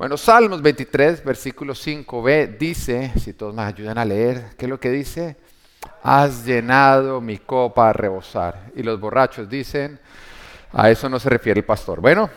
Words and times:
Bueno, 0.00 0.16
Salmos 0.16 0.62
23, 0.62 1.22
versículo 1.22 1.74
5b 1.74 2.56
dice, 2.56 3.12
si 3.18 3.34
todos 3.34 3.54
me 3.54 3.60
ayudan 3.60 3.98
a 3.98 4.04
leer, 4.06 4.46
¿qué 4.56 4.64
es 4.64 4.70
lo 4.70 4.80
que 4.80 4.88
dice? 4.88 5.36
Has 6.02 6.46
llenado 6.46 7.20
mi 7.20 7.36
copa 7.36 7.90
a 7.90 7.92
rebosar. 7.92 8.70
Y 8.74 8.82
los 8.82 8.98
borrachos 8.98 9.46
dicen, 9.46 10.00
a 10.72 10.88
eso 10.88 11.06
no 11.10 11.20
se 11.20 11.28
refiere 11.28 11.60
el 11.60 11.66
pastor. 11.66 12.00
Bueno, 12.00 12.30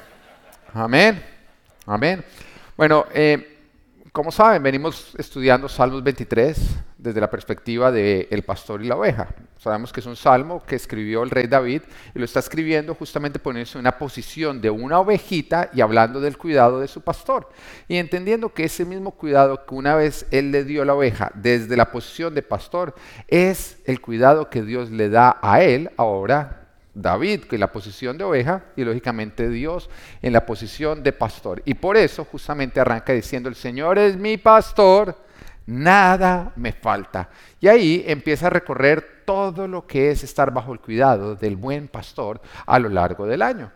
amén, 0.73 1.23
amén. 1.85 2.25
Bueno, 2.75 3.05
eh, 3.13 3.61
como 4.11 4.29
saben, 4.29 4.61
venimos 4.61 5.15
estudiando 5.17 5.69
Salmos 5.69 6.03
23 6.03 6.59
desde 7.03 7.19
la 7.19 7.29
perspectiva 7.29 7.91
del 7.91 8.43
pastor 8.43 8.81
y 8.81 8.87
la 8.87 8.95
oveja. 8.95 9.27
Sabemos 9.57 9.91
que 9.91 9.99
es 9.99 10.05
un 10.05 10.15
salmo 10.15 10.63
que 10.65 10.77
escribió 10.77 11.21
el 11.23 11.31
rey 11.31 11.47
David 11.47 11.81
y 12.15 12.19
lo 12.19 12.23
está 12.23 12.39
escribiendo 12.39 12.95
justamente 12.95 13.39
poniéndose 13.39 13.77
en 13.77 13.81
una 13.81 13.97
posición 13.97 14.61
de 14.61 14.69
una 14.69 14.99
ovejita 14.99 15.69
y 15.73 15.81
hablando 15.81 16.21
del 16.21 16.37
cuidado 16.37 16.79
de 16.79 16.87
su 16.87 17.01
pastor. 17.01 17.49
Y 17.89 17.97
entendiendo 17.97 18.53
que 18.53 18.63
ese 18.63 18.85
mismo 18.85 19.11
cuidado 19.11 19.65
que 19.65 19.75
una 19.75 19.95
vez 19.95 20.25
él 20.31 20.51
le 20.51 20.63
dio 20.63 20.83
a 20.83 20.85
la 20.85 20.93
oveja 20.93 21.29
desde 21.35 21.75
la 21.75 21.91
posición 21.91 22.33
de 22.35 22.41
pastor 22.41 22.95
es 23.27 23.79
el 23.83 23.99
cuidado 23.99 24.49
que 24.49 24.61
Dios 24.61 24.89
le 24.89 25.09
da 25.09 25.37
a 25.41 25.61
él 25.61 25.91
ahora 25.97 26.61
David 26.93 27.45
en 27.51 27.59
la 27.59 27.71
posición 27.71 28.17
de 28.17 28.23
oveja 28.23 28.63
y 28.77 28.85
lógicamente 28.85 29.49
Dios 29.49 29.89
en 30.21 30.31
la 30.31 30.45
posición 30.45 31.03
de 31.03 31.11
pastor. 31.11 31.61
Y 31.65 31.73
por 31.73 31.97
eso 31.97 32.23
justamente 32.23 32.79
arranca 32.79 33.11
diciendo, 33.11 33.49
el 33.49 33.55
Señor 33.55 33.99
es 33.99 34.15
mi 34.15 34.37
pastor, 34.37 35.17
nada 35.65 36.51
me 36.55 36.71
falta. 36.73 37.29
Y 37.59 37.67
ahí 37.67 38.03
empieza 38.07 38.47
a 38.47 38.51
recorrer 38.51 39.23
todo 39.25 39.67
lo 39.67 39.87
que 39.87 40.11
es 40.11 40.23
estar 40.23 40.53
bajo 40.53 40.73
el 40.73 40.79
cuidado 40.79 41.35
del 41.35 41.55
buen 41.55 41.87
pastor 41.87 42.41
a 42.65 42.79
lo 42.79 42.89
largo 42.89 43.25
del 43.25 43.41
año. 43.41 43.71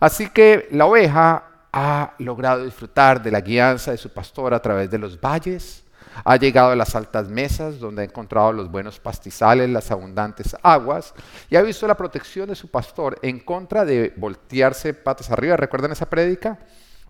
Así 0.00 0.30
que 0.30 0.68
la 0.70 0.86
oveja 0.86 1.44
ha 1.72 2.14
logrado 2.18 2.64
disfrutar 2.64 3.22
de 3.22 3.30
la 3.30 3.40
guianza 3.40 3.90
de 3.90 3.98
su 3.98 4.10
pastor 4.10 4.54
a 4.54 4.62
través 4.62 4.90
de 4.90 4.98
los 4.98 5.20
valles, 5.20 5.84
ha 6.24 6.36
llegado 6.36 6.70
a 6.70 6.76
las 6.76 6.94
altas 6.96 7.28
mesas 7.28 7.78
donde 7.78 8.02
ha 8.02 8.04
encontrado 8.04 8.52
los 8.52 8.70
buenos 8.70 8.98
pastizales, 8.98 9.70
las 9.70 9.90
abundantes 9.90 10.56
aguas 10.62 11.14
y 11.48 11.56
ha 11.56 11.62
visto 11.62 11.86
la 11.86 11.96
protección 11.96 12.48
de 12.48 12.54
su 12.54 12.68
pastor 12.68 13.18
en 13.22 13.38
contra 13.40 13.84
de 13.84 14.12
voltearse 14.16 14.94
patas 14.94 15.30
arriba. 15.30 15.56
¿Recuerdan 15.56 15.92
esa 15.92 16.10
prédica? 16.10 16.58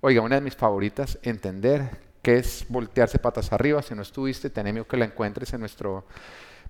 Oiga, 0.00 0.20
una 0.20 0.36
de 0.36 0.42
mis 0.42 0.56
favoritas, 0.56 1.18
entender 1.22 2.07
qué 2.22 2.36
es 2.36 2.64
voltearse 2.68 3.18
patas 3.18 3.52
arriba. 3.52 3.82
Si 3.82 3.94
no 3.94 4.02
estuviste, 4.02 4.50
tenemos 4.50 4.86
que 4.86 4.96
la 4.96 5.04
encuentres 5.04 5.52
en 5.52 5.60
nuestra 5.60 6.02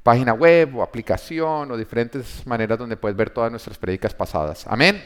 página 0.03 0.33
web 0.33 0.77
o 0.77 0.83
aplicación 0.83 1.71
o 1.71 1.77
diferentes 1.77 2.47
maneras 2.47 2.79
donde 2.79 2.97
puedes 2.97 3.17
ver 3.17 3.31
todas 3.31 3.51
nuestras 3.51 3.79
prédicas 3.79 4.15
pasadas. 4.15 4.67
Amén. 4.67 5.03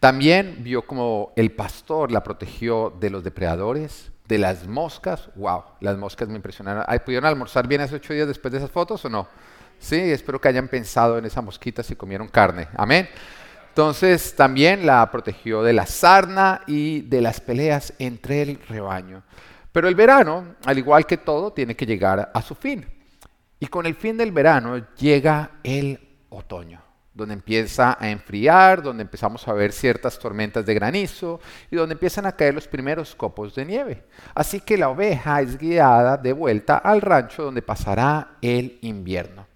También 0.00 0.58
vio 0.60 0.86
como 0.86 1.32
el 1.36 1.52
pastor 1.52 2.12
la 2.12 2.22
protegió 2.22 2.94
de 3.00 3.10
los 3.10 3.24
depredadores, 3.24 4.12
de 4.28 4.38
las 4.38 4.66
moscas, 4.66 5.30
wow, 5.34 5.64
las 5.80 5.96
moscas 5.96 6.28
me 6.28 6.36
impresionaron. 6.36 6.84
¿Pudieron 7.04 7.26
almorzar 7.26 7.66
bien 7.66 7.80
hace 7.80 7.96
ocho 7.96 8.12
días 8.12 8.28
después 8.28 8.52
de 8.52 8.58
esas 8.58 8.70
fotos 8.70 9.04
o 9.04 9.10
no? 9.10 9.28
Sí, 9.78 9.96
espero 9.96 10.40
que 10.40 10.48
hayan 10.48 10.68
pensado 10.68 11.18
en 11.18 11.24
esa 11.24 11.42
mosquita 11.42 11.82
si 11.82 11.96
comieron 11.96 12.28
carne. 12.28 12.68
Amén. 12.76 13.08
Entonces 13.74 14.36
también 14.36 14.86
la 14.86 15.10
protegió 15.10 15.64
de 15.64 15.72
la 15.72 15.84
sarna 15.84 16.60
y 16.64 17.00
de 17.00 17.20
las 17.20 17.40
peleas 17.40 17.92
entre 17.98 18.42
el 18.42 18.60
rebaño. 18.68 19.24
Pero 19.72 19.88
el 19.88 19.96
verano, 19.96 20.54
al 20.64 20.78
igual 20.78 21.06
que 21.06 21.16
todo, 21.16 21.52
tiene 21.52 21.74
que 21.74 21.84
llegar 21.84 22.30
a 22.32 22.40
su 22.40 22.54
fin. 22.54 22.86
Y 23.58 23.66
con 23.66 23.84
el 23.86 23.96
fin 23.96 24.16
del 24.16 24.30
verano 24.30 24.80
llega 24.94 25.58
el 25.64 25.98
otoño 26.28 26.84
donde 27.12 27.34
empieza 27.34 27.96
a 27.98 28.10
enfriar, 28.10 28.80
donde 28.80 29.02
empezamos 29.02 29.46
a 29.48 29.52
ver 29.52 29.72
ciertas 29.72 30.20
tormentas 30.20 30.64
de 30.64 30.74
granizo 30.74 31.40
y 31.68 31.74
donde 31.74 31.94
empiezan 31.94 32.26
a 32.26 32.32
caer 32.32 32.54
los 32.54 32.68
primeros 32.68 33.16
copos 33.16 33.56
de 33.56 33.64
nieve. 33.64 34.04
Así 34.36 34.60
que 34.60 34.78
la 34.78 34.88
oveja 34.88 35.40
es 35.40 35.58
guiada 35.58 36.16
de 36.16 36.32
vuelta 36.32 36.78
al 36.78 37.00
rancho 37.00 37.42
donde 37.42 37.62
pasará 37.62 38.36
el 38.40 38.78
invierno. 38.82 39.46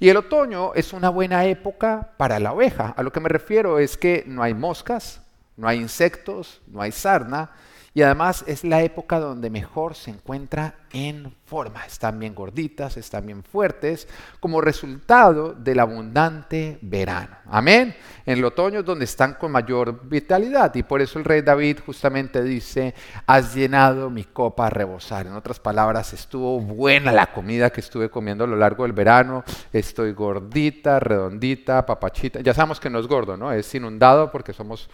Y 0.00 0.08
el 0.08 0.16
otoño 0.16 0.72
es 0.74 0.94
una 0.94 1.10
buena 1.10 1.44
época 1.44 2.12
para 2.16 2.40
la 2.40 2.54
oveja. 2.54 2.94
A 2.96 3.02
lo 3.02 3.12
que 3.12 3.20
me 3.20 3.28
refiero 3.28 3.78
es 3.78 3.98
que 3.98 4.24
no 4.26 4.42
hay 4.42 4.54
moscas, 4.54 5.20
no 5.58 5.68
hay 5.68 5.78
insectos, 5.78 6.62
no 6.68 6.80
hay 6.80 6.90
sarna, 6.90 7.50
y 7.92 8.02
además 8.02 8.44
es 8.46 8.62
la 8.62 8.82
época 8.82 9.18
donde 9.18 9.50
mejor 9.50 9.96
se 9.96 10.12
encuentra 10.12 10.76
en 10.92 11.34
forma. 11.44 11.84
Están 11.84 12.20
bien 12.20 12.36
gorditas, 12.36 12.96
están 12.96 13.26
bien 13.26 13.42
fuertes, 13.42 14.06
como 14.38 14.60
resultado 14.60 15.54
del 15.54 15.80
abundante 15.80 16.78
verano. 16.82 17.36
Amén. 17.46 17.96
En 18.24 18.38
el 18.38 18.44
otoño 18.44 18.80
es 18.80 18.84
donde 18.84 19.06
están 19.06 19.34
con 19.34 19.50
mayor 19.50 20.06
vitalidad. 20.08 20.72
Y 20.76 20.84
por 20.84 21.00
eso 21.00 21.18
el 21.18 21.24
rey 21.24 21.42
David 21.42 21.80
justamente 21.84 22.44
dice, 22.44 22.94
has 23.26 23.56
llenado 23.56 24.08
mi 24.08 24.22
copa 24.22 24.68
a 24.68 24.70
rebosar. 24.70 25.26
En 25.26 25.32
otras 25.32 25.58
palabras, 25.58 26.12
estuvo 26.12 26.60
buena 26.60 27.10
la 27.10 27.32
comida 27.32 27.70
que 27.70 27.80
estuve 27.80 28.08
comiendo 28.08 28.44
a 28.44 28.46
lo 28.46 28.56
largo 28.56 28.84
del 28.84 28.92
verano. 28.92 29.42
Estoy 29.72 30.12
gordita, 30.12 31.00
redondita, 31.00 31.84
papachita. 31.84 32.40
Ya 32.40 32.54
sabemos 32.54 32.78
que 32.78 32.88
no 32.88 33.00
es 33.00 33.08
gordo, 33.08 33.36
¿no? 33.36 33.50
Es 33.52 33.74
inundado 33.74 34.30
porque 34.30 34.52
somos 34.52 34.88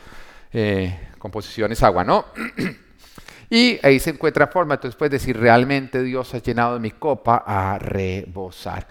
eh, 0.50 1.10
composiciones 1.18 1.82
agua, 1.82 2.02
¿no? 2.02 2.24
Y 3.48 3.78
ahí 3.82 4.00
se 4.00 4.10
encuentra 4.10 4.48
forma, 4.48 4.74
entonces 4.74 4.96
puedes 4.96 5.12
decir, 5.12 5.38
realmente 5.38 6.02
Dios 6.02 6.34
ha 6.34 6.38
llenado 6.38 6.80
mi 6.80 6.90
copa 6.90 7.44
a 7.46 7.78
rebosar. 7.78 8.86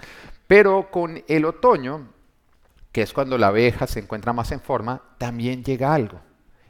Pero 0.47 0.89
con 0.91 1.23
el 1.27 1.45
otoño, 1.45 2.07
que 2.91 3.01
es 3.01 3.11
cuando 3.11 3.37
la 3.37 3.47
abeja 3.47 3.87
se 3.87 3.99
encuentra 3.99 4.33
más 4.33 4.51
en 4.51 4.61
forma, 4.61 5.01
también 5.17 5.63
llega 5.63 5.93
algo. 5.93 6.21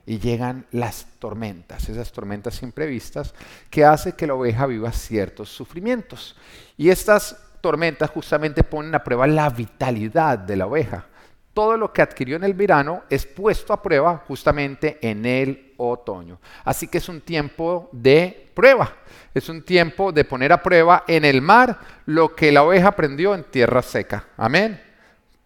Y 0.08 0.20
llegan 0.20 0.68
las 0.72 1.08
tormentas, 1.18 1.90
esas 1.90 2.12
tormentas 2.12 2.62
imprevistas 2.62 3.34
que 3.72 3.86
hace 3.86 4.14
que 4.14 4.28
la 4.28 4.36
oveja 4.36 4.68
viva 4.68 4.92
ciertos 4.92 5.50
sufrimientos. 5.50 6.36
Y 6.78 6.90
estas 6.90 7.38
tormentas 7.60 8.12
justamente 8.12 8.64
ponen 8.64 8.94
a 8.94 9.04
prueba 9.04 9.26
la 9.26 9.50
vitalidad 9.50 10.38
de 10.38 10.56
la 10.58 10.68
oveja 10.68 11.08
todo 11.56 11.78
lo 11.78 11.94
que 11.94 12.02
adquirió 12.02 12.36
en 12.36 12.44
el 12.44 12.54
verano 12.54 13.04
es 13.10 13.26
puesto 13.26 13.72
a 13.72 13.82
prueba 13.82 14.24
justamente 14.28 15.00
en 15.02 15.26
el 15.26 15.74
otoño. 15.78 16.38
Así 16.66 16.90
que 16.90 16.98
es 16.98 17.08
un 17.08 17.22
tiempo 17.22 17.88
de 17.94 18.52
prueba, 18.54 18.94
es 19.34 19.48
un 19.48 19.64
tiempo 19.64 20.12
de 20.12 20.26
poner 20.26 20.52
a 20.52 20.62
prueba 20.62 21.06
en 21.08 21.24
el 21.24 21.42
mar 21.42 21.80
lo 22.08 22.36
que 22.36 22.52
la 22.52 22.64
oveja 22.64 22.90
aprendió 22.90 23.34
en 23.34 23.46
tierra 23.46 23.82
seca. 23.82 24.28
Amén. 24.36 24.85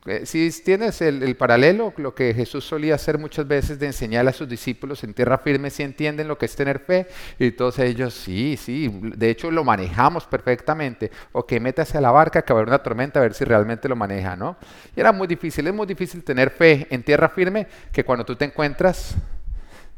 Eh, 0.06 0.26
si 0.26 0.50
tienes 0.64 1.02
el, 1.02 1.36
paralelo, 1.36 1.94
lo 1.98 2.16
que 2.16 2.34
Jesús 2.34 2.64
solía 2.66 2.96
hacer 2.96 3.18
muchas 3.18 3.46
veces 3.46 3.80
de 3.80 3.88
enseñar 3.88 4.26
a 4.30 4.32
sus 4.32 4.48
discípulos 4.48 5.04
en 5.04 5.14
tierra 5.14 5.38
firme, 5.38 5.70
si 5.70 5.84
entienden 5.84 6.30
lo 6.30 6.38
que 6.38 6.46
es 6.46 6.56
tener 6.56 6.80
fe, 6.80 7.08
y 7.38 7.52
todos 7.52 7.80
ellos, 7.80 8.14
sí, 8.14 8.56
sí, 8.56 8.90
de 9.04 9.30
hecho 9.30 9.52
lo 9.52 9.66
manejamos 9.66 10.26
perfectamente, 10.26 11.12
o 11.34 11.46
que 11.46 11.60
métase 11.60 11.98
a 11.98 12.02
la 12.02 12.12
barca 12.12 12.44
que 12.44 12.54
va 12.54 12.60
a 12.60 12.62
haber 12.62 12.70
una 12.70 12.82
tormenta 12.82 13.20
a 13.20 13.24
ver 13.24 13.34
si 13.34 13.44
realmente 13.44 13.90
lo 13.90 13.98
maneja, 13.98 14.38
¿no? 14.38 14.56
Y 14.96 15.02
era 15.02 15.12
muy 15.12 15.28
difícil, 15.28 15.68
es 15.68 15.74
muy 15.74 15.86
difícil 15.86 16.24
tener 16.24 16.50
fe 16.50 16.88
en 16.90 17.04
tierra 17.04 17.28
firme 17.28 17.68
que 17.92 18.06
cuando 18.06 18.24
tú 18.24 18.38
te 18.38 18.46
encuentras 18.46 19.16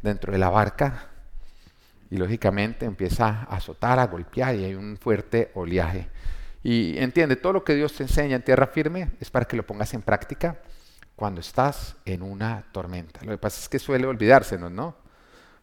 dentro 0.02 0.32
de 0.32 0.40
la 0.40 0.50
barca 0.50 1.10
y 2.10 2.18
lógicamente 2.18 2.86
empieza 2.86 3.46
a 3.48 3.56
azotar, 3.56 4.00
a 4.00 4.08
golpear 4.08 4.56
y 4.56 4.66
hay 4.66 4.74
un 4.74 4.98
fuerte 4.98 5.52
oleaje. 5.54 6.08
Y 6.64 6.98
entiende, 6.98 7.36
todo 7.36 7.54
lo 7.54 7.64
que 7.64 7.76
Dios 7.76 7.94
te 7.94 8.04
enseña 8.04 8.36
en 8.36 8.44
tierra 8.44 8.68
firme 8.68 9.12
es 9.20 9.30
para 9.32 9.46
que 9.46 9.58
lo 9.58 9.66
pongas 9.66 9.94
en 9.94 10.02
práctica 10.02 10.58
cuando 11.16 11.42
estás 11.42 11.96
en 12.06 12.22
una 12.22 12.64
tormenta. 12.72 13.20
Lo 13.24 13.32
que 13.32 13.38
pasa 13.38 13.60
es 13.60 13.70
que 13.70 13.80
suele 13.80 14.08
olvidársenos, 14.08 14.72
¿no? 14.72 14.96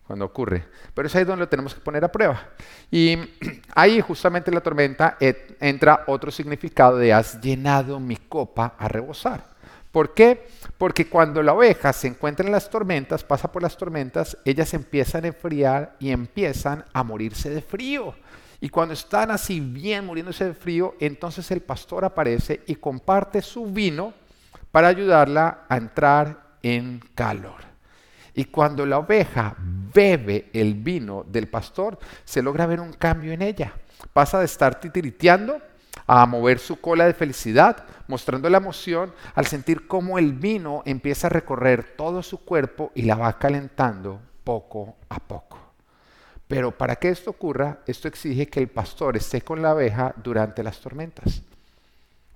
Cuando 0.06 0.24
ocurre. 0.24 0.64
Pero 0.94 1.06
es 1.06 1.14
ahí 1.14 1.24
donde 1.24 1.44
lo 1.44 1.48
tenemos 1.48 1.74
que 1.74 1.80
poner 1.80 2.04
a 2.04 2.12
prueba. 2.12 2.50
Y 2.90 3.16
ahí 3.74 4.00
justamente 4.00 4.50
en 4.50 4.54
la 4.54 4.60
tormenta 4.60 5.16
entra 5.60 6.04
otro 6.06 6.30
significado 6.30 6.96
de 6.96 7.12
has 7.12 7.40
llenado 7.40 8.00
mi 8.00 8.16
copa 8.16 8.74
a 8.78 8.88
rebosar. 8.88 9.44
¿Por 9.92 10.14
qué? 10.14 10.46
Porque 10.76 11.08
cuando 11.08 11.42
la 11.42 11.54
oveja 11.54 11.92
se 11.92 12.08
encuentra 12.08 12.46
en 12.46 12.52
las 12.52 12.68
tormentas, 12.68 13.24
pasa 13.24 13.50
por 13.50 13.62
las 13.62 13.76
tormentas, 13.76 14.36
ellas 14.44 14.74
empiezan 14.74 15.24
a 15.24 15.28
enfriar 15.28 15.96
y 15.98 16.10
empiezan 16.10 16.84
a 16.92 17.02
morirse 17.02 17.50
de 17.50 17.62
frío. 17.62 18.14
Y 18.60 18.68
cuando 18.68 18.94
están 18.94 19.30
así 19.30 19.60
bien 19.60 20.06
muriéndose 20.06 20.46
de 20.46 20.54
frío, 20.54 20.96
entonces 20.98 21.50
el 21.50 21.60
pastor 21.60 22.04
aparece 22.04 22.62
y 22.66 22.74
comparte 22.74 23.40
su 23.40 23.66
vino 23.66 24.12
para 24.72 24.88
ayudarla 24.88 25.64
a 25.68 25.76
entrar 25.76 26.56
en 26.62 27.00
calor. 27.14 27.68
Y 28.34 28.46
cuando 28.46 28.84
la 28.84 28.98
oveja 28.98 29.56
bebe 29.58 30.50
el 30.52 30.74
vino 30.74 31.24
del 31.26 31.48
pastor, 31.48 31.98
se 32.24 32.42
logra 32.42 32.66
ver 32.66 32.80
un 32.80 32.92
cambio 32.92 33.32
en 33.32 33.42
ella. 33.42 33.72
Pasa 34.12 34.38
de 34.38 34.44
estar 34.44 34.78
titiriteando 34.80 35.60
a 36.06 36.24
mover 36.26 36.58
su 36.58 36.80
cola 36.80 37.06
de 37.06 37.14
felicidad, 37.14 37.84
mostrando 38.06 38.48
la 38.48 38.58
emoción 38.58 39.12
al 39.34 39.46
sentir 39.46 39.86
cómo 39.86 40.18
el 40.18 40.32
vino 40.32 40.82
empieza 40.86 41.26
a 41.26 41.30
recorrer 41.30 41.96
todo 41.96 42.22
su 42.22 42.38
cuerpo 42.44 42.92
y 42.94 43.02
la 43.02 43.16
va 43.16 43.38
calentando 43.38 44.20
poco 44.44 44.96
a 45.08 45.18
poco. 45.18 45.67
Pero 46.48 46.76
para 46.76 46.96
que 46.96 47.10
esto 47.10 47.30
ocurra, 47.30 47.80
esto 47.86 48.08
exige 48.08 48.48
que 48.48 48.60
el 48.60 48.68
pastor 48.68 49.16
esté 49.16 49.42
con 49.42 49.60
la 49.60 49.72
abeja 49.72 50.14
durante 50.16 50.62
las 50.62 50.80
tormentas. 50.80 51.42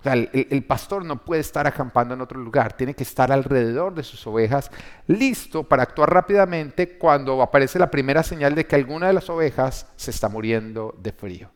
El, 0.03 0.29
el, 0.33 0.63
pastor 0.65 1.05
no 1.05 1.23
puede 1.23 1.41
estar 1.41 1.65
acampando 1.65 2.13
en 2.13 2.19
otro 2.19 2.39
lugar, 2.39 2.73
tiene 2.73 2.93
que 2.93 3.03
estar 3.03 3.31
alrededor 3.31 3.95
de 3.95 4.03
sus 4.03 4.27
ovejas, 4.27 4.69
listo 5.07 5.63
para 5.63 5.83
actuar 5.83 6.13
rápidamente 6.13 6.97
cuando 6.97 7.41
aparece 7.41 7.79
la 7.79 7.89
primera 7.89 8.21
señal 8.21 8.53
de 8.53 8.67
que 8.67 8.75
alguna 8.75 9.07
de 9.07 9.13
las 9.13 9.29
ovejas 9.29 9.87
se 9.95 10.11
está 10.11 10.27
muriendo 10.27 10.93
de 11.01 11.13
frío. 11.13 11.49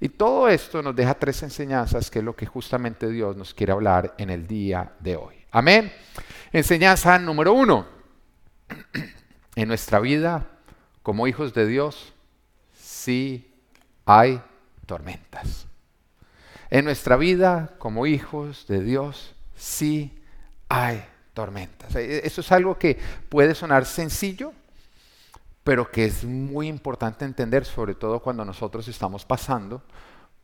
Y 0.00 0.10
todo 0.10 0.48
esto 0.48 0.82
nos 0.82 0.94
deja 0.94 1.14
tres 1.14 1.42
enseñanzas, 1.42 2.10
que 2.10 2.18
es 2.18 2.24
lo 2.24 2.36
que 2.36 2.46
justamente 2.46 3.08
Dios 3.08 3.36
nos 3.36 3.54
quiere 3.54 3.72
hablar 3.72 4.14
en 4.18 4.28
el 4.30 4.46
día 4.46 4.92
de 5.00 5.16
hoy. 5.16 5.36
Amén. 5.50 5.90
Enseñanza 6.52 7.18
número 7.18 7.52
uno. 7.52 7.86
En 9.56 9.66
nuestra 9.66 9.98
vida, 9.98 10.46
como 11.08 11.26
hijos 11.26 11.54
de 11.54 11.66
Dios, 11.66 12.12
sí 12.78 13.50
hay 14.04 14.42
tormentas. 14.84 15.66
En 16.68 16.84
nuestra 16.84 17.16
vida, 17.16 17.76
como 17.78 18.06
hijos 18.06 18.66
de 18.68 18.82
Dios, 18.82 19.34
sí 19.56 20.22
hay 20.68 21.02
tormentas. 21.32 21.96
E, 21.96 22.26
eso 22.26 22.42
es 22.42 22.52
algo 22.52 22.78
que 22.78 22.98
puede 23.30 23.54
sonar 23.54 23.86
sencillo, 23.86 24.52
pero 25.64 25.90
que 25.90 26.04
es 26.04 26.24
muy 26.24 26.68
importante 26.68 27.24
entender, 27.24 27.64
sobre 27.64 27.94
todo 27.94 28.20
cuando 28.20 28.44
nosotros 28.44 28.86
estamos 28.86 29.24
pasando 29.24 29.82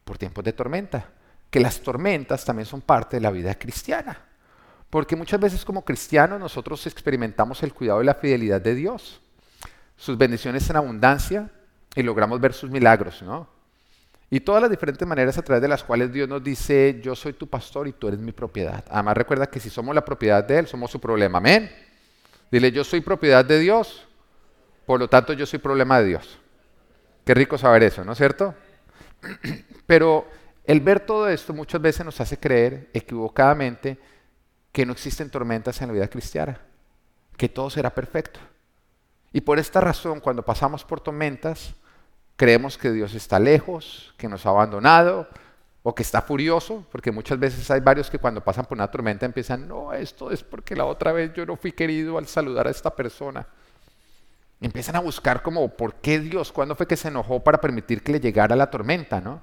por 0.02 0.16
tiempos 0.16 0.44
de 0.44 0.55
tormenta, 0.55 1.11
que 1.50 1.61
las 1.61 1.78
tormentas 1.78 2.43
también 2.43 2.64
son 2.64 2.81
parte 2.81 3.19
de 3.19 3.20
la 3.20 3.31
vida 3.31 3.55
cristiana. 3.58 4.19
Porque 4.88 5.14
muchas 5.14 5.40
veces 5.40 5.62
como 5.62 5.84
cristianos 5.84 6.40
nosotros 6.40 6.87
experimentamos 6.87 7.62
el 7.62 7.75
cuidado 7.75 8.00
y 8.00 8.06
la 8.06 8.14
fidelidad 8.14 8.62
de 8.62 8.75
Dios, 8.75 9.20
sus 9.96 10.19
bendiciones 10.19 10.69
en 10.70 10.76
abundancia 10.76 11.50
y 11.94 12.02
logramos 12.02 12.41
ver 12.41 12.52
sus 12.52 12.70
milagros, 12.70 13.23
¿no? 13.23 13.49
Y 14.31 14.41
todas 14.41 14.62
las 14.62 14.70
diferentes 14.70 15.06
maneras 15.06 15.38
a 15.38 15.43
través 15.43 15.62
de 15.62 15.69
las 15.69 15.85
cuales 15.85 16.12
Dios 16.12 16.29
nos 16.29 16.43
dice, 16.43 17.00
yo 17.02 17.14
soy 17.14 17.35
tu 17.35 17.46
pastor 17.46 17.87
y 17.87 17.93
tú 17.93 18.08
eres 18.08 18.19
mi 18.19 18.32
propiedad. 18.32 18.85
Además 18.91 19.17
recuerda 19.17 19.46
que 19.46 19.61
si 19.61 19.70
somos 19.70 19.94
la 19.94 20.05
propiedad 20.05 20.43
de 20.43 20.58
Él, 20.58 20.67
somos 20.67 20.91
su 20.91 21.00
problema. 21.00 21.38
Amén. 21.38 21.70
Dile, 22.50 22.73
yo 22.73 22.82
soy 22.82 23.00
propiedad 23.00 23.44
de 23.44 23.58
Dios, 23.58 24.08
por 24.87 24.99
lo 24.99 25.08
tanto 25.08 25.32
yo 25.35 25.46
soy 25.46 25.58
problema 25.58 26.00
de 26.00 26.06
Dios. 26.06 26.38
Qué 27.25 27.35
rico 27.35 27.56
saber 27.56 27.85
eso, 27.85 28.05
¿no 28.05 28.12
es 28.12 28.19
cierto? 28.19 28.55
Pero 29.87 30.26
el 30.64 30.81
ver 30.81 31.00
todo 31.00 31.29
esto 31.29 31.52
muchas 31.52 31.81
veces 31.81 32.05
nos 32.05 32.20
hace 32.20 32.38
creer 32.38 32.90
equivocadamente 32.93 33.99
que 34.73 34.85
no 34.85 34.93
existen 34.93 35.31
tormentas 35.31 35.81
en 35.81 35.88
la 35.88 35.94
vida 35.94 36.08
cristiana, 36.08 36.58
que 37.37 37.49
todo 37.49 37.70
será 37.70 37.94
perfecto. 37.94 38.40
Y 39.34 39.40
por 39.40 39.58
esta 39.58 39.81
razón, 39.81 40.20
cuando 40.20 40.44
pasamos 40.44 40.84
por 40.84 41.00
tormentas, 41.00 41.75
creemos 42.36 42.78
que 42.78 42.92
Dios 42.92 43.14
está 43.14 43.40
lejos, 43.40 44.14
que 44.16 44.28
nos 44.28 44.46
ha 44.46 44.50
abandonado 44.50 45.28
o 45.82 45.92
que 45.92 46.04
está 46.04 46.22
furioso, 46.22 46.86
porque 46.92 47.10
muchas 47.10 47.40
veces 47.40 47.69
hay 47.72 47.81
varios 47.81 48.08
que 48.08 48.20
cuando 48.20 48.44
pasan 48.44 48.64
por 48.64 48.78
una 48.78 48.88
tormenta 48.88 49.26
empiezan, 49.26 49.66
no, 49.66 49.92
esto 49.92 50.31
es 50.31 50.44
porque 50.44 50.76
la 50.76 50.84
otra 50.84 51.10
vez 51.10 51.32
yo 51.34 51.44
no 51.44 51.56
fui 51.56 51.72
querido 51.72 52.16
al 52.16 52.28
saludar 52.28 52.69
a 52.69 52.70
esta 52.70 52.94
persona. 52.94 53.44
empiezan 54.60 54.94
a 54.94 55.00
buscar 55.00 55.42
como, 55.42 55.69
¿por 55.69 55.96
qué 55.96 56.20
Dios? 56.20 56.52
¿Cuándo 56.52 56.76
fue 56.76 56.87
que 56.87 56.96
se 56.96 57.08
enojó 57.08 57.42
para 57.42 57.58
permitir 57.58 58.04
que 58.04 58.12
le 58.12 58.20
llegara 58.20 58.54
la 58.54 58.70
tormenta? 58.70 59.20
¿no? 59.20 59.42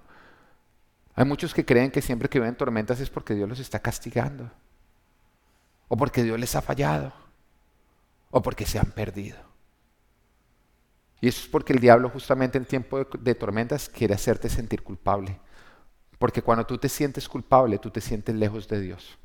Hay 1.15 1.25
muchos 1.25 1.53
que 1.53 1.65
creen 1.65 1.91
que 1.91 2.01
siempre 2.01 2.29
que 2.29 2.39
ven 2.39 2.55
tormentas 2.55 3.01
es 3.01 3.09
porque 3.09 3.35
Dios 3.35 3.49
los 3.49 3.59
está 3.59 3.79
castigando 3.79 4.49
o 5.89 5.97
porque 5.97 6.23
Dios 6.23 6.39
les 6.39 6.55
ha 6.55 6.61
fallado, 6.61 7.11
o 8.29 8.41
porque 8.41 8.65
se 8.65 8.79
han 8.79 8.91
perdido. 8.91 9.50
Y 11.21 11.27
eso 11.27 11.41
es 11.41 11.47
porque 11.47 11.71
el 11.71 11.79
diablo 11.79 12.09
justamente 12.09 12.57
en 12.57 12.65
tiempo 12.65 13.06
de, 13.19 13.35
tormentas 13.35 13.88
quiere 13.88 14.15
hacerte 14.15 14.50
sentir 14.50 14.81
culpable. 14.81 15.39
Porque 16.18 16.41
cuando 16.41 16.65
tú 16.65 16.79
te 16.79 16.89
sientes 16.89 17.29
culpable, 17.29 17.77
tú 17.77 17.91
te 17.91 18.01
sientes 18.01 18.35
lejos 18.35 18.68
de 18.68 18.81
Dios. 18.81 19.19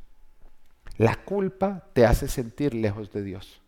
La 0.98 1.16
culpa 1.16 1.88
te 1.94 2.04
hace 2.04 2.28
sentir 2.28 2.75
lejos 2.75 3.10
de 3.12 3.22
Dios. 3.22 3.62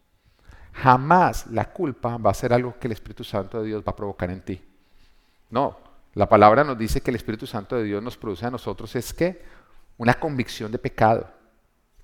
Jamás 0.72 1.46
la 1.48 1.72
culpa 1.72 2.18
va 2.18 2.30
a 2.30 2.34
ser 2.34 2.52
algo 2.52 2.78
que 2.78 2.86
el 2.86 2.92
Espíritu 2.92 3.24
Santo 3.24 3.60
de 3.60 3.68
Dios 3.68 3.82
va 3.82 3.92
a 3.92 3.96
provocar 3.96 4.30
en 4.30 4.42
ti. 4.42 4.62
No, 5.50 5.78
la 6.14 6.28
palabra 6.28 6.64
nos 6.64 6.78
dice 6.78 7.00
que 7.00 7.10
el 7.10 7.16
Espíritu 7.16 7.46
Santo 7.46 7.76
de 7.76 7.84
Dios 7.84 8.02
nos 8.02 8.16
produce 8.16 8.46
a 8.46 8.50
nosotros 8.50 8.94
es 8.94 9.12
que 9.14 9.42
una 9.96 10.14
convicción 10.14 10.70
de 10.70 10.78
pecado 10.78 11.28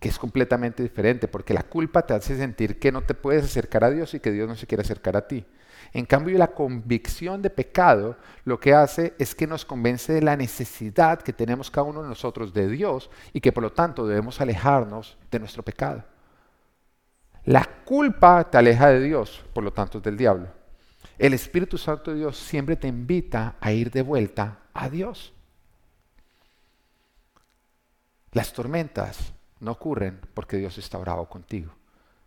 que 0.00 0.08
es 0.08 0.18
completamente 0.18 0.82
diferente, 0.82 1.28
porque 1.28 1.54
la 1.54 1.62
culpa 1.62 2.02
te 2.02 2.14
hace 2.14 2.36
sentir 2.36 2.78
que 2.78 2.92
no 2.92 3.02
te 3.02 3.14
puedes 3.14 3.44
acercar 3.44 3.84
a 3.84 3.90
Dios 3.90 4.12
y 4.14 4.20
que 4.20 4.32
Dios 4.32 4.48
no 4.48 4.56
se 4.56 4.66
quiere 4.66 4.82
acercar 4.82 5.16
a 5.16 5.26
ti. 5.26 5.46
En 5.94 6.06
cambio, 6.06 6.36
la 6.36 6.48
convicción 6.48 7.40
de 7.40 7.50
pecado 7.50 8.16
lo 8.44 8.58
que 8.58 8.74
hace 8.74 9.14
es 9.16 9.32
que 9.32 9.46
nos 9.46 9.64
convence 9.64 10.12
de 10.12 10.22
la 10.22 10.36
necesidad 10.36 11.22
que 11.22 11.32
tenemos 11.32 11.70
cada 11.70 11.86
uno 11.86 12.02
de 12.02 12.08
nosotros 12.08 12.52
de 12.52 12.68
Dios 12.68 13.10
y 13.32 13.40
que 13.40 13.52
por 13.52 13.62
lo 13.62 13.72
tanto 13.72 14.04
debemos 14.04 14.40
alejarnos 14.40 15.16
de 15.30 15.38
nuestro 15.38 15.62
pecado. 15.62 16.02
La 17.44 17.64
culpa 17.84 18.50
te 18.50 18.58
aleja 18.58 18.88
de 18.88 19.02
Dios, 19.02 19.44
por 19.54 19.62
lo 19.62 19.72
tanto 19.72 19.98
es 19.98 20.04
del 20.04 20.16
diablo. 20.16 20.48
El 21.16 21.32
Espíritu 21.32 21.78
Santo 21.78 22.10
de 22.10 22.18
Dios 22.18 22.36
siempre 22.38 22.74
te 22.74 22.88
invita 22.88 23.54
a 23.60 23.70
ir 23.70 23.92
de 23.92 24.02
vuelta 24.02 24.58
a 24.74 24.88
Dios. 24.88 25.32
Las 28.32 28.52
tormentas 28.52 29.32
no 29.60 29.70
ocurren 29.70 30.20
porque 30.34 30.56
Dios 30.56 30.76
está 30.76 30.98
bravo 30.98 31.28
contigo. 31.28 31.72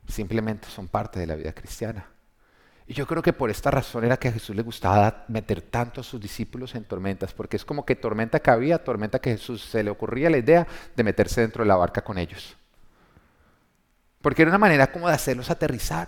Simplemente 0.07 0.69
son 0.69 0.87
parte 0.87 1.19
de 1.19 1.27
la 1.27 1.35
vida 1.35 1.51
cristiana. 1.51 2.07
Y 2.87 2.93
yo 2.93 3.05
creo 3.05 3.21
que 3.21 3.33
por 3.33 3.49
esta 3.49 3.69
razón 3.69 4.05
era 4.05 4.15
que 4.15 4.29
a 4.29 4.31
Jesús 4.31 4.55
le 4.55 4.61
gustaba 4.61 5.25
meter 5.27 5.61
tanto 5.61 5.99
a 5.99 6.03
sus 6.05 6.21
discípulos 6.21 6.73
en 6.73 6.85
tormentas, 6.85 7.33
porque 7.33 7.57
es 7.57 7.65
como 7.65 7.85
que 7.85 7.97
tormenta 7.97 8.39
que 8.39 8.49
había, 8.49 8.81
tormenta 8.81 9.19
que 9.19 9.31
Jesús 9.31 9.61
se 9.61 9.83
le 9.83 9.89
ocurría 9.89 10.29
la 10.29 10.37
idea 10.37 10.65
de 10.95 11.03
meterse 11.03 11.41
dentro 11.41 11.63
de 11.63 11.67
la 11.67 11.75
barca 11.75 12.01
con 12.01 12.17
ellos. 12.17 12.55
Porque 14.21 14.41
era 14.41 14.49
una 14.51 14.57
manera 14.57 14.89
como 14.89 15.09
de 15.09 15.15
hacerlos 15.15 15.49
aterrizar. 15.49 16.07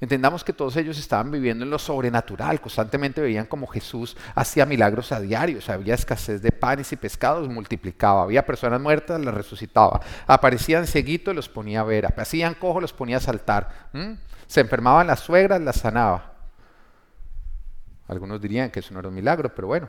Entendamos 0.00 0.42
que 0.42 0.54
todos 0.54 0.74
ellos 0.78 0.98
estaban 0.98 1.30
viviendo 1.30 1.64
en 1.64 1.70
lo 1.70 1.78
sobrenatural, 1.78 2.62
constantemente 2.62 3.20
veían 3.20 3.44
como 3.44 3.66
Jesús 3.66 4.16
hacía 4.34 4.64
milagros 4.64 5.12
a 5.12 5.20
diario, 5.20 5.60
había 5.68 5.94
escasez 5.94 6.40
de 6.40 6.50
panes 6.50 6.90
y 6.92 6.96
pescados, 6.96 7.46
multiplicaba, 7.50 8.22
había 8.22 8.46
personas 8.46 8.80
muertas, 8.80 9.20
las 9.20 9.34
resucitaba, 9.34 10.00
aparecían 10.26 10.86
ceguitos, 10.86 11.34
los 11.34 11.50
ponía 11.50 11.80
a 11.80 11.84
ver, 11.84 12.06
hacían 12.16 12.54
cojo, 12.54 12.80
los 12.80 12.94
ponía 12.94 13.18
a 13.18 13.20
saltar, 13.20 13.90
se 14.50 14.60
enfermaban 14.60 15.06
las 15.06 15.20
suegras, 15.20 15.60
las 15.60 15.76
sanaba. 15.76 16.32
Algunos 18.08 18.40
dirían 18.40 18.68
que 18.68 18.80
eso 18.80 18.92
no 18.92 18.98
era 18.98 19.08
un 19.08 19.14
milagro, 19.14 19.54
pero 19.54 19.68
bueno. 19.68 19.88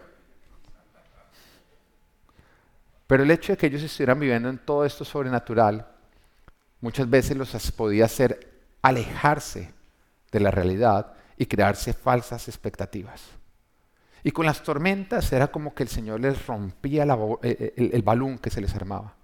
Pero 3.08 3.24
el 3.24 3.32
hecho 3.32 3.54
de 3.54 3.58
que 3.58 3.66
ellos 3.66 3.82
estuvieran 3.82 4.20
viviendo 4.20 4.50
en 4.50 4.60
todo 4.60 4.86
esto 4.86 5.04
sobrenatural, 5.04 5.88
muchas 6.80 7.10
veces 7.10 7.36
los 7.36 7.72
podía 7.72 8.06
hacer 8.06 8.62
alejarse 8.84 9.74
de 10.32 10.40
la 10.40 10.52
realidad 10.52 11.14
y 11.38 11.48
crearse 11.48 11.94
falsas 11.94 12.48
expectativas. 12.48 13.24
Y 14.22 14.30
con 14.30 14.46
las 14.46 14.62
tormentas 14.62 15.34
era 15.34 15.48
como 15.48 15.74
que 15.74 15.82
el 15.82 15.90
Señor 15.90 16.20
les 16.20 16.46
rompía 16.46 17.04
eh, 17.04 17.40
eh, 17.42 17.74
el, 17.78 17.96
el 17.96 18.04
balón 18.04 18.38
que 18.38 18.52
se 18.52 18.62
les 18.62 18.76
armaba. 18.76 19.16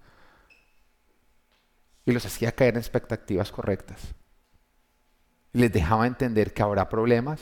Y 2.04 2.10
los 2.10 2.26
hacía 2.26 2.50
caer 2.50 2.74
en 2.74 2.80
expectativas 2.80 3.52
correctas. 3.52 4.16
Les 5.52 5.72
dejaba 5.72 6.06
entender 6.06 6.52
que 6.52 6.62
habrá 6.62 6.88
problemas, 6.88 7.40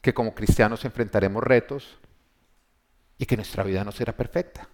que 0.00 0.14
como 0.14 0.34
cristianos 0.34 0.84
enfrentaremos 0.84 1.42
retos 1.42 1.98
y 3.18 3.26
que 3.26 3.36
nuestra 3.36 3.64
vida 3.64 3.84
no 3.84 3.92
será 3.92 4.16
perfecta. 4.16 4.68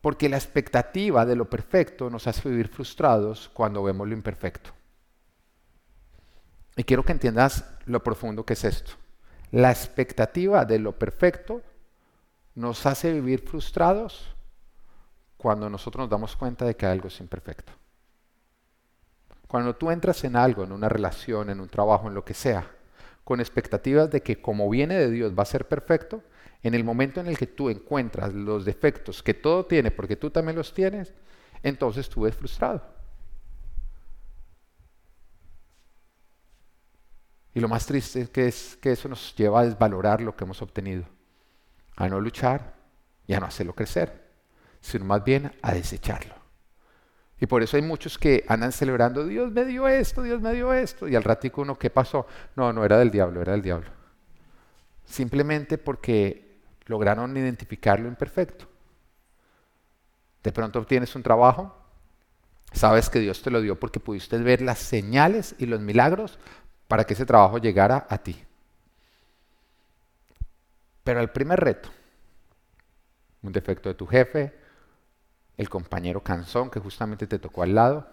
Porque 0.00 0.28
la 0.28 0.36
expectativa 0.36 1.26
de 1.26 1.36
lo 1.36 1.48
perfecto 1.48 2.10
nos 2.10 2.26
hace 2.26 2.48
vivir 2.48 2.68
frustrados 2.68 3.50
cuando 3.52 3.82
vemos 3.82 4.08
lo 4.08 4.14
imperfecto. 4.14 4.70
Y 6.76 6.84
quiero 6.84 7.04
que 7.04 7.12
entiendas 7.12 7.64
lo 7.84 8.02
profundo 8.02 8.44
que 8.44 8.54
es 8.54 8.64
esto. 8.64 8.92
La 9.52 9.70
expectativa 9.70 10.64
de 10.64 10.78
lo 10.78 10.98
perfecto 10.98 11.62
nos 12.54 12.86
hace 12.86 13.12
vivir 13.12 13.40
frustrados 13.40 14.34
cuando 15.36 15.68
nosotros 15.68 16.04
nos 16.04 16.10
damos 16.10 16.36
cuenta 16.36 16.64
de 16.64 16.76
que 16.76 16.86
algo 16.86 17.08
es 17.08 17.20
imperfecto. 17.20 17.72
Cuando 19.50 19.74
tú 19.74 19.90
entras 19.90 20.22
en 20.22 20.36
algo, 20.36 20.62
en 20.62 20.70
una 20.70 20.88
relación, 20.88 21.50
en 21.50 21.58
un 21.58 21.68
trabajo, 21.68 22.06
en 22.06 22.14
lo 22.14 22.24
que 22.24 22.34
sea, 22.34 22.70
con 23.24 23.40
expectativas 23.40 24.08
de 24.08 24.22
que 24.22 24.40
como 24.40 24.70
viene 24.70 24.94
de 24.94 25.10
Dios 25.10 25.32
va 25.36 25.42
a 25.42 25.46
ser 25.46 25.66
perfecto, 25.66 26.22
en 26.62 26.72
el 26.72 26.84
momento 26.84 27.18
en 27.18 27.26
el 27.26 27.36
que 27.36 27.48
tú 27.48 27.68
encuentras 27.68 28.32
los 28.32 28.64
defectos 28.64 29.24
que 29.24 29.34
todo 29.34 29.66
tiene, 29.66 29.90
porque 29.90 30.14
tú 30.14 30.30
también 30.30 30.56
los 30.56 30.72
tienes, 30.72 31.14
entonces 31.64 32.08
tú 32.08 32.26
eres 32.26 32.38
frustrado. 32.38 32.80
Y 37.52 37.58
lo 37.58 37.66
más 37.66 37.86
triste 37.86 38.20
es 38.20 38.30
que, 38.30 38.46
es 38.46 38.78
que 38.80 38.92
eso 38.92 39.08
nos 39.08 39.34
lleva 39.34 39.62
a 39.62 39.64
desvalorar 39.64 40.20
lo 40.20 40.36
que 40.36 40.44
hemos 40.44 40.62
obtenido, 40.62 41.06
a 41.96 42.08
no 42.08 42.20
luchar 42.20 42.76
y 43.26 43.34
a 43.34 43.40
no 43.40 43.46
hacerlo 43.46 43.74
crecer, 43.74 44.30
sino 44.80 45.06
más 45.06 45.24
bien 45.24 45.50
a 45.60 45.74
desecharlo. 45.74 46.39
Y 47.40 47.46
por 47.46 47.62
eso 47.62 47.76
hay 47.76 47.82
muchos 47.82 48.18
que 48.18 48.44
andan 48.48 48.70
celebrando, 48.70 49.24
Dios 49.24 49.50
me 49.50 49.64
dio 49.64 49.88
esto, 49.88 50.22
Dios 50.22 50.42
me 50.42 50.52
dio 50.52 50.74
esto, 50.74 51.08
y 51.08 51.16
al 51.16 51.24
ratico 51.24 51.62
uno, 51.62 51.78
¿qué 51.78 51.88
pasó? 51.88 52.26
No, 52.54 52.70
no 52.72 52.84
era 52.84 52.98
del 52.98 53.10
diablo, 53.10 53.40
era 53.40 53.52
del 53.52 53.62
diablo. 53.62 53.90
Simplemente 55.06 55.78
porque 55.78 56.58
lograron 56.84 57.34
identificar 57.34 57.98
lo 57.98 58.08
imperfecto. 58.08 58.66
De 60.42 60.52
pronto 60.52 60.78
obtienes 60.78 61.14
un 61.16 61.22
trabajo, 61.22 61.74
sabes 62.72 63.08
que 63.08 63.20
Dios 63.20 63.42
te 63.42 63.50
lo 63.50 63.62
dio 63.62 63.80
porque 63.80 64.00
pudiste 64.00 64.36
ver 64.38 64.60
las 64.60 64.78
señales 64.78 65.54
y 65.58 65.64
los 65.64 65.80
milagros 65.80 66.38
para 66.88 67.04
que 67.04 67.14
ese 67.14 67.24
trabajo 67.24 67.56
llegara 67.56 68.06
a 68.10 68.18
ti. 68.18 68.44
Pero 71.04 71.20
el 71.20 71.30
primer 71.30 71.58
reto, 71.58 71.88
un 73.42 73.52
defecto 73.52 73.88
de 73.88 73.94
tu 73.94 74.06
jefe, 74.06 74.59
el 75.60 75.68
compañero 75.68 76.22
cansón 76.22 76.70
que 76.70 76.80
justamente 76.80 77.26
te 77.26 77.38
tocó 77.38 77.62
al 77.62 77.74
lado, 77.74 78.08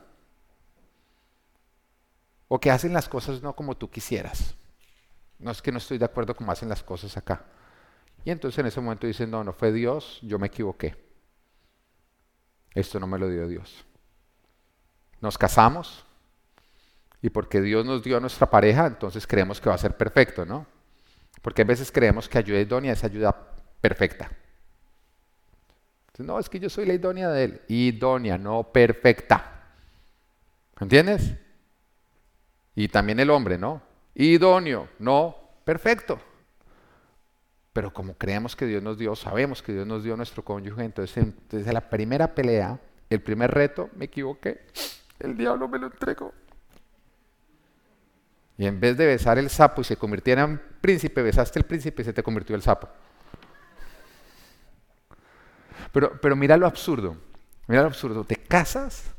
o 2.49 2.59
que 2.59 2.69
hacen 2.69 2.91
las 2.91 3.07
cosas 3.07 3.41
no 3.41 3.55
como 3.55 3.77
tú 3.77 3.89
quisieras. 3.89 4.53
No 5.39 5.51
es 5.51 5.61
que 5.61 5.71
no 5.71 5.77
estoy 5.77 5.97
de 5.97 6.03
acuerdo 6.03 6.35
con 6.35 6.39
cómo 6.39 6.51
hacen 6.51 6.67
las 6.67 6.83
cosas 6.83 7.15
acá. 7.15 7.45
Y 8.25 8.31
entonces 8.31 8.59
en 8.59 8.65
ese 8.65 8.81
momento 8.81 9.07
dicen, 9.07 9.31
no, 9.31 9.45
no 9.45 9.53
fue 9.53 9.71
Dios, 9.71 10.19
yo 10.23 10.37
me 10.39 10.47
equivoqué. 10.47 11.01
Esto 12.75 12.99
no 12.99 13.07
me 13.07 13.17
lo 13.17 13.29
dio 13.29 13.47
Dios. 13.47 13.85
Nos 15.21 15.37
casamos 15.37 16.03
y 17.21 17.29
porque 17.29 17.61
Dios 17.61 17.85
nos 17.85 18.03
dio 18.03 18.17
a 18.17 18.19
nuestra 18.19 18.49
pareja, 18.49 18.87
entonces 18.87 19.25
creemos 19.25 19.61
que 19.61 19.69
va 19.69 19.75
a 19.75 19.79
ser 19.79 19.95
perfecto, 19.95 20.45
¿no? 20.45 20.65
Porque 21.41 21.61
a 21.61 21.65
veces 21.65 21.93
creemos 21.93 22.27
que 22.27 22.39
ayuda 22.39 22.59
idónea 22.59 22.91
es 22.91 23.05
ayuda 23.05 23.33
perfecta. 23.79 24.31
No, 26.23 26.39
es 26.39 26.49
que 26.49 26.59
yo 26.59 26.69
soy 26.69 26.85
la 26.85 26.93
idónea 26.93 27.29
de 27.29 27.43
él. 27.43 27.61
Idónea, 27.67 28.37
no 28.37 28.71
perfecta. 28.71 29.69
¿Entiendes? 30.79 31.35
Y 32.75 32.87
también 32.87 33.19
el 33.19 33.29
hombre, 33.29 33.57
¿no? 33.57 33.81
Idóneo, 34.15 34.89
no 34.99 35.35
perfecto. 35.63 36.19
Pero 37.73 37.93
como 37.93 38.15
creemos 38.15 38.55
que 38.55 38.65
Dios 38.65 38.81
nos 38.81 38.97
dio, 38.97 39.15
sabemos 39.15 39.61
que 39.61 39.73
Dios 39.73 39.85
nos 39.85 40.03
dio 40.03 40.15
nuestro 40.15 40.43
cónyuge, 40.43 40.83
entonces 40.83 41.25
desde 41.49 41.73
la 41.73 41.89
primera 41.89 42.33
pelea, 42.33 42.79
el 43.09 43.21
primer 43.21 43.51
reto, 43.51 43.89
me 43.95 44.05
equivoqué, 44.05 44.65
el 45.19 45.37
diablo 45.37 45.67
me 45.67 45.77
lo 45.77 45.87
entregó. 45.87 46.33
Y 48.57 48.65
en 48.65 48.79
vez 48.79 48.97
de 48.97 49.05
besar 49.05 49.37
el 49.37 49.49
sapo 49.51 49.81
y 49.81 49.83
se 49.83 49.97
convirtiera 49.97 50.43
en 50.43 50.59
príncipe, 50.81 51.21
besaste 51.21 51.59
el 51.59 51.65
príncipe 51.65 52.01
y 52.01 52.05
se 52.05 52.13
te 52.13 52.23
convirtió 52.23 52.55
el 52.55 52.63
sapo. 52.63 52.89
Pero, 55.97 56.21
pero 56.21 56.35
mira 56.35 56.55
lo 56.57 56.67
absurdo, 56.67 57.17
mira 57.65 57.81
lo 57.81 57.87
absurdo, 57.87 58.23
te 58.23 58.35
casas 58.35 59.15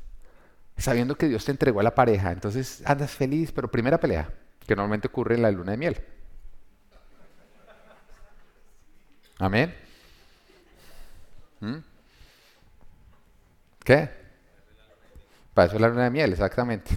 sabiendo 0.77 1.17
que 1.17 1.27
Dios 1.27 1.45
te 1.45 1.51
entregó 1.51 1.81
a 1.81 1.83
la 1.83 1.93
pareja, 1.93 2.31
entonces 2.31 2.85
andas 2.87 3.11
feliz, 3.11 3.51
pero 3.51 3.69
primera 3.69 3.99
pelea, 3.99 4.33
que 4.65 4.77
normalmente 4.77 5.09
ocurre 5.09 5.35
en 5.35 5.43
la 5.43 5.51
luna 5.51 5.73
de 5.73 5.77
miel. 5.77 6.01
Amén. 9.41 9.75
¿Mm? 11.59 11.79
¿Qué? 13.81 14.11
Para 15.55 15.67
eso 15.67 15.75
es 15.75 15.83
la 15.83 15.89
luna 15.89 16.05
de 16.05 16.11
miel, 16.11 16.31
exactamente. 16.31 16.97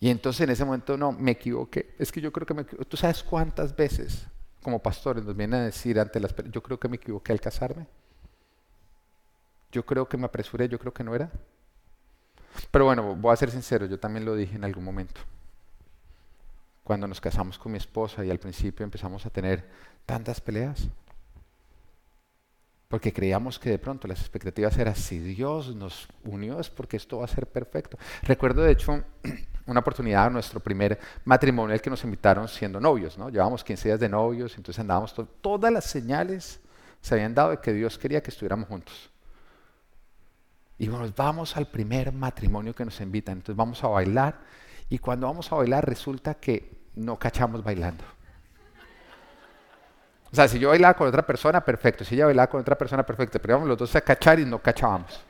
Y 0.00 0.10
entonces 0.10 0.42
en 0.42 0.50
ese 0.50 0.66
momento 0.66 0.98
no, 0.98 1.12
me 1.12 1.30
equivoqué. 1.30 1.94
Es 1.98 2.12
que 2.12 2.20
yo 2.20 2.30
creo 2.30 2.46
que 2.46 2.52
me 2.52 2.60
equivoqué. 2.60 2.84
¿Tú 2.84 2.98
sabes 2.98 3.22
cuántas 3.22 3.74
veces 3.74 4.26
como 4.62 4.82
pastores 4.82 5.24
nos 5.24 5.34
vienen 5.34 5.60
a 5.60 5.64
decir 5.64 5.98
ante 5.98 6.20
las... 6.20 6.34
Yo 6.50 6.62
creo 6.62 6.78
que 6.78 6.88
me 6.88 6.96
equivoqué 6.96 7.32
al 7.32 7.40
casarme. 7.40 7.86
Yo 9.74 9.84
creo 9.84 10.08
que 10.08 10.16
me 10.16 10.26
apresuré, 10.26 10.68
yo 10.68 10.78
creo 10.78 10.94
que 10.94 11.02
no 11.02 11.16
era. 11.16 11.28
Pero 12.70 12.84
bueno, 12.84 13.16
voy 13.16 13.32
a 13.32 13.36
ser 13.36 13.50
sincero, 13.50 13.86
yo 13.86 13.98
también 13.98 14.24
lo 14.24 14.36
dije 14.36 14.54
en 14.54 14.62
algún 14.62 14.84
momento. 14.84 15.20
Cuando 16.84 17.08
nos 17.08 17.20
casamos 17.20 17.58
con 17.58 17.72
mi 17.72 17.78
esposa 17.78 18.24
y 18.24 18.30
al 18.30 18.38
principio 18.38 18.84
empezamos 18.84 19.26
a 19.26 19.30
tener 19.30 19.68
tantas 20.06 20.40
peleas. 20.40 20.86
Porque 22.86 23.12
creíamos 23.12 23.58
que 23.58 23.70
de 23.70 23.80
pronto 23.80 24.06
las 24.06 24.20
expectativas 24.20 24.78
eran, 24.78 24.94
si 24.94 25.18
Dios 25.18 25.74
nos 25.74 26.06
unió 26.22 26.60
es 26.60 26.70
porque 26.70 26.96
esto 26.96 27.18
va 27.18 27.24
a 27.24 27.28
ser 27.28 27.48
perfecto. 27.48 27.98
Recuerdo 28.22 28.62
de 28.62 28.70
hecho 28.70 29.02
una 29.66 29.80
oportunidad, 29.80 30.30
nuestro 30.30 30.60
primer 30.60 31.00
matrimonio, 31.24 31.74
el 31.74 31.82
que 31.82 31.90
nos 31.90 32.04
invitaron 32.04 32.46
siendo 32.46 32.78
novios, 32.78 33.18
¿no? 33.18 33.28
Llevábamos 33.28 33.64
15 33.64 33.88
días 33.88 33.98
de 33.98 34.08
novios, 34.08 34.56
entonces 34.56 34.78
andábamos, 34.78 35.12
todas 35.40 35.72
las 35.72 35.86
señales 35.86 36.60
se 37.00 37.14
habían 37.14 37.34
dado 37.34 37.50
de 37.50 37.58
que 37.58 37.72
Dios 37.72 37.98
quería 37.98 38.22
que 38.22 38.30
estuviéramos 38.30 38.68
juntos. 38.68 39.10
Y 40.78 40.88
nos 40.88 41.14
vamos 41.14 41.56
al 41.56 41.66
primer 41.66 42.12
matrimonio 42.12 42.74
que 42.74 42.84
nos 42.84 43.00
invitan, 43.00 43.38
entonces 43.38 43.56
vamos 43.56 43.82
a 43.84 43.88
bailar, 43.88 44.40
y 44.88 44.98
cuando 44.98 45.26
vamos 45.26 45.50
a 45.52 45.56
bailar 45.56 45.88
resulta 45.88 46.34
que 46.34 46.70
no 46.96 47.18
cachamos 47.18 47.62
bailando. 47.62 48.04
O 50.34 50.36
sea, 50.36 50.48
si 50.48 50.58
yo 50.58 50.70
bailaba 50.70 50.94
con 50.94 51.06
otra 51.06 51.24
persona, 51.24 51.64
perfecto. 51.64 52.04
Si 52.04 52.16
ella 52.16 52.26
bailaba 52.26 52.48
con 52.48 52.60
otra 52.60 52.76
persona, 52.76 53.06
perfecto. 53.06 53.38
Pero 53.40 53.52
íbamos 53.52 53.68
los 53.68 53.78
dos 53.78 53.94
a 53.94 54.00
cachar 54.00 54.40
y 54.40 54.44
no 54.44 54.60
cachábamos. 54.60 55.22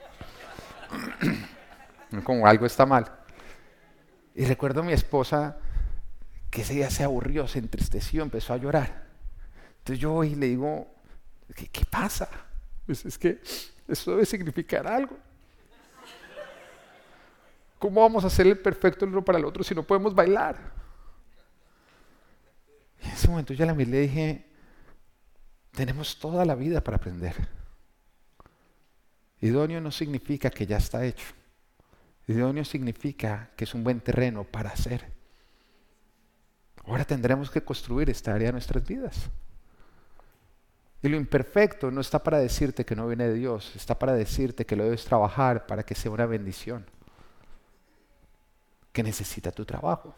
Como 2.24 2.46
algo 2.46 2.64
está 2.64 2.86
mal. 2.86 3.04
Y 4.34 4.46
recuerdo 4.46 4.80
a 4.80 4.82
mi 4.82 4.94
esposa 4.94 5.58
que 6.50 6.62
ese 6.62 6.72
día 6.72 6.88
se 6.88 7.04
aburrió, 7.04 7.46
se 7.46 7.58
entristeció, 7.58 8.22
empezó 8.22 8.54
a 8.54 8.56
llorar. 8.56 9.04
Entonces 9.78 9.98
yo 10.00 10.12
voy 10.12 10.28
y 10.28 10.34
le 10.36 10.46
digo, 10.46 10.88
¿qué, 11.54 11.84
pasa? 11.84 12.26
Pues 12.86 13.04
es 13.04 13.18
que 13.18 13.42
eso 13.86 14.12
debe 14.12 14.24
significar 14.24 14.86
algo. 14.86 15.18
¿Cómo 17.84 18.00
vamos 18.00 18.24
a 18.24 18.28
hacer 18.28 18.46
el 18.46 18.58
perfecto 18.58 19.04
el 19.04 19.10
uno 19.10 19.22
para 19.22 19.38
el 19.38 19.44
otro 19.44 19.62
si 19.62 19.74
no 19.74 19.82
podemos 19.82 20.14
bailar? 20.14 20.56
Y 22.98 23.04
en 23.04 23.12
ese 23.12 23.28
momento 23.28 23.52
yo 23.52 23.66
la 23.66 23.74
miré 23.74 23.90
y 23.90 23.92
le 23.92 24.00
dije, 24.00 24.46
tenemos 25.70 26.18
toda 26.18 26.46
la 26.46 26.54
vida 26.54 26.82
para 26.82 26.96
aprender. 26.96 27.34
Idóneo 29.42 29.82
no 29.82 29.90
significa 29.90 30.48
que 30.48 30.64
ya 30.64 30.78
está 30.78 31.04
hecho. 31.04 31.26
Idóneo 32.26 32.64
significa 32.64 33.50
que 33.54 33.64
es 33.64 33.74
un 33.74 33.84
buen 33.84 34.00
terreno 34.00 34.44
para 34.44 34.70
hacer. 34.70 35.12
Ahora 36.86 37.04
tendremos 37.04 37.50
que 37.50 37.60
construir 37.60 38.08
esta 38.08 38.32
área 38.32 38.46
de 38.46 38.52
nuestras 38.52 38.82
vidas. 38.86 39.28
Y 41.02 41.08
lo 41.10 41.18
imperfecto 41.18 41.90
no 41.90 42.00
está 42.00 42.22
para 42.22 42.38
decirte 42.38 42.86
que 42.86 42.96
no 42.96 43.06
viene 43.06 43.28
de 43.28 43.34
Dios, 43.34 43.76
está 43.76 43.98
para 43.98 44.14
decirte 44.14 44.64
que 44.64 44.74
lo 44.74 44.84
debes 44.84 45.04
trabajar 45.04 45.66
para 45.66 45.82
que 45.82 45.94
sea 45.94 46.10
una 46.10 46.24
bendición, 46.24 46.86
que 48.94 49.02
necesita 49.02 49.50
tu 49.50 49.66
trabajo. 49.66 50.14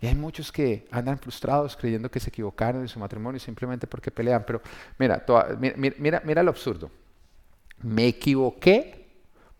Y 0.00 0.06
hay 0.06 0.14
muchos 0.14 0.50
que 0.50 0.86
andan 0.90 1.18
frustrados 1.18 1.76
creyendo 1.76 2.10
que 2.10 2.20
se 2.20 2.30
equivocaron 2.30 2.82
en 2.82 2.88
su 2.88 2.98
matrimonio 2.98 3.38
simplemente 3.38 3.86
porque 3.86 4.10
pelean. 4.10 4.44
Pero 4.46 4.62
mira, 4.96 5.22
mira, 5.98 6.22
mira, 6.24 6.42
lo 6.42 6.50
absurdo. 6.50 6.90
Me 7.82 8.06
equivoqué 8.06 9.08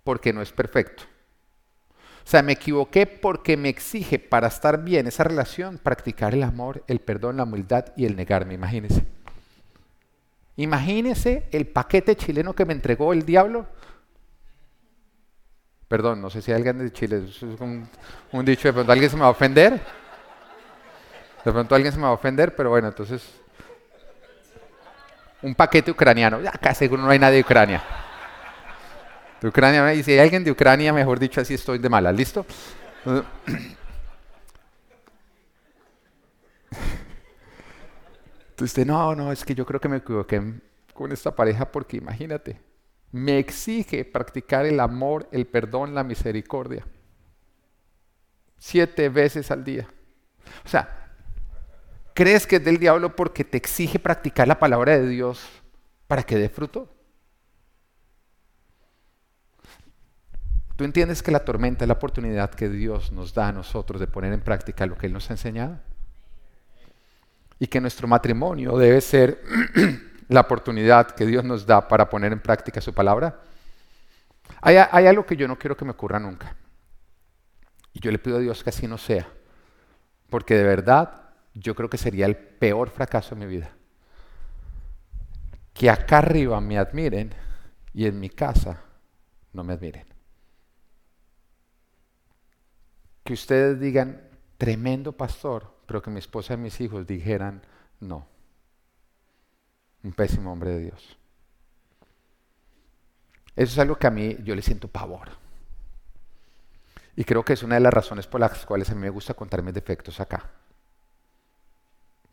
porque 0.05 0.33
no 0.33 0.41
es 0.41 0.53
perfecto. 0.53 1.03
O 2.25 2.29
sea, 2.31 2.43
me 2.43 2.53
equivoqué 2.53 3.07
porque 3.07 3.57
me 3.57 3.69
exige 3.69 4.19
para 4.21 4.47
estar 4.47 4.85
bien 4.85 5.09
esa 5.09 5.25
relación 5.25 5.79
practicar 5.79 6.33
el 6.33 6.45
amor, 6.45 6.85
el 6.87 7.01
perdón, 7.01 7.39
la 7.39 7.43
humildad 7.43 7.87
y 7.97 8.07
el 8.07 8.15
negarme. 8.15 8.55
Imagínese. 8.55 9.05
Imagínese 10.57 11.49
el 11.51 11.67
paquete 11.67 12.15
chileno 12.17 12.55
que 12.55 12.65
me 12.65 12.73
entregó 12.73 13.13
el 13.13 13.27
diablo. 13.27 13.67
Perdón, 15.91 16.23
no 16.23 16.31
sé 16.31 16.41
si 16.41 16.53
hay 16.53 16.59
alguien 16.59 16.79
de 16.79 16.93
Chile, 16.93 17.25
es 17.27 17.43
un, 17.43 17.89
un 18.31 18.45
dicho, 18.45 18.69
de 18.69 18.73
pronto 18.73 18.93
alguien 18.93 19.11
se 19.11 19.17
me 19.17 19.23
va 19.23 19.27
a 19.27 19.31
ofender. 19.31 19.73
De 21.45 21.51
pronto 21.51 21.75
alguien 21.75 21.93
se 21.93 21.99
me 21.99 22.05
va 22.05 22.11
a 22.11 22.13
ofender, 22.13 22.55
pero 22.55 22.71
bueno, 22.71 22.87
entonces 22.87 23.29
un 25.43 25.53
paquete 25.53 25.91
ucraniano. 25.91 26.39
Acá 26.49 26.75
seguro 26.75 27.03
no 27.03 27.11
hay 27.11 27.19
nadie 27.19 27.39
de 27.39 27.43
Ucrania. 27.43 27.83
De 29.41 29.49
Ucrania, 29.49 29.93
y 29.93 30.05
si 30.05 30.13
hay 30.13 30.21
alguien 30.21 30.45
de 30.45 30.53
Ucrania, 30.53 30.93
mejor 30.93 31.19
dicho, 31.19 31.41
así 31.41 31.55
estoy 31.55 31.81
de 31.81 31.89
mala, 31.89 32.13
¿listo? 32.13 32.47
Entonces, 38.51 38.87
no, 38.87 39.17
no, 39.17 39.33
es 39.33 39.45
que 39.45 39.57
yo 39.57 39.67
creo 39.67 39.81
que 39.81 39.89
me 39.89 39.97
equivoqué 39.97 40.41
con 40.95 41.11
esta 41.11 41.35
pareja 41.35 41.65
porque 41.65 41.97
imagínate, 41.97 42.70
me 43.13 43.39
exige 43.39 44.05
practicar 44.05 44.67
el 44.67 44.81
amor, 44.81 45.29
el 45.33 45.47
perdón, 45.47 45.95
la 45.95 46.05
misericordia. 46.05 46.87
Siete 48.59 49.09
veces 49.09 49.51
al 49.51 49.65
día. 49.65 49.89
O 50.65 50.69
sea, 50.69 51.13
¿crees 52.15 52.47
que 52.47 52.57
es 52.57 52.65
del 52.65 52.79
diablo 52.79 53.17
porque 53.17 53.45
te 53.45 53.57
exige 53.57 53.99
practicar 53.99 54.47
la 54.47 54.59
palabra 54.59 54.99
de 54.99 55.09
Dios 55.09 55.45
para 56.07 56.23
que 56.23 56.37
dé 56.37 56.49
fruto? 56.49 56.89
¿Tú 60.77 60.85
entiendes 60.85 61.23
que 61.23 61.31
la 61.31 61.45
tormenta 61.45 61.85
es 61.85 61.89
la 61.89 61.95
oportunidad 61.95 62.51
que 62.51 62.69
Dios 62.69 63.13
nos 63.13 63.35
da 63.35 63.49
a 63.49 63.53
nosotros 63.53 64.01
de 64.01 64.07
poner 64.07 64.33
en 64.33 64.41
práctica 64.41 64.87
lo 64.87 64.97
que 64.97 65.07
Él 65.07 65.13
nos 65.13 65.29
ha 65.31 65.35
enseñado? 65.35 65.79
Y 67.59 67.67
que 67.67 67.81
nuestro 67.83 68.09
matrimonio 68.09 68.79
debe 68.79 69.01
ser 69.03 69.43
la 70.31 70.43
oportunidad 70.43 71.11
que 71.11 71.27
Dios 71.27 71.43
nos 71.43 71.67
da 71.67 71.89
para 71.89 72.09
poner 72.09 72.33
en 72.33 72.41
práctica 72.41 72.81
su 72.81 72.95
palabra. 72.95 73.41
Hay, 74.63 74.77
algo 74.77 75.27
que 75.27 75.37
yo 75.37 75.49
no 75.49 75.59
quiero 75.59 75.77
que 75.77 75.85
me 75.85 75.91
ocurra 75.91 76.21
nunca. 76.21 76.57
Y 77.93 77.99
yo 77.99 78.13
le 78.13 78.21
pido 78.21 78.37
a 78.37 78.41
Dios 78.41 78.63
que 78.63 78.71
así 78.71 78.87
no 78.87 78.97
sea. 78.97 79.29
Porque 80.29 80.55
de 80.55 80.63
verdad 80.63 81.31
yo 81.53 81.75
creo 81.75 81.91
que 81.91 81.99
sería 81.99 82.27
el 82.27 82.37
peor 82.37 82.91
fracaso 82.91 83.35
de 83.35 83.45
mi 83.45 83.51
vida. 83.51 83.73
Que 85.75 85.91
acá 85.91 86.19
arriba 86.19 86.61
me 86.61 86.79
admiren 86.79 87.35
y 87.93 88.07
en 88.07 88.21
mi 88.21 88.31
casa 88.31 88.81
no 89.53 89.65
me 89.65 89.73
admiren. 89.73 90.07
Que 93.25 93.33
ustedes 93.33 93.81
digan, 93.81 94.29
tremendo 94.59 95.11
pastor, 95.11 95.75
pero 95.87 96.01
que 96.01 96.11
mi 96.11 96.21
esposa 96.21 96.55
y 96.55 96.59
mis 96.59 96.81
hijos 96.81 97.05
dijeran, 97.05 97.63
no, 97.99 98.29
un 100.03 100.13
pésimo 100.13 100.53
hombre 100.53 100.71
de 100.71 100.79
Dios. 100.81 101.17
Eso 103.57 103.73
es 103.73 103.79
algo 103.79 103.97
que 103.97 104.07
a 104.07 104.11
mí 104.11 104.37
yo 104.43 104.55
le 104.55 104.63
siento 104.63 104.89
pavor. 104.89 105.29
Y 107.17 107.25
creo 107.25 107.45
que 107.45 107.53
es 107.53 107.63
una 107.63 107.75
de 107.75 107.83
las 107.83 107.93
razones 107.93 108.27
por 108.27 108.41
las 108.41 108.65
cuales 108.65 108.89
a 108.91 108.95
mí 108.95 109.01
me 109.01 109.11
gusta 109.11 109.35
contar 109.35 109.63
mis 109.63 109.75
defectos 109.75 110.21
acá. 110.21 110.49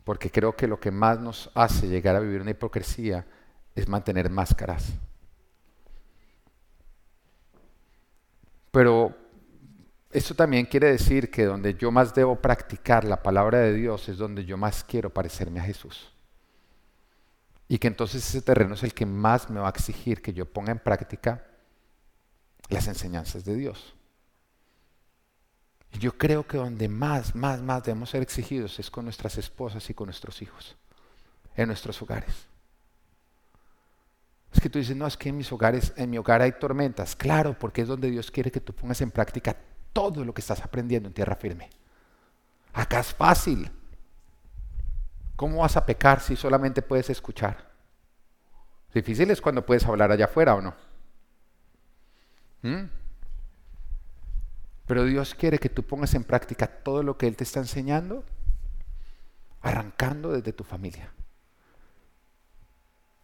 Porque 0.04 0.30
creo 0.30 0.56
que 0.56 0.66
lo 0.66 0.80
que 0.80 0.90
más 0.90 1.20
nos 1.20 1.50
hace 1.54 1.88
llegar 1.88 2.16
a 2.16 2.20
vivir 2.20 2.40
una 2.40 2.52
hipocresía 2.52 3.26
es 3.74 3.88
mantener 3.88 4.30
máscaras. 4.30 4.92
Pero 8.70 9.14
eso 10.10 10.34
también 10.34 10.64
quiere 10.66 10.90
decir 10.90 11.30
que 11.30 11.44
donde 11.44 11.74
yo 11.74 11.90
más 11.90 12.14
debo 12.14 12.36
practicar 12.36 13.04
la 13.04 13.22
palabra 13.22 13.58
de 13.58 13.74
Dios 13.74 14.08
es 14.08 14.16
donde 14.16 14.44
yo 14.44 14.56
más 14.56 14.82
quiero 14.82 15.10
parecerme 15.10 15.60
a 15.60 15.64
Jesús. 15.64 16.10
Y 17.68 17.78
que 17.78 17.88
entonces 17.88 18.26
ese 18.26 18.40
terreno 18.40 18.74
es 18.74 18.82
el 18.82 18.94
que 18.94 19.06
más 19.06 19.50
me 19.50 19.60
va 19.60 19.66
a 19.66 19.70
exigir 19.70 20.22
que 20.22 20.32
yo 20.32 20.50
ponga 20.50 20.72
en 20.72 20.78
práctica 20.78 21.44
las 22.68 22.88
enseñanzas 22.88 23.44
de 23.44 23.54
Dios. 23.54 23.94
Y 25.92 25.98
yo 25.98 26.16
creo 26.16 26.46
que 26.46 26.56
donde 26.56 26.88
más, 26.88 27.34
más, 27.34 27.60
más 27.62 27.82
debemos 27.82 28.10
ser 28.10 28.22
exigidos 28.22 28.78
es 28.78 28.90
con 28.90 29.04
nuestras 29.04 29.36
esposas 29.38 29.88
y 29.90 29.94
con 29.94 30.06
nuestros 30.06 30.40
hijos, 30.42 30.76
en 31.56 31.68
nuestros 31.68 32.00
hogares. 32.02 32.46
Es 34.52 34.60
que 34.60 34.70
tú 34.70 34.78
dices, 34.78 34.96
no, 34.96 35.06
es 35.06 35.16
que 35.16 35.28
en 35.28 35.36
mis 35.36 35.52
hogares, 35.52 35.92
en 35.96 36.10
mi 36.10 36.18
hogar 36.18 36.40
hay 36.40 36.52
tormentas. 36.52 37.14
Claro, 37.14 37.58
porque 37.58 37.82
es 37.82 37.88
donde 37.88 38.10
Dios 38.10 38.30
quiere 38.30 38.50
que 38.50 38.60
tú 38.60 38.72
pongas 38.72 39.00
en 39.02 39.10
práctica 39.10 39.56
todo 39.92 40.24
lo 40.24 40.32
que 40.32 40.40
estás 40.40 40.62
aprendiendo 40.62 41.08
en 41.08 41.14
tierra 41.14 41.36
firme. 41.36 41.68
Acá 42.72 43.00
es 43.00 43.14
fácil. 43.14 43.70
¿Cómo 45.38 45.58
vas 45.58 45.76
a 45.76 45.86
pecar 45.86 46.18
si 46.18 46.34
solamente 46.34 46.82
puedes 46.82 47.10
escuchar? 47.10 47.70
Difícil 48.92 49.30
es 49.30 49.40
cuando 49.40 49.64
puedes 49.64 49.86
hablar 49.86 50.10
allá 50.10 50.24
afuera 50.24 50.56
o 50.56 50.60
no. 50.60 50.74
¿Mm? 52.62 52.88
Pero 54.84 55.04
Dios 55.04 55.36
quiere 55.36 55.60
que 55.60 55.68
tú 55.68 55.84
pongas 55.84 56.12
en 56.14 56.24
práctica 56.24 56.66
todo 56.66 57.04
lo 57.04 57.16
que 57.16 57.28
Él 57.28 57.36
te 57.36 57.44
está 57.44 57.60
enseñando, 57.60 58.24
arrancando 59.62 60.32
desde 60.32 60.52
tu 60.52 60.64
familia. 60.64 61.12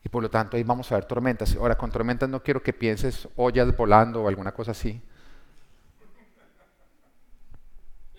Y 0.04 0.08
por 0.08 0.22
lo 0.22 0.30
tanto 0.30 0.56
ahí 0.56 0.62
vamos 0.62 0.92
a 0.92 0.94
ver 0.94 1.06
tormentas. 1.06 1.56
Ahora, 1.56 1.76
con 1.76 1.90
tormentas 1.90 2.28
no 2.28 2.44
quiero 2.44 2.62
que 2.62 2.72
pienses 2.72 3.28
ollas 3.34 3.76
volando 3.76 4.22
o 4.22 4.28
alguna 4.28 4.52
cosa 4.52 4.70
así, 4.70 5.02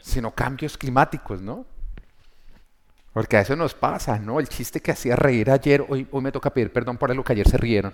sino 0.02 0.36
cambios 0.36 0.78
climáticos, 0.78 1.42
¿no? 1.42 1.66
Porque 3.15 3.38
a 3.38 3.39
eso 3.39 3.55
nos 3.55 3.74
pasa, 3.74 4.19
¿no? 4.19 4.41
El 4.41 4.50
chiste 4.50 4.81
que 4.81 4.91
hacía 4.91 5.15
reír 5.15 5.50
ayer, 5.50 5.86
hoy, 5.88 6.05
hoy 6.12 6.22
me 6.22 6.34
toca 6.34 6.50
pedir 6.50 6.74
perdón 6.74 6.98
por 6.98 7.15
lo 7.15 7.24
que 7.24 7.31
ayer 7.31 7.48
se 7.48 7.55
rieron. 7.55 7.93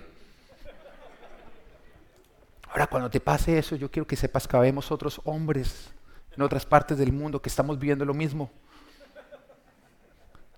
Ahora, 2.68 2.88
cuando 2.88 3.08
te 3.08 3.20
pase 3.20 3.56
eso, 3.56 3.76
yo 3.76 3.88
quiero 3.88 4.04
que 4.04 4.16
sepas 4.16 4.48
que 4.48 4.56
habemos 4.56 4.90
otros 4.90 5.20
hombres 5.22 5.92
en 6.36 6.42
otras 6.42 6.66
partes 6.66 6.98
del 6.98 7.12
mundo 7.12 7.40
que 7.40 7.48
estamos 7.48 7.78
viviendo 7.78 8.04
lo 8.04 8.14
mismo. 8.14 8.50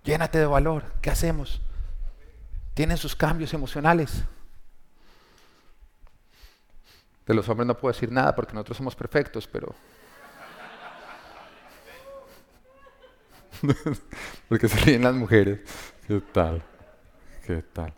Llénate 0.03 0.39
de 0.39 0.47
valor. 0.47 0.85
¿Qué 1.03 1.11
hacemos? 1.11 1.61
Tienen 2.73 2.97
sus 2.97 3.15
cambios 3.15 3.53
emocionales. 3.53 4.25
De 7.27 7.35
los 7.35 7.47
hombres 7.51 7.67
no 7.67 7.77
puedo 7.77 7.93
decir 7.93 8.11
nada 8.11 8.35
porque 8.35 8.55
nosotros 8.55 8.79
somos 8.79 8.97
perfectos, 8.97 9.47
pero 9.47 9.75
Porque 14.49 14.69
se 14.69 14.79
ríen 14.81 15.03
las 15.03 15.15
mujeres. 15.15 15.61
¿Qué 16.07 16.21
tal? 16.21 16.63
¿Qué 17.47 17.63
tal? 17.63 17.93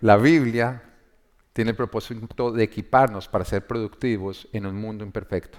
La 0.00 0.16
Biblia 0.16 0.82
tiene 1.52 1.70
el 1.70 1.76
propósito 1.76 2.52
de 2.52 2.64
equiparnos 2.64 3.28
para 3.28 3.44
ser 3.44 3.66
productivos 3.66 4.48
en 4.52 4.66
un 4.66 4.76
mundo 4.76 5.04
imperfecto. 5.04 5.58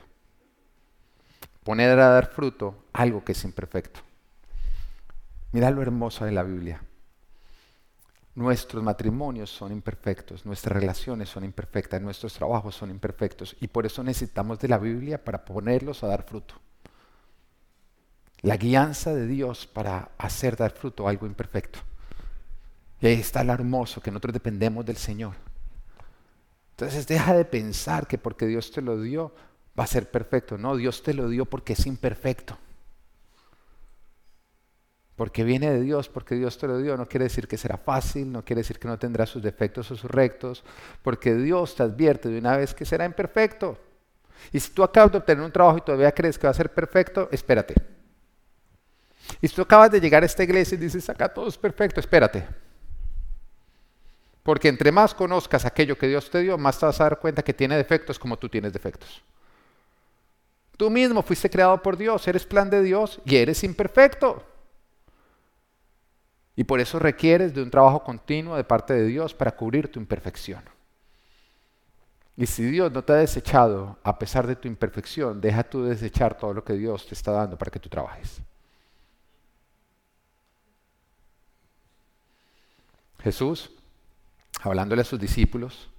Poner 1.64 2.00
a 2.00 2.10
dar 2.10 2.32
fruto 2.32 2.86
algo 2.94 3.24
que 3.24 3.32
es 3.34 3.44
imperfecto. 3.44 4.00
Mira 5.52 5.72
lo 5.72 5.82
hermoso 5.82 6.26
de 6.26 6.32
la 6.32 6.44
Biblia. 6.44 6.82
Nuestros 8.36 8.84
matrimonios 8.84 9.50
son 9.50 9.72
imperfectos, 9.72 10.46
nuestras 10.46 10.80
relaciones 10.80 11.30
son 11.30 11.44
imperfectas, 11.44 12.00
nuestros 12.00 12.34
trabajos 12.36 12.76
son 12.76 12.92
imperfectos 12.92 13.58
y 13.60 13.68
por 13.68 13.88
eso 13.88 14.04
necesitamos 14.04 14.60
de 14.60 14.68
la 14.68 14.78
Biblia 14.78 15.24
para 15.24 15.44
ponerlos 15.44 16.04
a 16.04 16.08
dar 16.08 16.22
fruto 16.22 16.54
la 18.42 18.58
guianza 18.58 19.14
de 19.14 19.28
Dios 19.28 19.68
para 19.68 20.12
hacer 20.18 20.56
dar 20.56 20.72
fruto 20.72 21.08
algo 21.08 21.26
imperfecto. 21.26 21.80
Y 23.00 23.08
ahí 23.08 23.14
está 23.14 23.44
lo 23.44 23.54
hermoso, 23.54 24.02
que 24.02 24.12
nosotros 24.12 24.34
dependemos 24.34 24.86
del 24.86 24.98
Señor. 24.98 25.36
Entonces 26.72 27.08
deja 27.08 27.34
de 27.34 27.46
pensar 27.46 28.08
que 28.08 28.18
porque 28.18 28.46
Dios 28.46 28.72
te 28.72 28.82
lo 28.82 29.02
dio 29.02 29.34
va 29.78 29.84
a 29.84 29.88
ser 29.88 30.10
perfecto. 30.10 30.58
No, 30.58 30.76
Dios 30.76 31.04
te 31.04 31.14
lo 31.14 31.30
dio 31.30 31.46
porque 31.46 31.74
es 31.74 31.86
imperfecto. 31.86 32.58
Porque 35.16 35.44
viene 35.44 35.72
de 35.72 35.82
Dios, 35.82 36.10
porque 36.10 36.36
Dios 36.36 36.60
te 36.60 36.68
lo 36.68 36.78
dio, 36.78 36.96
no 36.96 37.08
quiere 37.08 37.24
decir 37.24 37.48
que 37.48 37.58
será 37.58 37.78
fácil, 37.78 38.32
no 38.32 38.46
quiere 38.46 38.60
decir 38.62 38.78
que 38.78 38.88
no 38.88 39.00
tendrá 39.00 39.26
sus 39.26 39.42
defectos 39.42 39.90
o 39.90 39.96
sus 39.96 40.10
rectos, 40.10 40.64
porque 41.02 41.34
Dios 41.34 41.76
te 41.76 41.82
advierte 41.82 42.30
de 42.30 42.38
una 42.38 42.56
vez 42.56 42.76
que 42.76 42.86
será 42.86 43.06
imperfecto. 43.06 43.80
Y 44.52 44.60
si 44.60 44.72
tú 44.72 44.84
acabas 44.84 45.12
de 45.12 45.18
obtener 45.18 45.44
un 45.44 45.52
trabajo 45.52 45.80
y 45.80 45.82
todavía 45.82 46.12
crees 46.12 46.38
que 46.38 46.46
va 46.46 46.52
a 46.52 46.54
ser 46.54 46.72
perfecto, 46.72 47.28
espérate. 47.32 47.97
Y 49.42 49.48
si 49.48 49.56
tú 49.56 49.62
acabas 49.62 49.92
de 49.92 50.00
llegar 50.00 50.24
a 50.24 50.26
esta 50.26 50.44
iglesia 50.44 50.76
y 50.76 50.80
dices, 50.80 51.10
acá 51.10 51.28
todo 51.28 51.48
es 51.48 51.58
perfecto, 51.58 52.00
espérate. 52.00 52.48
Porque 54.44 54.70
entre 54.70 54.92
más 54.92 55.14
conozcas 55.14 55.66
aquello 55.66 55.98
que 55.98 56.08
Dios 56.08 56.30
te 56.30 56.40
dio, 56.40 56.58
más 56.58 56.80
te 56.80 56.86
vas 56.86 57.02
a 57.02 57.04
dar 57.04 57.20
cuenta 57.20 57.44
que 57.44 57.54
tiene 57.54 57.76
defectos 57.76 58.18
como 58.18 58.38
tú 58.38 58.48
tienes 58.48 58.72
defectos. 58.72 59.22
Tú 60.78 60.90
mismo 60.90 61.22
fuiste 61.24 61.50
creado 61.50 61.82
por 61.82 61.98
Dios, 61.98 62.28
eres 62.28 62.46
plan 62.46 62.70
de 62.70 62.82
Dios 62.82 63.20
y 63.26 63.36
eres 63.36 63.64
imperfecto. 63.64 64.46
Y 66.56 66.64
por 66.64 66.80
eso 66.80 66.98
requieres 66.98 67.54
de 67.54 67.62
un 67.62 67.70
trabajo 67.70 68.04
continuo 68.04 68.56
de 68.56 68.64
parte 68.64 68.94
de 68.94 69.06
Dios 69.06 69.34
para 69.34 69.56
cubrir 69.56 69.92
tu 69.92 70.00
imperfección. 70.00 70.64
Y 72.38 72.46
si 72.46 72.64
Dios 72.64 72.92
no 72.92 73.04
te 73.04 73.14
ha 73.14 73.18
desechado 73.18 73.98
a 74.04 74.18
pesar 74.18 74.46
de 74.46 74.56
tu 74.56 74.68
imperfección, 74.68 75.42
deja 75.42 75.64
tú 75.64 75.84
desechar 75.84 76.38
todo 76.38 76.54
lo 76.54 76.64
que 76.64 76.74
Dios 76.74 77.08
te 77.08 77.16
está 77.16 77.32
dando 77.32 77.58
para 77.58 77.72
que 77.72 77.80
tú 77.80 77.90
trabajes. 77.90 78.42
Jesús, 83.24 83.72
hablándole 84.62 85.02
a 85.02 85.06
sus 85.06 85.20
discípulos, 85.20 85.90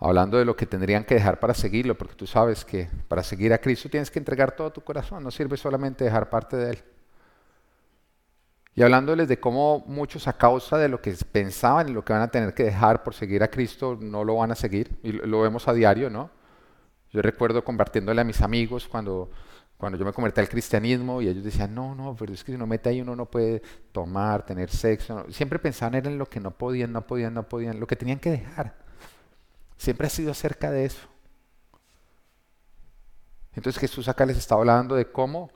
hablando 0.00 0.38
de 0.38 0.44
lo 0.44 0.56
que 0.56 0.66
tendrían 0.66 1.04
que 1.04 1.14
dejar 1.14 1.40
para 1.40 1.54
seguirlo, 1.54 1.96
porque 1.96 2.14
tú 2.14 2.26
sabes 2.26 2.64
que 2.64 2.88
para 3.08 3.22
seguir 3.22 3.52
a 3.52 3.58
Cristo 3.58 3.88
tienes 3.88 4.10
que 4.10 4.18
entregar 4.18 4.52
todo 4.52 4.70
tu 4.70 4.80
corazón, 4.82 5.24
no 5.24 5.30
sirve 5.30 5.56
solamente 5.56 6.04
dejar 6.04 6.30
parte 6.30 6.56
de 6.56 6.70
Él. 6.70 6.78
Y 8.74 8.82
hablándoles 8.82 9.26
de 9.26 9.40
cómo 9.40 9.82
muchos 9.86 10.28
a 10.28 10.34
causa 10.34 10.78
de 10.78 10.88
lo 10.88 11.00
que 11.00 11.12
pensaban 11.32 11.88
y 11.88 11.92
lo 11.92 12.04
que 12.04 12.12
van 12.12 12.22
a 12.22 12.28
tener 12.28 12.54
que 12.54 12.62
dejar 12.62 13.02
por 13.02 13.12
seguir 13.12 13.42
a 13.42 13.48
Cristo 13.48 13.98
no 14.00 14.22
lo 14.22 14.36
van 14.36 14.52
a 14.52 14.54
seguir, 14.54 14.98
y 15.02 15.12
lo 15.12 15.40
vemos 15.40 15.66
a 15.66 15.72
diario, 15.72 16.10
¿no? 16.10 16.30
Yo 17.10 17.22
recuerdo 17.22 17.64
compartiéndole 17.64 18.20
a 18.20 18.24
mis 18.24 18.40
amigos 18.42 18.86
cuando 18.86 19.30
cuando 19.78 19.96
yo 19.96 20.04
me 20.04 20.12
convertí 20.12 20.40
al 20.40 20.48
cristianismo 20.48 21.22
y 21.22 21.28
ellos 21.28 21.44
decían, 21.44 21.72
no, 21.72 21.94
no, 21.94 22.16
pero 22.16 22.32
es 22.32 22.42
que 22.42 22.50
si 22.50 22.58
no 22.58 22.66
mete 22.66 22.88
ahí 22.88 23.00
uno 23.00 23.14
no 23.14 23.26
puede 23.26 23.62
tomar, 23.92 24.44
tener 24.44 24.70
sexo. 24.70 25.24
Siempre 25.30 25.60
pensaban 25.60 25.94
en 25.94 26.18
lo 26.18 26.26
que 26.26 26.40
no 26.40 26.50
podían, 26.50 26.92
no 26.92 27.06
podían, 27.06 27.32
no 27.32 27.48
podían, 27.48 27.78
lo 27.78 27.86
que 27.86 27.94
tenían 27.94 28.18
que 28.18 28.30
dejar. 28.30 28.74
Siempre 29.76 30.08
ha 30.08 30.10
sido 30.10 30.32
acerca 30.32 30.72
de 30.72 30.84
eso. 30.84 31.06
Entonces 33.54 33.80
Jesús 33.80 34.08
acá 34.08 34.26
les 34.26 34.36
está 34.36 34.56
hablando 34.56 34.96
de 34.96 35.10
cómo 35.12 35.50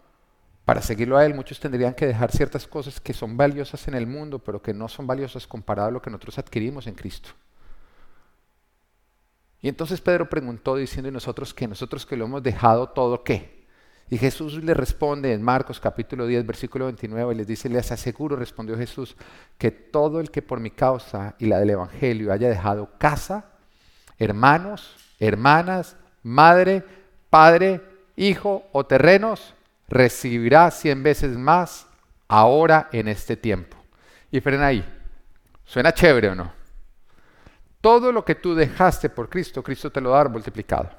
para 0.64 0.80
seguirlo 0.82 1.16
a 1.16 1.26
Él 1.26 1.34
muchos 1.34 1.58
tendrían 1.58 1.92
que 1.92 2.06
dejar 2.06 2.30
ciertas 2.30 2.68
cosas 2.68 3.00
que 3.00 3.12
son 3.12 3.36
valiosas 3.36 3.88
en 3.88 3.94
el 3.94 4.06
mundo, 4.06 4.38
pero 4.38 4.62
que 4.62 4.72
no 4.72 4.88
son 4.88 5.08
valiosas 5.08 5.48
comparado 5.48 5.88
a 5.88 5.90
lo 5.90 6.00
que 6.00 6.10
nosotros 6.10 6.38
adquirimos 6.38 6.86
en 6.86 6.94
Cristo. 6.94 7.30
Y 9.60 9.68
entonces 9.68 10.00
Pedro 10.00 10.28
preguntó 10.28 10.76
diciendo, 10.76 11.08
¿y 11.08 11.12
nosotros 11.12 11.52
que 11.52 11.66
nosotros 11.66 12.06
que 12.06 12.16
lo 12.16 12.26
hemos 12.26 12.42
dejado 12.44 12.88
todo 12.90 13.24
qué? 13.24 13.61
Y 14.10 14.18
Jesús 14.18 14.62
le 14.62 14.74
responde 14.74 15.32
en 15.32 15.42
Marcos 15.42 15.80
capítulo 15.80 16.26
10, 16.26 16.44
versículo 16.46 16.84
29, 16.86 17.32
y 17.32 17.36
les 17.36 17.46
dice, 17.46 17.68
les 17.68 17.90
aseguro, 17.92 18.36
respondió 18.36 18.76
Jesús, 18.76 19.16
que 19.56 19.70
todo 19.70 20.20
el 20.20 20.30
que 20.30 20.42
por 20.42 20.60
mi 20.60 20.70
causa 20.70 21.34
y 21.38 21.46
la 21.46 21.58
del 21.58 21.70
Evangelio 21.70 22.32
haya 22.32 22.48
dejado 22.48 22.90
casa, 22.98 23.46
hermanos, 24.18 24.96
hermanas, 25.18 25.96
madre, 26.22 26.84
padre, 27.30 27.80
hijo 28.16 28.64
o 28.72 28.84
terrenos, 28.84 29.54
recibirá 29.88 30.70
cien 30.70 31.02
veces 31.02 31.36
más 31.36 31.86
ahora 32.28 32.88
en 32.92 33.08
este 33.08 33.36
tiempo. 33.36 33.76
Y 34.30 34.40
frena 34.40 34.66
ahí. 34.66 34.84
¿Suena 35.64 35.92
chévere 35.92 36.28
o 36.30 36.34
no? 36.34 36.52
Todo 37.80 38.12
lo 38.12 38.24
que 38.24 38.34
tú 38.34 38.54
dejaste 38.54 39.08
por 39.08 39.28
Cristo, 39.28 39.62
Cristo 39.62 39.90
te 39.90 40.00
lo 40.00 40.10
va 40.10 40.16
a 40.16 40.24
dar 40.24 40.32
multiplicado. 40.32 40.90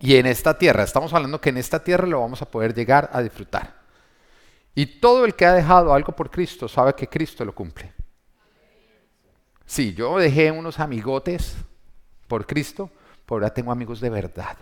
Y 0.00 0.16
en 0.16 0.24
esta 0.26 0.56
tierra, 0.56 0.82
estamos 0.82 1.12
hablando 1.12 1.40
que 1.40 1.50
en 1.50 1.58
esta 1.58 1.84
tierra 1.84 2.06
lo 2.06 2.20
vamos 2.20 2.40
a 2.40 2.50
poder 2.50 2.74
llegar 2.74 3.10
a 3.12 3.20
disfrutar. 3.20 3.80
Y 4.74 4.86
todo 4.98 5.26
el 5.26 5.34
que 5.34 5.44
ha 5.44 5.52
dejado 5.52 5.92
algo 5.92 6.16
por 6.16 6.30
Cristo 6.30 6.68
sabe 6.68 6.94
que 6.94 7.06
Cristo 7.06 7.44
lo 7.44 7.54
cumple. 7.54 7.92
Sí, 9.66 9.92
yo 9.92 10.16
dejé 10.18 10.50
unos 10.50 10.80
amigotes 10.80 11.54
por 12.26 12.46
Cristo, 12.46 12.90
pero 13.26 13.36
ahora 13.36 13.52
tengo 13.52 13.70
amigos 13.70 14.00
de 14.00 14.08
verdad. 14.08 14.56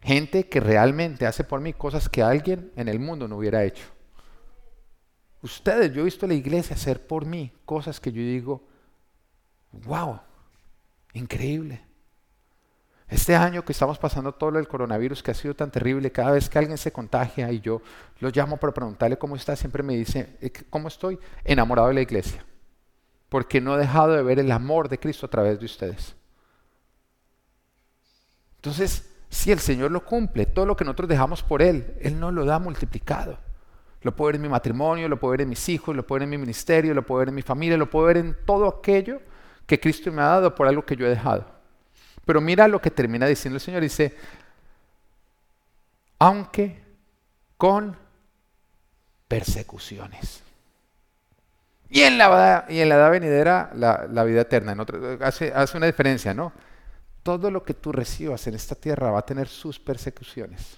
Gente 0.00 0.48
que 0.48 0.60
realmente 0.60 1.26
hace 1.26 1.44
por 1.44 1.60
mí 1.60 1.74
cosas 1.74 2.08
que 2.08 2.22
alguien 2.22 2.72
en 2.74 2.88
el 2.88 2.98
mundo 2.98 3.28
no 3.28 3.36
hubiera 3.36 3.64
hecho. 3.64 3.84
Ustedes, 5.42 5.92
yo 5.92 6.00
he 6.00 6.04
visto 6.04 6.24
a 6.24 6.28
la 6.28 6.34
iglesia 6.34 6.74
hacer 6.74 7.06
por 7.06 7.26
mí 7.26 7.52
cosas 7.66 8.00
que 8.00 8.10
yo 8.10 8.20
digo, 8.22 8.62
wow, 9.72 10.20
increíble. 11.12 11.87
Este 13.08 13.34
año 13.34 13.64
que 13.64 13.72
estamos 13.72 13.98
pasando 13.98 14.32
todo 14.32 14.58
el 14.58 14.68
coronavirus 14.68 15.22
que 15.22 15.30
ha 15.30 15.34
sido 15.34 15.54
tan 15.54 15.70
terrible, 15.70 16.12
cada 16.12 16.32
vez 16.32 16.50
que 16.50 16.58
alguien 16.58 16.76
se 16.76 16.92
contagia 16.92 17.50
y 17.50 17.60
yo 17.60 17.80
lo 18.20 18.28
llamo 18.28 18.58
para 18.58 18.74
preguntarle 18.74 19.16
cómo 19.16 19.34
está, 19.34 19.56
siempre 19.56 19.82
me 19.82 19.96
dice, 19.96 20.36
eh, 20.42 20.52
¿cómo 20.68 20.88
estoy? 20.88 21.18
Enamorado 21.42 21.88
de 21.88 21.94
la 21.94 22.02
iglesia. 22.02 22.44
Porque 23.30 23.62
no 23.62 23.74
he 23.74 23.78
dejado 23.78 24.12
de 24.12 24.22
ver 24.22 24.38
el 24.38 24.52
amor 24.52 24.90
de 24.90 24.98
Cristo 24.98 25.24
a 25.24 25.30
través 25.30 25.58
de 25.58 25.64
ustedes. 25.64 26.14
Entonces, 28.56 29.10
si 29.30 29.52
el 29.52 29.58
Señor 29.58 29.90
lo 29.90 30.04
cumple, 30.04 30.44
todo 30.44 30.66
lo 30.66 30.76
que 30.76 30.84
nosotros 30.84 31.08
dejamos 31.08 31.42
por 31.42 31.62
Él, 31.62 31.94
Él 32.00 32.20
nos 32.20 32.34
lo 32.34 32.44
da 32.44 32.58
multiplicado. 32.58 33.38
Lo 34.02 34.14
puedo 34.14 34.26
ver 34.26 34.36
en 34.36 34.42
mi 34.42 34.48
matrimonio, 34.50 35.08
lo 35.08 35.18
puedo 35.18 35.32
ver 35.32 35.40
en 35.42 35.48
mis 35.48 35.66
hijos, 35.70 35.96
lo 35.96 36.06
puedo 36.06 36.18
ver 36.18 36.24
en 36.24 36.30
mi 36.30 36.38
ministerio, 36.38 36.92
lo 36.92 37.06
puedo 37.06 37.20
ver 37.20 37.28
en 37.28 37.34
mi 37.34 37.42
familia, 37.42 37.78
lo 37.78 37.88
puedo 37.88 38.06
ver 38.06 38.18
en 38.18 38.36
todo 38.44 38.68
aquello 38.68 39.20
que 39.66 39.80
Cristo 39.80 40.12
me 40.12 40.20
ha 40.20 40.26
dado 40.26 40.54
por 40.54 40.68
algo 40.68 40.84
que 40.84 40.94
yo 40.94 41.06
he 41.06 41.10
dejado. 41.10 41.57
Pero 42.28 42.42
mira 42.42 42.68
lo 42.68 42.78
que 42.78 42.90
termina 42.90 43.24
diciendo 43.26 43.56
el 43.56 43.62
Señor. 43.62 43.80
Dice, 43.80 44.14
aunque 46.18 46.78
con 47.56 47.96
persecuciones. 49.26 50.42
Y 51.88 52.02
en 52.02 52.18
la, 52.18 52.66
y 52.68 52.80
en 52.80 52.90
la 52.90 52.96
edad 52.96 53.10
venidera, 53.10 53.70
la, 53.72 54.24
vida 54.24 54.42
eterna. 54.42 54.76
hace, 55.22 55.54
hace 55.54 55.78
una 55.78 55.86
diferencia, 55.86 56.34
¿no? 56.34 56.52
Todo 57.22 57.50
lo 57.50 57.62
que 57.62 57.72
tú 57.72 57.92
recibas 57.92 58.46
en 58.46 58.56
esta 58.56 58.74
tierra 58.74 59.10
va 59.10 59.20
a 59.20 59.24
tener 59.24 59.48
sus 59.48 59.80
persecuciones. 59.80 60.76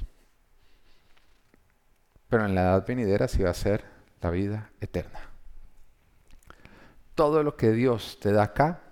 Pero 2.28 2.44
en 2.44 2.54
la 2.54 2.62
edad 2.62 2.86
venidera 2.86 3.26
sí 3.26 3.42
va 3.42 3.50
a 3.50 3.54
ser 3.54 3.82
la 4.20 4.30
vida 4.30 4.70
eterna. 4.80 5.18
Todo 7.16 7.42
lo 7.42 7.56
que 7.56 7.72
Dios 7.72 8.18
te 8.20 8.30
da 8.30 8.44
acá, 8.44 8.82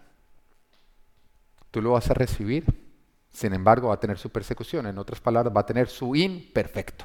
lo 1.80 1.92
vas 1.92 2.10
a 2.10 2.14
recibir. 2.14 2.64
Sin 3.30 3.54
embargo, 3.54 3.88
va 3.88 3.94
a 3.94 4.00
tener 4.00 4.18
su 4.18 4.30
persecución. 4.30 4.86
En 4.86 4.98
otras 4.98 5.20
palabras, 5.20 5.54
va 5.54 5.60
a 5.60 5.66
tener 5.66 5.88
su 5.88 6.16
imperfecto. 6.16 7.04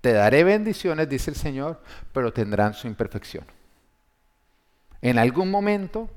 Te 0.00 0.12
daré 0.12 0.44
bendiciones, 0.44 1.08
dice 1.08 1.30
el 1.30 1.36
Señor, 1.36 1.80
pero 2.12 2.32
tendrán 2.32 2.74
su 2.74 2.86
imperfección. 2.86 3.46
En 5.00 5.18
algún 5.18 5.50
momento, 5.50 6.10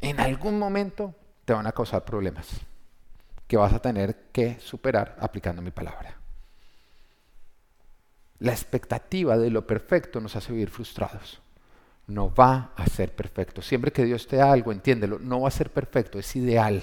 en 0.00 0.20
algún 0.20 0.58
momento 0.58 1.14
te 1.44 1.52
van 1.52 1.66
a 1.66 1.72
causar 1.72 2.04
problemas 2.04 2.48
que 3.46 3.56
vas 3.56 3.72
a 3.72 3.80
tener 3.80 4.28
que 4.32 4.60
superar 4.60 5.16
aplicando 5.18 5.60
mi 5.60 5.72
palabra. 5.72 6.14
La 8.38 8.52
expectativa 8.52 9.36
de 9.36 9.50
lo 9.50 9.66
perfecto 9.66 10.20
nos 10.20 10.36
hace 10.36 10.52
vivir 10.52 10.70
frustrados. 10.70 11.40
No 12.10 12.34
va 12.34 12.72
a 12.74 12.86
ser 12.86 13.14
perfecto. 13.14 13.62
Siempre 13.62 13.92
que 13.92 14.04
Dios 14.04 14.26
te 14.26 14.36
da 14.36 14.50
algo, 14.50 14.72
entiéndelo, 14.72 15.20
no 15.20 15.42
va 15.42 15.48
a 15.48 15.52
ser 15.52 15.70
perfecto, 15.70 16.18
es 16.18 16.34
ideal. 16.34 16.82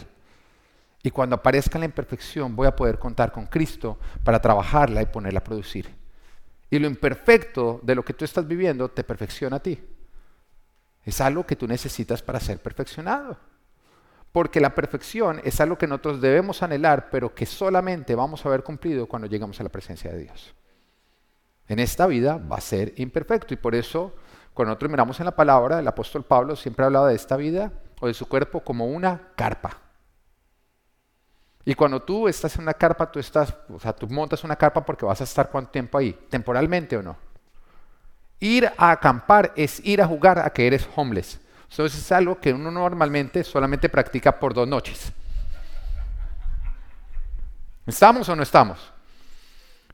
Y 1.03 1.11
cuando 1.11 1.35
aparezca 1.35 1.77
la 1.77 1.83
imperfección, 1.83 2.55
voy 2.55 2.65
a 2.65 2.75
poder 2.75 2.97
contar 2.97 3.33
con 3.33 3.45
Cristo 3.45 3.99
para 4.23 4.41
trabajarla 4.41 5.01
y 5.01 5.07
ponerla 5.07 5.39
a 5.39 5.43
producir. 5.43 5.93
Y 6.69 6.79
lo 6.79 6.87
imperfecto 6.87 7.81
de 7.83 7.95
lo 7.95 8.05
que 8.05 8.13
tú 8.13 8.23
estás 8.23 8.47
viviendo 8.47 8.89
te 8.89 9.03
perfecciona 9.03 9.57
a 9.57 9.61
ti. 9.61 9.77
Es 11.03 11.19
algo 11.19 11.45
que 11.45 11.57
tú 11.57 11.67
necesitas 11.67 12.21
para 12.21 12.39
ser 12.39 12.59
perfeccionado. 12.59 13.37
Porque 14.31 14.61
la 14.61 14.75
perfección 14.75 15.41
es 15.43 15.59
algo 15.59 15.77
que 15.77 15.87
nosotros 15.87 16.21
debemos 16.21 16.63
anhelar, 16.63 17.09
pero 17.09 17.35
que 17.35 17.45
solamente 17.45 18.15
vamos 18.15 18.45
a 18.45 18.49
haber 18.49 18.63
cumplido 18.63 19.07
cuando 19.07 19.27
llegamos 19.27 19.59
a 19.59 19.63
la 19.63 19.69
presencia 19.69 20.11
de 20.11 20.19
Dios 20.19 20.55
en 21.67 21.79
esta 21.79 22.07
vida 22.07 22.37
va 22.37 22.57
a 22.57 22.61
ser 22.61 22.93
imperfecto. 22.97 23.53
Y 23.53 23.57
por 23.57 23.75
eso, 23.75 24.15
cuando 24.57 24.71
nosotros 24.71 24.89
miramos 24.89 25.19
en 25.19 25.27
la 25.27 25.35
palabra, 25.35 25.77
el 25.77 25.87
apóstol 25.87 26.23
Pablo 26.23 26.55
siempre 26.55 26.83
hablaba 26.83 27.09
de 27.09 27.13
esta 27.15 27.37
vida 27.37 27.71
o 27.99 28.07
de 28.07 28.15
su 28.15 28.27
cuerpo 28.27 28.61
como 28.61 28.87
una 28.87 29.29
carpa. 29.35 29.77
Y 31.63 31.75
cuando 31.75 32.01
tú 32.01 32.27
estás 32.27 32.55
en 32.55 32.63
una 32.63 32.73
carpa, 32.73 33.11
tú 33.11 33.19
estás, 33.19 33.53
o 33.69 33.79
sea, 33.79 33.93
tú 33.93 34.07
montas 34.07 34.43
una 34.43 34.55
carpa 34.55 34.83
porque 34.83 35.05
vas 35.05 35.21
a 35.21 35.25
estar 35.25 35.51
cuánto 35.51 35.69
tiempo 35.69 35.99
ahí, 35.99 36.11
temporalmente 36.31 36.97
o 36.97 37.03
no. 37.03 37.15
Ir 38.39 38.65
a 38.75 38.89
acampar 38.89 39.53
es 39.55 39.79
ir 39.85 40.01
a 40.01 40.07
jugar 40.07 40.39
a 40.39 40.49
que 40.49 40.65
eres 40.65 40.89
homeless. 40.95 41.39
Entonces 41.69 41.99
es 41.99 42.11
algo 42.11 42.39
que 42.39 42.51
uno 42.51 42.71
normalmente 42.71 43.43
solamente 43.43 43.89
practica 43.89 44.39
por 44.39 44.55
dos 44.55 44.67
noches. 44.67 45.13
¿Estamos 47.85 48.27
o 48.27 48.35
no 48.35 48.41
estamos? 48.41 48.91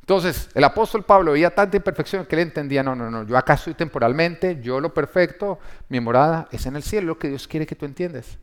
Entonces, 0.03 0.49
el 0.53 0.65
apóstol 0.65 1.05
Pablo 1.05 1.31
veía 1.31 1.55
tanta 1.55 1.77
imperfección 1.77 2.25
que 2.25 2.35
él 2.35 2.41
entendía, 2.41 2.83
no, 2.83 2.93
no, 2.93 3.09
no, 3.09 3.23
yo 3.23 3.37
acá 3.37 3.53
estoy 3.53 3.73
temporalmente, 3.73 4.59
yo 4.61 4.81
lo 4.81 4.93
perfecto, 4.93 5.59
mi 5.87 6.01
morada 6.01 6.49
es 6.51 6.65
en 6.65 6.75
el 6.75 6.83
cielo, 6.83 7.07
lo 7.07 7.17
que 7.17 7.29
Dios 7.29 7.47
quiere 7.47 7.65
que 7.65 7.73
tú 7.73 7.85
entiendas. 7.85 8.37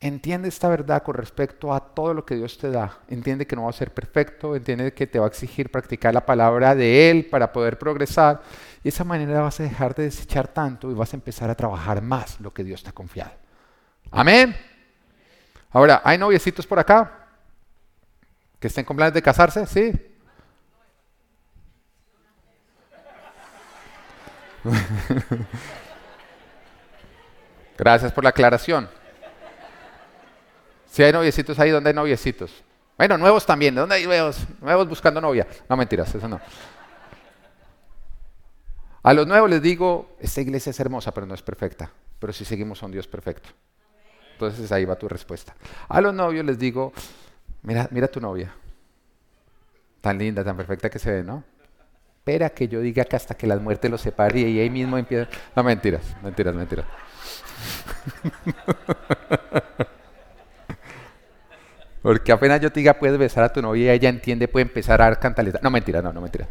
Entiende 0.00 0.48
esta 0.48 0.70
verdad 0.70 1.02
con 1.02 1.16
respecto 1.16 1.74
a 1.74 1.80
todo 1.80 2.14
lo 2.14 2.24
que 2.24 2.34
Dios 2.36 2.56
te 2.56 2.70
da. 2.70 2.98
Entiende 3.08 3.46
que 3.46 3.56
no 3.56 3.64
va 3.64 3.70
a 3.70 3.74
ser 3.74 3.92
perfecto, 3.92 4.56
entiende 4.56 4.94
que 4.94 5.06
te 5.06 5.18
va 5.18 5.26
a 5.26 5.28
exigir 5.28 5.70
practicar 5.70 6.14
la 6.14 6.24
palabra 6.24 6.74
de 6.74 7.10
Él 7.10 7.26
para 7.26 7.52
poder 7.52 7.78
progresar. 7.78 8.40
Y 8.80 8.84
de 8.84 8.88
esa 8.88 9.04
manera 9.04 9.42
vas 9.42 9.60
a 9.60 9.64
dejar 9.64 9.94
de 9.94 10.04
desechar 10.04 10.48
tanto 10.48 10.90
y 10.90 10.94
vas 10.94 11.12
a 11.12 11.16
empezar 11.16 11.50
a 11.50 11.54
trabajar 11.54 12.00
más 12.00 12.40
lo 12.40 12.54
que 12.54 12.64
Dios 12.64 12.82
te 12.82 12.88
ha 12.88 12.92
confiado. 12.92 13.32
Amén. 14.10 14.56
Ahora, 15.72 16.00
¿hay 16.02 16.16
noviecitos 16.16 16.66
por 16.66 16.78
acá? 16.78 17.26
¿Que 18.58 18.68
estén 18.68 18.86
con 18.86 18.96
planes 18.96 19.12
de 19.12 19.20
casarse? 19.20 19.66
Sí. 19.66 19.92
Gracias 27.78 28.12
por 28.12 28.24
la 28.24 28.30
aclaración. 28.30 28.88
Si 30.86 31.02
hay 31.02 31.12
noviecitos 31.12 31.58
ahí, 31.58 31.70
¿dónde 31.70 31.90
hay 31.90 31.94
noviecitos? 31.94 32.64
Bueno, 32.96 33.16
nuevos 33.16 33.46
también. 33.46 33.74
¿Dónde 33.74 33.94
hay 33.94 34.04
nuevos? 34.06 34.38
Nuevos 34.60 34.88
buscando 34.88 35.20
novia. 35.20 35.46
No, 35.68 35.76
mentiras, 35.76 36.12
eso 36.12 36.26
no. 36.26 36.40
A 39.02 39.14
los 39.14 39.26
nuevos 39.26 39.48
les 39.48 39.62
digo, 39.62 40.16
esta 40.18 40.40
iglesia 40.40 40.70
es 40.70 40.80
hermosa, 40.80 41.14
pero 41.14 41.24
no 41.26 41.34
es 41.34 41.42
perfecta. 41.42 41.90
Pero 42.18 42.32
si 42.32 42.44
seguimos 42.44 42.82
a 42.82 42.86
un 42.86 42.92
Dios 42.92 43.06
perfecto. 43.06 43.50
Entonces 44.32 44.70
ahí 44.72 44.84
va 44.84 44.96
tu 44.96 45.08
respuesta. 45.08 45.54
A 45.88 46.00
los 46.00 46.12
novios 46.12 46.44
les 46.44 46.58
digo, 46.58 46.92
mira, 47.62 47.88
mira 47.92 48.08
tu 48.08 48.20
novia. 48.20 48.52
Tan 50.00 50.18
linda, 50.18 50.42
tan 50.42 50.56
perfecta 50.56 50.90
que 50.90 50.98
se 50.98 51.12
ve, 51.12 51.22
¿no? 51.22 51.44
Espera 52.18 52.50
que 52.50 52.68
yo 52.68 52.80
diga 52.80 53.04
que 53.04 53.16
hasta 53.16 53.34
que 53.34 53.46
las 53.46 53.58
muertes 53.60 53.90
los 53.90 54.02
separe 54.02 54.40
y 54.40 54.60
ahí 54.60 54.68
mismo 54.68 54.98
empieza. 54.98 55.30
No, 55.56 55.62
mentiras, 55.62 56.02
mentiras, 56.22 56.54
mentiras. 56.54 56.84
Porque 62.02 62.32
apenas 62.32 62.60
yo 62.60 62.70
te 62.70 62.80
diga 62.80 62.92
puedes 62.94 63.18
besar 63.18 63.44
a 63.44 63.52
tu 63.52 63.62
novia 63.62 63.94
y 63.94 63.96
ella 63.96 64.10
entiende, 64.10 64.48
puede 64.48 64.66
empezar 64.66 65.00
a 65.00 65.10
dar. 65.10 65.62
No, 65.62 65.70
mentira, 65.70 66.02
no, 66.02 66.12
no, 66.12 66.20
mentira. 66.20 66.46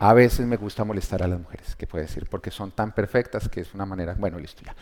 A 0.00 0.12
veces 0.12 0.46
me 0.46 0.56
gusta 0.56 0.84
molestar 0.84 1.22
a 1.22 1.26
las 1.26 1.40
mujeres, 1.40 1.74
¿qué 1.74 1.86
puede 1.86 2.04
decir? 2.04 2.26
Porque 2.30 2.50
son 2.50 2.70
tan 2.70 2.92
perfectas 2.92 3.48
que 3.48 3.62
es 3.62 3.72
una 3.74 3.86
manera. 3.86 4.14
Bueno, 4.16 4.38
listo 4.38 4.62
ya. 4.64 4.74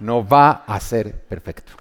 No 0.00 0.26
va 0.26 0.64
a 0.66 0.80
ser 0.80 1.12
perfecto. 1.12 1.72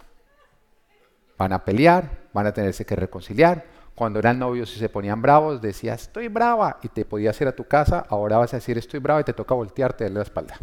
Van 1.38 1.52
a 1.52 1.66
pelear, 1.66 2.10
van 2.32 2.46
a 2.48 2.54
tenerse 2.54 2.86
que 2.86 2.96
reconciliar, 2.96 3.66
cuando 3.96 4.20
eran 4.20 4.40
novios 4.40 4.76
y 4.76 4.80
se 4.80 4.90
ponían 4.90 5.22
bravos, 5.22 5.62
decías, 5.62 6.04
estoy 6.04 6.28
brava, 6.28 6.80
y 6.82 6.88
te 6.88 7.06
podías 7.06 7.40
ir 7.42 7.48
a 7.48 7.56
tu 7.56 7.66
casa, 7.66 8.06
ahora 8.10 8.38
vas 8.38 8.54
a 8.54 8.58
decir, 8.58 8.78
estoy 8.78 9.00
brava, 9.00 9.22
y 9.22 9.24
te 9.24 9.34
toca 9.34 9.54
voltearte, 9.54 10.04
darle 10.04 10.18
la 10.18 10.24
espalda. 10.24 10.58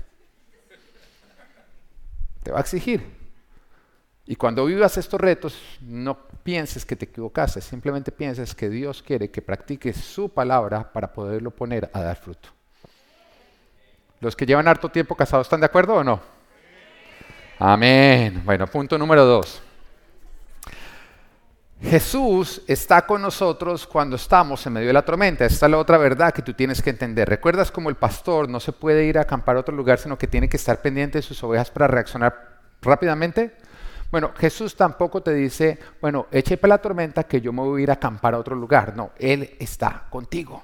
Te 2.43 2.51
va 2.51 2.59
a 2.59 2.61
exigir. 2.63 3.21
Y 4.27 4.37
cuando 4.37 4.65
vivas 4.65 4.97
estos 4.97 5.21
retos, 5.21 5.61
no 5.81 6.17
pienses 6.43 6.85
que 6.85 6.97
te 6.97 7.05
equivocaste, 7.05 7.61
simplemente 7.61 8.13
pienses 8.13 8.55
que 8.55 8.69
Dios 8.69 9.03
quiere 9.03 9.31
que 9.31 9.43
practiques 9.43 9.97
su 9.97 10.29
palabra 10.29 10.93
para 10.93 11.13
poderlo 11.13 11.51
poner 11.51 11.91
a 11.93 12.01
dar 12.01 12.17
fruto. 12.17 12.49
¿Los 14.21 14.37
que 14.37 14.47
llevan 14.47 14.69
harto 14.69 14.89
tiempo 14.89 15.15
casados 15.15 15.47
están 15.47 15.61
de 15.61 15.67
acuerdo 15.67 15.95
o 15.95 16.05
no? 16.05 16.21
Amén. 17.59 18.43
Bueno, 18.45 18.67
punto 18.67 18.97
número 18.99 19.25
dos. 19.25 19.63
Jesús 21.83 22.63
está 22.67 23.07
con 23.07 23.23
nosotros 23.23 23.87
cuando 23.87 24.17
estamos 24.17 24.67
en 24.67 24.75
medio 24.75 24.89
de 24.89 24.93
la 24.93 25.05
tormenta. 25.05 25.47
Esta 25.47 25.67
es 25.67 25.73
la 25.73 25.79
otra 25.79 25.97
verdad 25.97 26.33
que 26.33 26.43
tú 26.43 26.53
tienes 26.53 26.83
que 26.83 26.91
entender. 26.91 27.29
¿Recuerdas 27.29 27.71
como 27.73 27.89
el 27.89 27.97
pastor 27.97 28.51
no 28.51 28.61
se 28.61 28.73
puede 28.73 29.07
ir 29.07 29.17
a 29.17 29.23
acampar 29.23 29.57
a 29.57 29.61
otro 29.61 29.75
lugar, 29.75 29.99
sino 29.99 30.19
que 30.19 30.27
tiene 30.27 30.49
que 30.49 30.59
estar 30.59 30.83
pendiente 30.83 31.19
de 31.19 31.23
sus 31.23 31.43
ovejas 31.43 31.71
para 31.71 31.87
reaccionar 31.87 32.61
rápidamente? 32.83 33.57
Bueno, 34.11 34.33
Jesús 34.37 34.77
tampoco 34.77 35.23
te 35.23 35.33
dice, 35.33 35.79
bueno, 36.03 36.27
eche 36.31 36.59
para 36.59 36.75
la 36.75 36.83
tormenta 36.83 37.25
que 37.25 37.41
yo 37.41 37.53
me 37.53 37.63
voy 37.63 37.81
a 37.81 37.85
ir 37.85 37.91
a 37.91 37.95
acampar 37.95 38.35
a 38.35 38.39
otro 38.39 38.57
lugar. 38.57 38.95
No, 38.95 39.13
Él 39.17 39.57
está 39.59 40.07
contigo. 40.11 40.63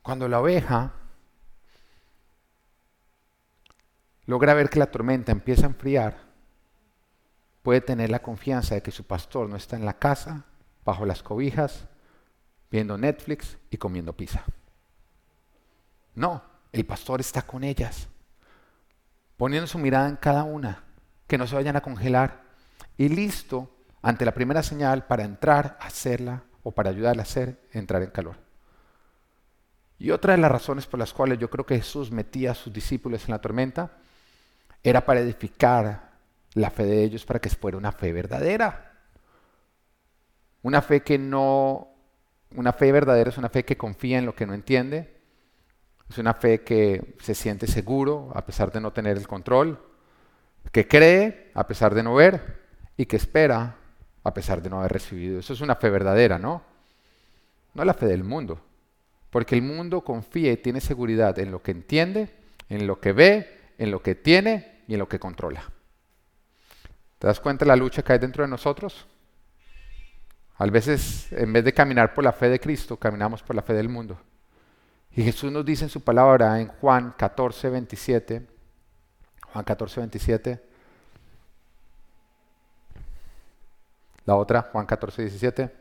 Cuando 0.00 0.26
la 0.26 0.40
oveja 0.40 0.92
logra 4.24 4.54
ver 4.54 4.70
que 4.70 4.78
la 4.78 4.86
tormenta 4.86 5.32
empieza 5.32 5.66
a 5.66 5.70
enfriar, 5.70 6.27
puede 7.68 7.82
tener 7.82 8.08
la 8.08 8.22
confianza 8.22 8.76
de 8.76 8.80
que 8.80 8.90
su 8.90 9.04
pastor 9.04 9.46
no 9.46 9.54
está 9.54 9.76
en 9.76 9.84
la 9.84 9.98
casa, 9.98 10.46
bajo 10.86 11.04
las 11.04 11.22
cobijas, 11.22 11.84
viendo 12.70 12.96
Netflix 12.96 13.58
y 13.68 13.76
comiendo 13.76 14.16
pizza. 14.16 14.42
No, 16.14 16.42
el 16.72 16.86
pastor 16.86 17.20
está 17.20 17.42
con 17.42 17.64
ellas, 17.64 18.08
poniendo 19.36 19.66
su 19.66 19.76
mirada 19.76 20.08
en 20.08 20.16
cada 20.16 20.44
una, 20.44 20.82
que 21.26 21.36
no 21.36 21.46
se 21.46 21.56
vayan 21.56 21.76
a 21.76 21.82
congelar 21.82 22.40
y 22.96 23.10
listo 23.10 23.70
ante 24.00 24.24
la 24.24 24.32
primera 24.32 24.62
señal 24.62 25.04
para 25.04 25.24
entrar 25.24 25.76
a 25.78 25.88
hacerla 25.88 26.44
o 26.62 26.70
para 26.70 26.88
ayudarla 26.88 27.20
a 27.20 27.26
hacer 27.26 27.60
entrar 27.72 28.02
en 28.02 28.12
calor. 28.12 28.36
Y 29.98 30.10
otra 30.10 30.32
de 30.32 30.38
las 30.38 30.50
razones 30.50 30.86
por 30.86 30.98
las 31.00 31.12
cuales 31.12 31.38
yo 31.38 31.50
creo 31.50 31.66
que 31.66 31.76
Jesús 31.76 32.10
metía 32.10 32.52
a 32.52 32.54
sus 32.54 32.72
discípulos 32.72 33.24
en 33.26 33.32
la 33.32 33.42
tormenta 33.42 33.98
era 34.82 35.04
para 35.04 35.20
edificar 35.20 36.07
la 36.54 36.70
fe 36.70 36.84
de 36.84 37.04
ellos 37.04 37.24
para 37.24 37.40
que 37.40 37.50
fuera 37.50 37.76
una 37.76 37.92
fe 37.92 38.12
verdadera. 38.12 38.92
Una 40.62 40.82
fe 40.82 41.02
que 41.02 41.18
no, 41.18 41.88
una 42.54 42.72
fe 42.72 42.90
verdadera 42.92 43.30
es 43.30 43.38
una 43.38 43.48
fe 43.48 43.64
que 43.64 43.76
confía 43.76 44.18
en 44.18 44.26
lo 44.26 44.34
que 44.34 44.46
no 44.46 44.54
entiende. 44.54 45.16
Es 46.08 46.18
una 46.18 46.34
fe 46.34 46.62
que 46.62 47.16
se 47.20 47.34
siente 47.34 47.66
seguro 47.66 48.32
a 48.34 48.44
pesar 48.44 48.72
de 48.72 48.80
no 48.80 48.92
tener 48.92 49.16
el 49.18 49.28
control, 49.28 49.78
que 50.72 50.88
cree 50.88 51.50
a 51.54 51.66
pesar 51.66 51.94
de 51.94 52.02
no 52.02 52.14
ver 52.14 52.62
y 52.96 53.06
que 53.06 53.16
espera 53.16 53.76
a 54.24 54.34
pesar 54.34 54.62
de 54.62 54.70
no 54.70 54.80
haber 54.80 54.92
recibido. 54.92 55.38
Eso 55.38 55.52
es 55.52 55.60
una 55.60 55.76
fe 55.76 55.90
verdadera, 55.90 56.38
¿no? 56.38 56.62
No 57.74 57.84
la 57.84 57.94
fe 57.94 58.06
del 58.06 58.24
mundo, 58.24 58.60
porque 59.30 59.54
el 59.54 59.62
mundo 59.62 60.00
confía 60.02 60.52
y 60.52 60.56
tiene 60.56 60.80
seguridad 60.80 61.38
en 61.38 61.50
lo 61.50 61.62
que 61.62 61.70
entiende, 61.70 62.30
en 62.68 62.86
lo 62.86 63.00
que 63.00 63.12
ve, 63.12 63.58
en 63.78 63.90
lo 63.90 64.02
que 64.02 64.14
tiene 64.14 64.82
y 64.88 64.94
en 64.94 64.98
lo 64.98 65.08
que 65.08 65.18
controla. 65.18 65.62
¿Te 67.18 67.26
das 67.26 67.40
cuenta 67.40 67.64
de 67.64 67.68
la 67.68 67.76
lucha 67.76 68.02
que 68.02 68.12
hay 68.12 68.18
dentro 68.18 68.44
de 68.44 68.48
nosotros? 68.48 69.06
A 70.56 70.66
veces, 70.66 71.32
en 71.32 71.52
vez 71.52 71.64
de 71.64 71.72
caminar 71.72 72.14
por 72.14 72.24
la 72.24 72.32
fe 72.32 72.48
de 72.48 72.60
Cristo, 72.60 72.96
caminamos 72.96 73.42
por 73.42 73.54
la 73.56 73.62
fe 73.62 73.74
del 73.74 73.88
mundo. 73.88 74.18
Y 75.12 75.22
Jesús 75.22 75.50
nos 75.50 75.64
dice 75.64 75.84
en 75.84 75.90
su 75.90 76.00
palabra 76.00 76.60
en 76.60 76.68
Juan 76.68 77.14
14, 77.16 77.70
27, 77.70 78.46
Juan 79.52 79.64
14, 79.64 80.00
27, 80.00 80.64
la 84.24 84.36
otra, 84.36 84.62
Juan 84.62 84.86
14, 84.86 85.22
17, 85.22 85.74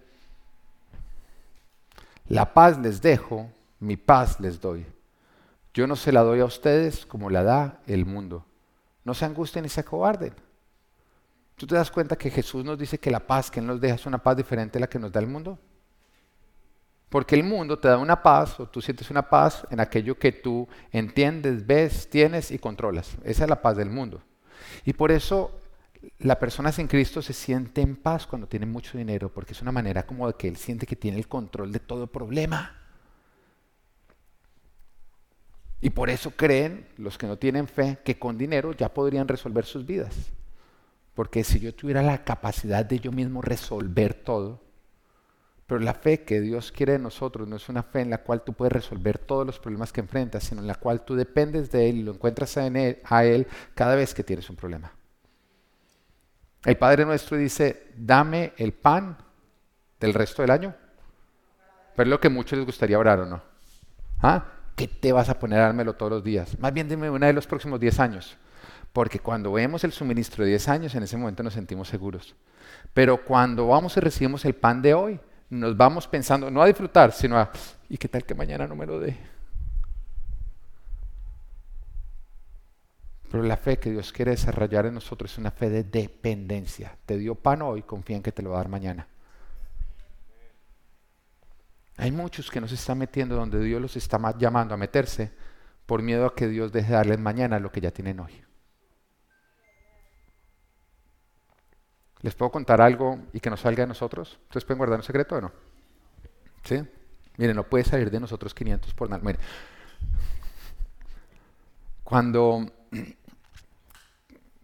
la 2.30 2.54
paz 2.54 2.78
les 2.80 3.02
dejo, 3.02 3.50
mi 3.80 3.98
paz 3.98 4.40
les 4.40 4.60
doy. 4.60 4.86
Yo 5.74 5.86
no 5.86 5.96
se 5.96 6.12
la 6.12 6.22
doy 6.22 6.40
a 6.40 6.46
ustedes 6.46 7.06
como 7.06 7.30
la 7.30 7.44
da 7.44 7.80
el 7.86 8.06
mundo. 8.06 8.46
No 9.04 9.14
se 9.14 9.26
angustien 9.26 9.64
ni 9.64 9.70
se 9.70 9.82
acobarden. 9.82 10.34
¿Tú 11.58 11.66
te 11.66 11.74
das 11.74 11.90
cuenta 11.90 12.16
que 12.16 12.30
Jesús 12.30 12.64
nos 12.64 12.78
dice 12.78 13.00
que 13.00 13.10
la 13.10 13.20
paz 13.20 13.50
que 13.50 13.60
Él 13.60 13.66
nos 13.66 13.82
deja 13.82 13.96
es 13.96 14.06
una 14.06 14.20
paz 14.20 14.38
diferente 14.38 14.78
a 14.78 14.82
la 14.82 14.88
que 14.88 15.00
nos 15.00 15.12
da 15.12 15.20
el 15.20 15.26
mundo? 15.28 15.58
Porque 17.10 17.34
el 17.34 17.44
mundo 17.44 17.80
te 17.80 17.88
da 17.88 17.98
una 17.98 18.22
paz 18.22 18.60
o 18.60 18.68
tú 18.68 18.80
sientes 18.80 19.10
una 19.10 19.28
paz 19.28 19.66
en 19.72 19.80
aquello 19.80 20.20
que 20.20 20.32
tú 20.32 20.68
entiendes, 20.92 21.66
ves, 21.66 22.10
tienes 22.12 22.52
y 22.52 22.60
controlas. 22.60 23.18
Esa 23.24 23.46
es 23.46 23.50
la 23.50 23.62
paz 23.62 23.76
del 23.76 23.90
mundo. 23.90 24.22
Y 24.86 24.94
por 24.94 25.12
eso 25.12 25.60
la 26.20 26.38
persona 26.38 26.72
sin 26.72 26.88
Cristo 26.88 27.24
se 27.24 27.34
siente 27.34 27.82
en 27.82 27.96
paz 27.96 28.28
cuando 28.28 28.48
tiene 28.48 28.68
mucho 28.68 28.96
dinero, 28.96 29.30
porque 29.34 29.54
es 29.54 29.62
una 29.62 29.72
manera 29.72 30.06
como 30.06 30.28
de 30.28 30.36
que 30.36 30.48
él 30.48 30.58
siente 30.58 30.86
que 30.86 30.96
tiene 30.96 31.18
el 31.18 31.28
control 31.28 31.72
de 31.72 31.80
todo 31.80 32.06
problema. 32.06 32.76
Y 35.82 35.90
por 35.90 36.12
eso 36.12 36.32
creen 36.32 36.88
los 36.98 37.18
que 37.18 37.26
no 37.26 37.38
tienen 37.38 37.68
fe 37.68 37.98
que 38.06 38.20
con 38.20 38.38
dinero 38.38 38.74
ya 38.74 38.94
podrían 38.94 39.28
resolver 39.28 39.66
sus 39.66 39.86
vidas. 39.88 40.14
Porque 41.18 41.44
si 41.44 41.60
yo 41.60 41.74
tuviera 41.74 42.04
la 42.04 42.24
capacidad 42.24 42.86
de 42.86 43.00
yo 43.00 43.12
mismo 43.12 43.42
resolver 43.42 44.14
todo, 44.14 44.62
pero 45.66 45.80
la 45.80 45.96
fe 45.96 46.24
que 46.24 46.40
Dios 46.40 46.72
quiere 46.72 46.92
de 46.94 47.00
nosotros 47.00 47.48
no 47.48 47.56
es 47.56 47.68
una 47.70 47.82
fe 47.82 48.02
en 48.02 48.12
la 48.12 48.20
cual 48.20 48.44
tú 48.44 48.54
puedes 48.54 48.72
resolver 48.72 49.18
todos 49.18 49.44
los 49.44 49.58
problemas 49.58 49.92
que 49.92 50.02
enfrentas, 50.02 50.44
sino 50.44 50.62
en 50.62 50.68
la 50.68 50.76
cual 50.76 51.04
tú 51.04 51.16
dependes 51.16 51.72
de 51.72 51.90
Él 51.90 51.96
y 51.96 52.04
lo 52.04 52.12
encuentras 52.12 52.56
en 52.58 52.76
él, 52.76 53.00
a 53.04 53.26
Él 53.26 53.48
cada 53.74 53.96
vez 53.96 54.14
que 54.14 54.24
tienes 54.24 54.48
un 54.52 54.58
problema. 54.58 54.94
El 56.64 56.78
Padre 56.78 57.04
nuestro 57.04 57.36
dice, 57.36 57.88
dame 57.98 58.54
el 58.58 58.74
pan 58.74 59.18
del 60.00 60.14
resto 60.14 60.44
del 60.44 60.52
año. 60.52 60.76
Pero 61.96 62.10
es 62.10 62.12
lo 62.12 62.20
que 62.20 62.28
a 62.28 62.30
muchos 62.30 62.60
les 62.60 62.66
gustaría 62.68 63.00
orar 63.00 63.22
o 63.22 63.26
no. 63.26 63.42
¿Ah? 64.22 64.46
¿Qué 64.76 64.88
te 64.88 65.12
vas 65.12 65.30
a 65.30 65.40
poner 65.40 65.62
a 65.62 65.64
dármelo 65.64 65.96
todos 65.96 66.12
los 66.12 66.24
días? 66.24 66.60
Más 66.60 66.72
bien 66.72 66.88
dime 66.88 67.10
una 67.10 67.26
de 67.26 67.34
los 67.34 67.48
próximos 67.48 67.80
10 67.80 68.00
años. 68.02 68.38
Porque 68.98 69.20
cuando 69.20 69.52
vemos 69.52 69.84
el 69.84 69.92
suministro 69.92 70.44
de 70.44 70.50
10 70.50 70.70
años, 70.70 70.96
en 70.96 71.04
ese 71.04 71.18
momento 71.18 71.44
nos 71.44 71.54
sentimos 71.54 71.88
seguros. 71.88 72.36
Pero 72.96 73.24
cuando 73.24 73.68
vamos 73.68 73.96
y 73.96 74.00
recibimos 74.00 74.44
el 74.44 74.56
pan 74.56 74.82
de 74.82 74.96
hoy, 74.96 75.20
nos 75.52 75.78
vamos 75.78 76.08
pensando, 76.08 76.50
no 76.50 76.64
a 76.64 76.66
disfrutar, 76.66 77.12
sino 77.12 77.38
a, 77.38 77.52
¿y 77.90 77.98
qué 78.00 78.08
tal 78.08 78.26
que 78.26 78.34
mañana 78.34 78.66
no 78.66 78.76
me 78.76 78.88
lo 78.88 79.00
dé? 79.00 79.16
Pero 83.30 83.44
la 83.44 83.56
fe 83.56 83.78
que 83.78 83.92
Dios 83.92 84.12
quiere 84.12 84.32
desarrollar 84.32 84.88
en 84.88 84.96
nosotros 84.96 85.32
es 85.32 85.38
una 85.38 85.52
fe 85.52 85.70
de 85.70 85.84
dependencia. 85.84 86.98
Te 87.06 87.20
dio 87.20 87.36
pan 87.36 87.62
hoy, 87.62 87.84
confía 87.84 88.16
en 88.16 88.24
que 88.24 88.32
te 88.32 88.42
lo 88.42 88.50
va 88.50 88.56
a 88.56 88.62
dar 88.62 88.70
mañana. 88.70 89.06
Hay 91.98 92.12
muchos 92.12 92.50
que 92.50 92.60
nos 92.60 92.72
están 92.72 92.98
metiendo 92.98 93.36
donde 93.36 93.64
Dios 93.64 93.80
los 93.80 93.96
está 93.96 94.18
llamando 94.40 94.74
a 94.74 94.78
meterse 94.78 95.32
por 95.86 96.02
miedo 96.02 96.26
a 96.26 96.34
que 96.34 96.48
Dios 96.48 96.72
deje 96.72 96.88
de 96.88 96.96
darles 96.96 97.20
mañana 97.20 97.60
lo 97.60 97.72
que 97.72 97.82
ya 97.82 97.92
tienen 97.92 98.22
hoy. 98.22 98.47
¿Les 102.22 102.34
puedo 102.36 102.52
contar 102.52 102.82
algo 102.82 103.20
y 103.34 103.40
que 103.40 103.50
no 103.50 103.58
salga 103.58 103.84
de 103.84 103.88
nosotros? 103.88 104.40
¿Ustedes 104.44 104.66
pueden 104.66 104.80
guardar 104.80 105.00
un 105.00 105.04
secreto 105.04 105.36
o 105.36 105.42
no? 105.42 105.52
¿Sí? 106.64 106.84
Miren, 107.38 107.56
no 107.56 107.64
puede 107.64 107.84
salir 107.84 108.10
de 108.10 108.20
nosotros 108.20 108.54
500 108.54 108.94
por 108.94 109.10
nada. 109.10 109.22
Miren, 109.24 109.40
cuando 112.04 112.66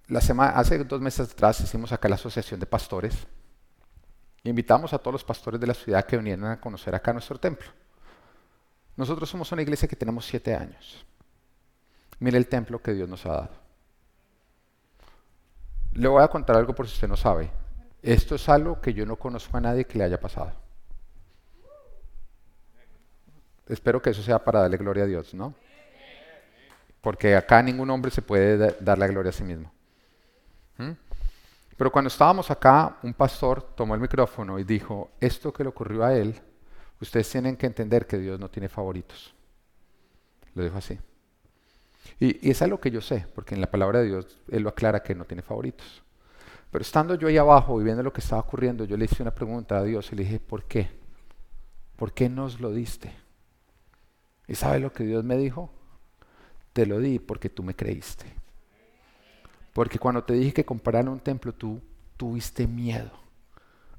la 0.08 0.22
semana, 0.22 0.52
hace 0.52 0.84
dos 0.84 1.02
meses 1.02 1.32
atrás 1.32 1.60
hicimos 1.62 1.92
acá 1.92 2.10
la 2.10 2.16
asociación 2.16 2.60
de 2.60 2.66
pastores, 2.66 3.16
invitamos 4.44 4.94
a 4.94 4.98
todos 4.98 5.14
los 5.14 5.24
pastores 5.24 5.60
de 5.60 5.68
la 5.68 5.74
ciudad 5.74 6.06
que 6.06 6.18
vinieran 6.18 6.46
a 6.46 6.60
conocer 6.60 6.96
acá 6.96 7.14
nuestro 7.14 7.40
templo. 7.40 7.68
Nosotros 8.96 9.30
somos 9.30 9.52
una 9.52 9.62
iglesia 9.62 9.88
que 9.88 9.96
tenemos 9.96 10.26
siete 10.26 10.56
años. 10.56 11.06
Mire 12.20 12.38
el 12.38 12.48
templo 12.48 12.82
que 12.82 12.94
Dios 12.94 13.10
nos 13.10 13.26
ha 13.26 13.30
dado. 13.30 13.63
Le 15.94 16.08
voy 16.08 16.24
a 16.24 16.28
contar 16.28 16.56
algo 16.56 16.74
por 16.74 16.88
si 16.88 16.94
usted 16.94 17.08
no 17.08 17.18
sabe. 17.18 17.52
Esto 18.02 18.36
es 18.36 18.50
algo 18.50 18.82
que 18.82 18.94
yo 18.94 19.06
no 19.06 19.16
conozco 19.16 19.56
a 19.58 19.62
nadie 19.62 19.86
que 19.86 19.98
le 19.98 20.04
haya 20.04 20.20
pasado. 20.20 20.52
Espero 23.68 24.02
que 24.02 24.10
eso 24.10 24.22
sea 24.22 24.44
para 24.44 24.62
darle 24.62 24.78
gloria 24.78 25.04
a 25.04 25.08
Dios, 25.08 25.34
¿no? 25.34 25.54
Porque 27.02 27.36
acá 27.36 27.62
ningún 27.62 27.90
hombre 27.90 28.12
se 28.12 28.22
puede 28.22 28.76
dar 28.80 28.98
la 28.98 29.08
gloria 29.08 29.30
a 29.30 29.34
sí 29.34 29.44
mismo. 29.44 29.72
¿Mm? 30.78 30.92
Pero 31.78 31.92
cuando 31.92 32.08
estábamos 32.08 32.50
acá, 32.52 32.98
un 33.04 33.14
pastor 33.14 33.62
tomó 33.76 33.96
el 33.96 34.02
micrófono 34.02 34.60
y 34.60 34.64
dijo, 34.64 35.12
esto 35.20 35.52
que 35.52 35.64
le 35.64 35.70
ocurrió 35.70 36.04
a 36.04 36.14
él, 36.16 36.40
ustedes 37.00 37.30
tienen 37.30 37.56
que 37.56 37.66
entender 37.66 38.06
que 38.06 38.18
Dios 38.18 38.40
no 38.40 38.50
tiene 38.50 38.70
favoritos. 38.70 39.34
Lo 40.56 40.64
dijo 40.64 40.78
así. 40.78 41.00
Y, 42.20 42.50
es 42.50 42.62
algo 42.62 42.80
que 42.80 42.92
yo 42.92 43.02
sé, 43.02 43.26
porque 43.34 43.56
en 43.56 43.62
la 43.62 43.72
palabra 43.72 44.00
de 44.00 44.08
Dios 44.08 44.40
Él 44.50 44.64
lo 44.64 44.70
aclara 44.70 45.04
que 45.04 45.16
no 45.16 45.26
tiene 45.26 45.42
favoritos. 45.42 46.04
Pero 46.72 46.82
estando 46.82 47.16
yo 47.16 47.28
ahí 47.28 47.38
abajo 47.38 47.80
y 47.80 47.84
viendo 47.84 48.02
lo 48.02 48.12
que 48.12 48.22
estaba 48.22 48.42
ocurriendo, 48.42 48.86
yo 48.86 48.98
le 48.98 49.06
hice 49.06 49.22
una 49.22 49.36
pregunta 49.36 49.78
a 49.78 49.84
Dios 49.84 50.12
y 50.12 50.16
le 50.16 50.24
dije, 50.24 50.40
¿por 50.40 50.64
qué? 50.64 50.90
¿Por 51.96 52.14
qué 52.14 52.30
nos 52.30 52.60
lo 52.60 52.72
diste? 52.72 53.14
¿Y 54.48 54.56
sabe 54.56 54.80
lo 54.80 54.92
que 54.92 55.04
Dios 55.04 55.24
me 55.24 55.38
dijo? 55.38 55.72
Te 56.74 56.86
lo 56.86 57.00
di 57.00 57.20
porque 57.20 57.50
tú 57.50 57.62
me 57.62 57.76
creíste. 57.76 58.26
Porque 59.74 60.00
cuando 60.00 60.24
te 60.24 60.34
dije 60.34 60.54
que 60.54 60.66
compraran 60.66 61.08
un 61.08 61.20
templo, 61.20 61.54
tú 61.54 61.82
tuviste 62.18 62.68
miedo. 62.68 63.12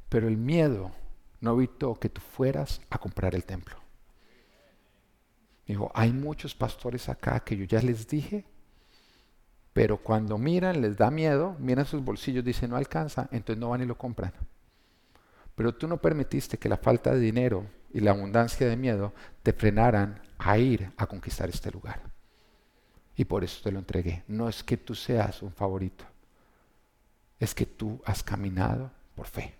Pero 0.09 0.29
el 0.29 0.37
miedo 0.37 0.91
no 1.41 1.53
evitó 1.55 1.95
que 1.95 2.09
tú 2.09 2.21
fueras 2.21 2.81
a 2.91 2.99
comprar 2.99 3.35
el 3.35 3.45
templo. 3.45 3.84
Dijo, 5.67 5.91
hay 5.95 6.13
muchos 6.13 6.55
pastores 6.55 7.09
acá 7.09 7.41
que 7.41 7.57
yo 7.57 7.65
ya 7.65 7.81
les 7.81 8.07
dije, 8.07 8.45
pero 9.73 9.99
cuando 9.99 10.39
miran 10.39 10.81
les 10.81 10.97
da 10.97 11.11
miedo, 11.11 11.57
miran 11.59 11.87
sus 11.87 12.03
bolsillos, 12.03 12.45
dicen 12.45 12.71
no 12.71 12.77
alcanza, 12.77 13.29
entonces 13.33 13.61
no 13.61 13.71
van 13.71 13.83
y 13.83 13.87
lo 13.87 13.99
compran. 13.99 14.33
Pero 15.55 15.75
tú 15.75 15.89
no 15.89 15.99
permitiste 15.99 16.59
que 16.59 16.69
la 16.69 16.77
falta 16.77 17.13
de 17.13 17.21
dinero 17.21 17.67
y 17.93 18.01
la 18.01 18.11
abundancia 18.11 18.69
de 18.69 18.77
miedo 18.77 19.13
te 19.43 19.53
frenaran 19.53 20.21
a 20.39 20.59
ir 20.59 20.91
a 20.97 21.07
conquistar 21.07 21.49
este 21.49 21.71
lugar. 21.71 22.01
Y 23.17 23.25
por 23.25 23.45
eso 23.45 23.61
te 23.63 23.73
lo 23.73 23.79
entregué. 23.79 24.25
No 24.27 24.49
es 24.49 24.63
que 24.63 24.77
tú 24.77 24.95
seas 24.95 25.43
un 25.43 25.53
favorito, 25.53 26.05
es 27.39 27.55
que 27.55 27.67
tú 27.67 28.01
has 28.05 28.23
caminado 28.23 28.91
por 29.15 29.27
fe. 29.27 29.55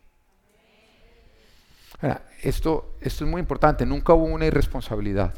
Ahora, 2.01 2.27
esto, 2.43 2.97
esto 3.01 3.25
es 3.25 3.31
muy 3.31 3.41
importante. 3.41 3.87
Nunca 3.87 4.13
hubo 4.15 4.25
una 4.25 4.47
irresponsabilidad. 4.47 5.33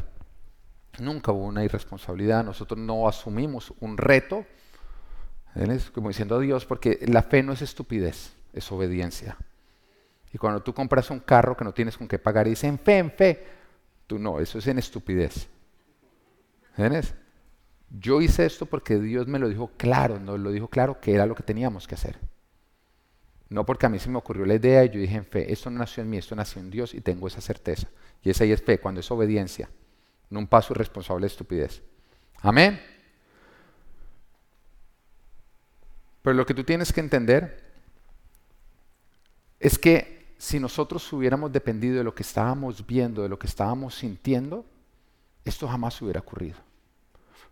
Nunca 0.99 1.33
hubo 1.33 1.47
una 1.47 1.65
irresponsabilidad. 1.65 2.45
Nosotros 2.45 2.79
no 2.79 3.09
asumimos 3.09 3.73
un 3.81 3.97
reto, 3.97 4.47
como 5.93 6.09
diciendo 6.09 6.37
a 6.37 6.41
Dios, 6.41 6.67
porque 6.67 7.01
la 7.07 7.23
fe 7.23 7.43
no 7.43 7.53
es 7.53 7.63
estupidez, 7.63 8.35
es 8.53 8.71
obediencia. 8.73 9.37
Y 10.33 10.39
cuando 10.39 10.63
tú 10.63 10.75
compras 10.75 11.11
un 11.11 11.21
carro 11.21 11.57
que 11.57 11.65
no 11.65 11.73
tienes 11.73 11.97
con 11.97 12.09
qué 12.09 12.19
pagar 12.19 12.47
y 12.47 12.51
dicen 12.51 12.79
fe, 12.79 12.99
en 12.99 13.11
fe, 13.11 13.47
tú 14.07 14.19
no, 14.19 14.41
eso 14.41 14.59
es 14.59 14.67
en 14.67 14.79
estupidez. 14.79 15.49
¿Entiendes? 16.71 17.15
Yo 17.89 18.21
hice 18.21 18.45
esto 18.45 18.67
porque 18.67 18.99
Dios 18.99 19.27
me 19.27 19.39
lo 19.39 19.49
dijo 19.49 19.71
claro, 19.77 20.19
nos 20.19 20.39
lo 20.41 20.51
dijo 20.51 20.69
claro 20.69 21.01
que 21.01 21.15
era 21.15 21.25
lo 21.25 21.35
que 21.35 21.43
teníamos 21.43 21.87
que 21.87 21.95
hacer. 21.95 22.19
No 23.49 23.65
porque 23.65 23.87
a 23.87 23.89
mí 23.89 23.99
se 23.99 24.11
me 24.11 24.19
ocurrió 24.19 24.45
la 24.45 24.55
idea 24.55 24.85
y 24.85 24.91
yo 24.91 25.01
dije 25.01 25.17
en 25.17 25.25
fe, 25.25 25.53
esto 25.53 25.71
no 25.71 25.79
nació 25.79 26.03
en 26.03 26.11
mí, 26.11 26.19
esto 26.19 26.35
nació 26.35 26.61
en 26.61 26.71
Dios 26.71 26.95
y 26.95 27.01
tengo 27.01 27.29
esa 27.29 27.41
certeza. 27.41 27.89
Y 28.23 28.31
esa 28.31 28.45
ahí 28.45 28.53
es 28.53 28.63
fe, 28.63 28.81
cuando 28.81 29.01
es 29.01 29.11
obediencia, 29.11 29.71
no 30.31 30.39
un 30.39 30.47
paso 30.47 30.73
irresponsable 30.73 31.23
de 31.23 31.29
estupidez. 31.29 31.83
Amén. 32.41 32.81
Pero 36.23 36.35
lo 36.35 36.47
que 36.47 36.55
tú 36.55 36.65
tienes 36.65 36.93
que 36.93 37.01
entender 37.01 37.65
es 39.61 39.79
que 39.79 40.35
si 40.39 40.61
nosotros 40.61 41.13
hubiéramos 41.13 41.53
dependido 41.53 41.99
de 41.99 42.05
lo 42.05 42.15
que 42.15 42.23
estábamos 42.23 42.87
viendo, 42.87 43.23
de 43.23 43.29
lo 43.29 43.39
que 43.39 43.47
estábamos 43.47 43.95
sintiendo, 43.95 44.65
esto 45.45 45.69
jamás 45.69 46.01
hubiera 46.03 46.21
ocurrido. 46.21 46.59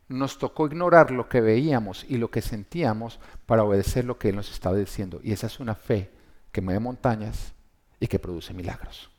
Nos 0.09 0.39
tocó 0.39 0.67
ignorar 0.67 1.11
lo 1.11 1.29
que 1.29 1.41
veíamos 1.41 2.05
y 2.09 2.19
lo 2.19 2.31
que 2.31 2.43
sentíamos 2.43 3.21
para 3.47 3.65
obedecer 3.65 4.05
lo 4.05 4.19
que 4.19 4.29
Él 4.29 4.37
nos 4.37 4.51
estaba 4.51 4.77
diciendo. 4.77 5.21
Y 5.23 5.33
esa 5.33 5.47
es 5.47 5.61
una 5.61 5.75
fe 5.75 6.11
que 6.53 6.61
mueve 6.61 6.81
montañas 6.81 7.55
y 8.01 8.07
que 8.07 8.19
produce 8.19 8.53
milagros. 8.53 9.11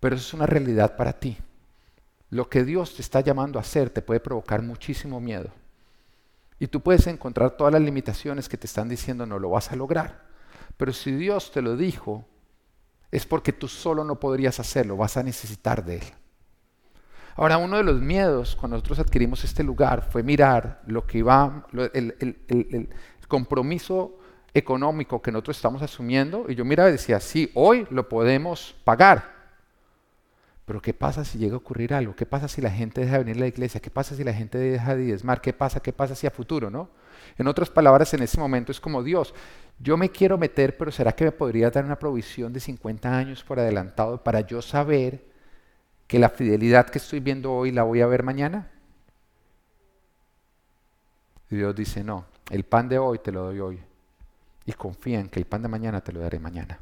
Pero 0.00 0.16
eso 0.16 0.26
es 0.26 0.34
una 0.34 0.46
realidad 0.46 0.96
para 0.96 1.14
ti. 1.14 1.38
Lo 2.34 2.48
que 2.48 2.64
Dios 2.64 2.96
te 2.96 3.00
está 3.00 3.20
llamando 3.20 3.60
a 3.60 3.62
hacer 3.62 3.90
te 3.90 4.02
puede 4.02 4.18
provocar 4.18 4.60
muchísimo 4.60 5.20
miedo. 5.20 5.50
Y 6.58 6.66
tú 6.66 6.80
puedes 6.80 7.06
encontrar 7.06 7.56
todas 7.56 7.72
las 7.72 7.80
limitaciones 7.80 8.48
que 8.48 8.56
te 8.56 8.66
están 8.66 8.88
diciendo 8.88 9.24
no 9.24 9.38
lo 9.38 9.50
vas 9.50 9.70
a 9.70 9.76
lograr. 9.76 10.24
Pero 10.76 10.92
si 10.92 11.12
Dios 11.12 11.52
te 11.52 11.62
lo 11.62 11.76
dijo, 11.76 12.24
es 13.12 13.24
porque 13.24 13.52
tú 13.52 13.68
solo 13.68 14.02
no 14.02 14.18
podrías 14.18 14.58
hacerlo, 14.58 14.96
vas 14.96 15.16
a 15.16 15.22
necesitar 15.22 15.84
de 15.84 15.98
Él. 15.98 16.04
Ahora, 17.36 17.56
uno 17.56 17.76
de 17.76 17.84
los 17.84 18.00
miedos 18.00 18.56
cuando 18.56 18.78
nosotros 18.78 18.98
adquirimos 18.98 19.44
este 19.44 19.62
lugar 19.62 20.02
fue 20.10 20.24
mirar 20.24 20.82
lo 20.88 21.06
que 21.06 21.18
iba, 21.18 21.68
el, 21.92 22.16
el, 22.18 22.88
compromiso 23.28 24.18
económico 24.52 25.22
que 25.22 25.30
nosotros 25.30 25.56
estamos 25.56 25.82
asumiendo, 25.82 26.46
y 26.48 26.56
yo 26.56 26.64
miraba 26.64 26.88
y 26.88 26.92
decía, 26.92 27.20
sí, 27.20 27.52
hoy 27.54 27.86
lo 27.90 28.08
podemos 28.08 28.74
pagar. 28.82 29.33
Pero 30.64 30.80
¿qué 30.80 30.94
pasa 30.94 31.24
si 31.24 31.38
llega 31.38 31.54
a 31.54 31.58
ocurrir 31.58 31.92
algo? 31.92 32.16
¿Qué 32.16 32.24
pasa 32.24 32.48
si 32.48 32.62
la 32.62 32.70
gente 32.70 33.02
deja 33.02 33.14
de 33.14 33.24
venir 33.24 33.36
a 33.36 33.40
la 33.40 33.46
iglesia? 33.48 33.80
¿Qué 33.80 33.90
pasa 33.90 34.14
si 34.14 34.24
la 34.24 34.32
gente 34.32 34.56
deja 34.56 34.96
de 34.96 35.02
diezmar? 35.02 35.40
¿Qué 35.42 35.52
pasa? 35.52 35.80
¿Qué 35.80 35.92
pasa 35.92 36.14
si 36.14 36.26
a 36.26 36.30
futuro, 36.30 36.70
no? 36.70 36.88
En 37.36 37.46
otras 37.48 37.68
palabras, 37.68 38.14
en 38.14 38.22
ese 38.22 38.40
momento 38.40 38.72
es 38.72 38.80
como 38.80 39.02
Dios, 39.02 39.34
yo 39.78 39.96
me 39.96 40.10
quiero 40.10 40.38
meter, 40.38 40.76
pero 40.76 40.90
¿será 40.90 41.12
que 41.12 41.24
me 41.24 41.32
podría 41.32 41.70
dar 41.70 41.84
una 41.84 41.98
provisión 41.98 42.52
de 42.52 42.60
50 42.60 43.14
años 43.14 43.44
por 43.44 43.58
adelantado 43.58 44.22
para 44.22 44.40
yo 44.40 44.62
saber 44.62 45.24
que 46.06 46.18
la 46.18 46.30
fidelidad 46.30 46.88
que 46.88 46.98
estoy 46.98 47.20
viendo 47.20 47.52
hoy 47.52 47.70
la 47.70 47.82
voy 47.82 48.00
a 48.00 48.06
ver 48.06 48.22
mañana? 48.22 48.70
Y 51.50 51.56
Dios 51.56 51.74
dice, 51.74 52.02
no, 52.02 52.24
el 52.50 52.64
pan 52.64 52.88
de 52.88 52.98
hoy 52.98 53.18
te 53.18 53.32
lo 53.32 53.42
doy 53.44 53.60
hoy. 53.60 53.80
Y 54.64 54.72
confía 54.72 55.20
en 55.20 55.28
que 55.28 55.38
el 55.38 55.44
pan 55.44 55.62
de 55.62 55.68
mañana 55.68 56.00
te 56.00 56.12
lo 56.12 56.20
daré 56.20 56.38
mañana. 56.38 56.78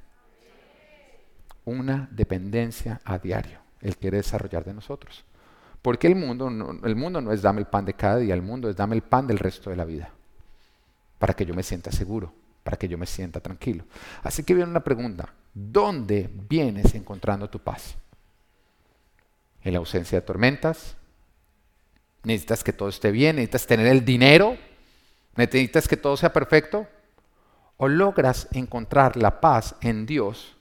Una 1.65 2.09
dependencia 2.13 3.01
a 3.05 3.19
diario. 3.19 3.62
Él 3.83 3.97
quiere 3.97 4.17
desarrollar 4.17 4.65
de 4.65 4.73
nosotros. 4.73 5.25
Porque 5.83 6.07
el 6.07 6.15
mundo, 6.15 6.49
el 6.85 6.97
mundo 6.97 7.21
no 7.21 7.33
es 7.33 7.43
dame 7.43 7.61
el 7.61 7.67
pan 7.67 7.85
de 7.85 7.95
cada 7.95 8.17
día, 8.17 8.35
el 8.35 8.43
mundo 8.43 8.71
es 8.71 8.77
dame 8.77 8.97
el 8.97 9.03
pan 9.03 9.27
del 9.27 9.39
resto 9.39 9.69
de 9.69 9.77
la 9.77 9.85
vida. 9.85 10.11
Para 11.19 11.35
que 11.35 11.45
yo 11.45 11.55
me 11.55 11.63
sienta 11.63 11.93
seguro 11.93 12.33
para 12.63 12.77
que 12.77 12.89
yo 12.89 12.97
me 12.99 13.07
sienta 13.07 13.41
tranquilo. 13.41 13.85
Así 14.23 14.45
que 14.45 14.55
viene 14.55 14.71
una 14.71 14.85
pregunta, 14.85 15.33
¿dónde 15.53 16.31
vienes 16.49 16.95
encontrando 16.95 17.51
tu 17.51 17.59
paz? 17.59 17.97
¿En 19.63 19.73
la 19.73 19.79
ausencia 19.79 20.21
de 20.21 20.27
tormentas? 20.27 20.97
¿Necesitas 22.25 22.63
que 22.63 22.73
todo 22.73 22.89
esté 22.89 23.11
bien? 23.11 23.37
¿Necesitas 23.37 23.67
tener 23.67 23.87
el 23.87 24.05
dinero? 24.05 24.57
¿Necesitas 25.37 25.89
que 25.89 25.97
todo 25.97 26.17
sea 26.17 26.33
perfecto? 26.33 26.87
¿O 27.77 27.89
logras 27.89 28.49
encontrar 28.53 29.17
la 29.17 29.41
paz 29.41 29.75
en 29.81 30.07
Dios? 30.07 30.57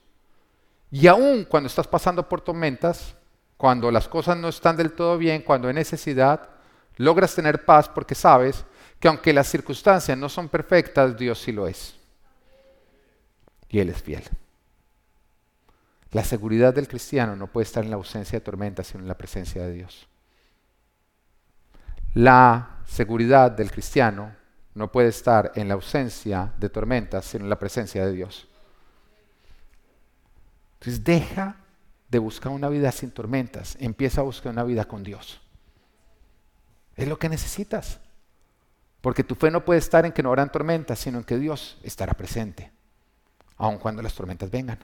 Y 0.92 1.06
aún 1.06 1.46
cuando 1.46 1.68
estás 1.68 1.88
pasando 1.88 2.28
por 2.28 2.42
tormentas, 2.42 3.14
cuando 3.56 3.90
las 3.90 4.06
cosas 4.06 4.36
no 4.36 4.48
están 4.48 4.76
del 4.76 4.92
todo 4.92 5.16
bien, 5.16 5.40
cuando 5.40 5.68
hay 5.68 5.74
necesidad, 5.74 6.50
logras 6.98 7.34
tener 7.34 7.64
paz 7.64 7.88
porque 7.88 8.14
sabes 8.14 8.64
que 9.00 9.08
aunque 9.08 9.32
las 9.32 9.48
circunstancias 9.48 10.16
no 10.18 10.28
son 10.28 10.50
perfectas, 10.50 11.16
Dios 11.16 11.40
sí 11.40 11.50
lo 11.50 11.66
es. 11.66 11.94
Y 13.70 13.80
Él 13.80 13.88
es 13.88 14.02
fiel. 14.02 14.22
La 16.10 16.24
seguridad 16.24 16.74
del 16.74 16.86
cristiano 16.86 17.36
no 17.36 17.46
puede 17.46 17.64
estar 17.64 17.82
en 17.82 17.90
la 17.90 17.96
ausencia 17.96 18.38
de 18.38 18.44
tormentas, 18.44 18.88
sino 18.88 19.00
en 19.00 19.08
la 19.08 19.16
presencia 19.16 19.62
de 19.62 19.72
Dios. 19.72 20.06
La 22.12 22.80
seguridad 22.84 23.50
del 23.50 23.70
cristiano 23.70 24.36
no 24.74 24.92
puede 24.92 25.08
estar 25.08 25.52
en 25.54 25.68
la 25.68 25.74
ausencia 25.74 26.52
de 26.58 26.68
tormentas, 26.68 27.24
sino 27.24 27.44
en 27.44 27.50
la 27.50 27.58
presencia 27.58 28.04
de 28.04 28.12
Dios. 28.12 28.46
Entonces 30.82 31.04
deja 31.04 31.54
de 32.08 32.18
buscar 32.18 32.50
una 32.50 32.68
vida 32.68 32.90
sin 32.90 33.12
tormentas, 33.12 33.76
empieza 33.78 34.20
a 34.20 34.24
buscar 34.24 34.50
una 34.50 34.64
vida 34.64 34.84
con 34.84 35.04
Dios. 35.04 35.40
Es 36.96 37.06
lo 37.06 37.20
que 37.20 37.28
necesitas. 37.28 38.00
Porque 39.00 39.22
tu 39.22 39.36
fe 39.36 39.52
no 39.52 39.64
puede 39.64 39.78
estar 39.78 40.04
en 40.04 40.10
que 40.10 40.24
no 40.24 40.30
habrán 40.30 40.50
tormentas, 40.50 40.98
sino 40.98 41.18
en 41.18 41.24
que 41.24 41.38
Dios 41.38 41.78
estará 41.84 42.14
presente, 42.14 42.72
aun 43.58 43.78
cuando 43.78 44.02
las 44.02 44.12
tormentas 44.12 44.50
vengan. 44.50 44.80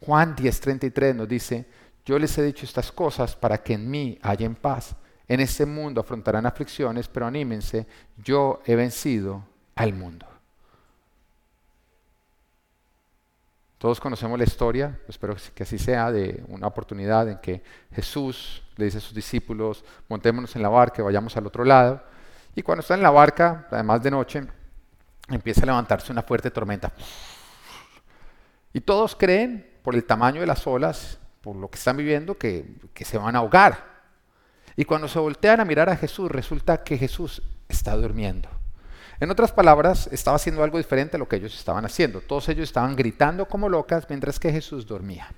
Juan 0.00 0.34
10:33 0.34 1.14
nos 1.14 1.28
dice, 1.28 1.66
yo 2.04 2.18
les 2.18 2.36
he 2.36 2.42
dicho 2.42 2.64
estas 2.64 2.90
cosas 2.90 3.36
para 3.36 3.58
que 3.58 3.74
en 3.74 3.88
mí 3.88 4.18
haya 4.22 4.50
paz. 4.50 4.96
En 5.28 5.38
este 5.38 5.66
mundo 5.66 6.00
afrontarán 6.00 6.46
aflicciones, 6.46 7.06
pero 7.06 7.26
anímense, 7.28 7.86
yo 8.16 8.60
he 8.66 8.74
vencido 8.74 9.44
al 9.76 9.92
mundo. 9.92 10.29
Todos 13.80 13.98
conocemos 13.98 14.38
la 14.38 14.44
historia, 14.44 15.00
espero 15.08 15.34
que 15.54 15.62
así 15.62 15.78
sea, 15.78 16.12
de 16.12 16.44
una 16.48 16.66
oportunidad 16.66 17.26
en 17.30 17.38
que 17.38 17.62
Jesús 17.90 18.62
le 18.76 18.84
dice 18.84 18.98
a 18.98 19.00
sus 19.00 19.14
discípulos, 19.14 19.82
montémonos 20.06 20.54
en 20.54 20.60
la 20.60 20.68
barca 20.68 21.02
vayamos 21.02 21.34
al 21.38 21.46
otro 21.46 21.64
lado. 21.64 22.04
Y 22.54 22.60
cuando 22.60 22.82
está 22.82 22.92
en 22.92 23.02
la 23.02 23.08
barca, 23.08 23.66
además 23.70 24.02
de 24.02 24.10
noche, 24.10 24.46
empieza 25.30 25.62
a 25.62 25.64
levantarse 25.64 26.12
una 26.12 26.20
fuerte 26.20 26.50
tormenta. 26.50 26.92
Y 28.74 28.82
todos 28.82 29.16
creen, 29.16 29.66
por 29.82 29.94
el 29.94 30.04
tamaño 30.04 30.42
de 30.42 30.46
las 30.46 30.66
olas, 30.66 31.18
por 31.40 31.56
lo 31.56 31.70
que 31.70 31.78
están 31.78 31.96
viviendo, 31.96 32.36
que, 32.36 32.66
que 32.92 33.06
se 33.06 33.16
van 33.16 33.34
a 33.34 33.38
ahogar. 33.38 34.02
Y 34.76 34.84
cuando 34.84 35.08
se 35.08 35.18
voltean 35.18 35.58
a 35.58 35.64
mirar 35.64 35.88
a 35.88 35.96
Jesús, 35.96 36.30
resulta 36.30 36.84
que 36.84 36.98
Jesús 36.98 37.40
está 37.66 37.96
durmiendo. 37.96 38.59
En 39.20 39.30
otras 39.30 39.52
palabras, 39.52 40.08
estaba 40.10 40.36
haciendo 40.36 40.64
algo 40.64 40.78
diferente 40.78 41.16
a 41.16 41.18
lo 41.18 41.28
que 41.28 41.36
ellos 41.36 41.54
estaban 41.54 41.84
haciendo. 41.84 42.22
Todos 42.22 42.48
ellos 42.48 42.64
estaban 42.64 42.96
gritando 42.96 43.44
como 43.44 43.68
locas 43.68 44.06
mientras 44.08 44.40
que 44.40 44.50
Jesús 44.50 44.86
dormía. 44.86 45.28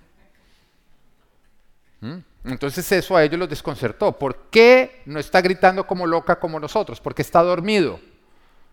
¿Mm? 2.00 2.18
Entonces 2.44 2.90
eso 2.92 3.16
a 3.16 3.24
ellos 3.24 3.40
los 3.40 3.48
desconcertó. 3.48 4.12
¿Por 4.16 4.50
qué 4.50 5.02
no 5.06 5.18
está 5.18 5.40
gritando 5.40 5.84
como 5.84 6.06
loca 6.06 6.38
como 6.38 6.60
nosotros? 6.60 7.00
Porque 7.00 7.22
está 7.22 7.42
dormido. 7.42 7.98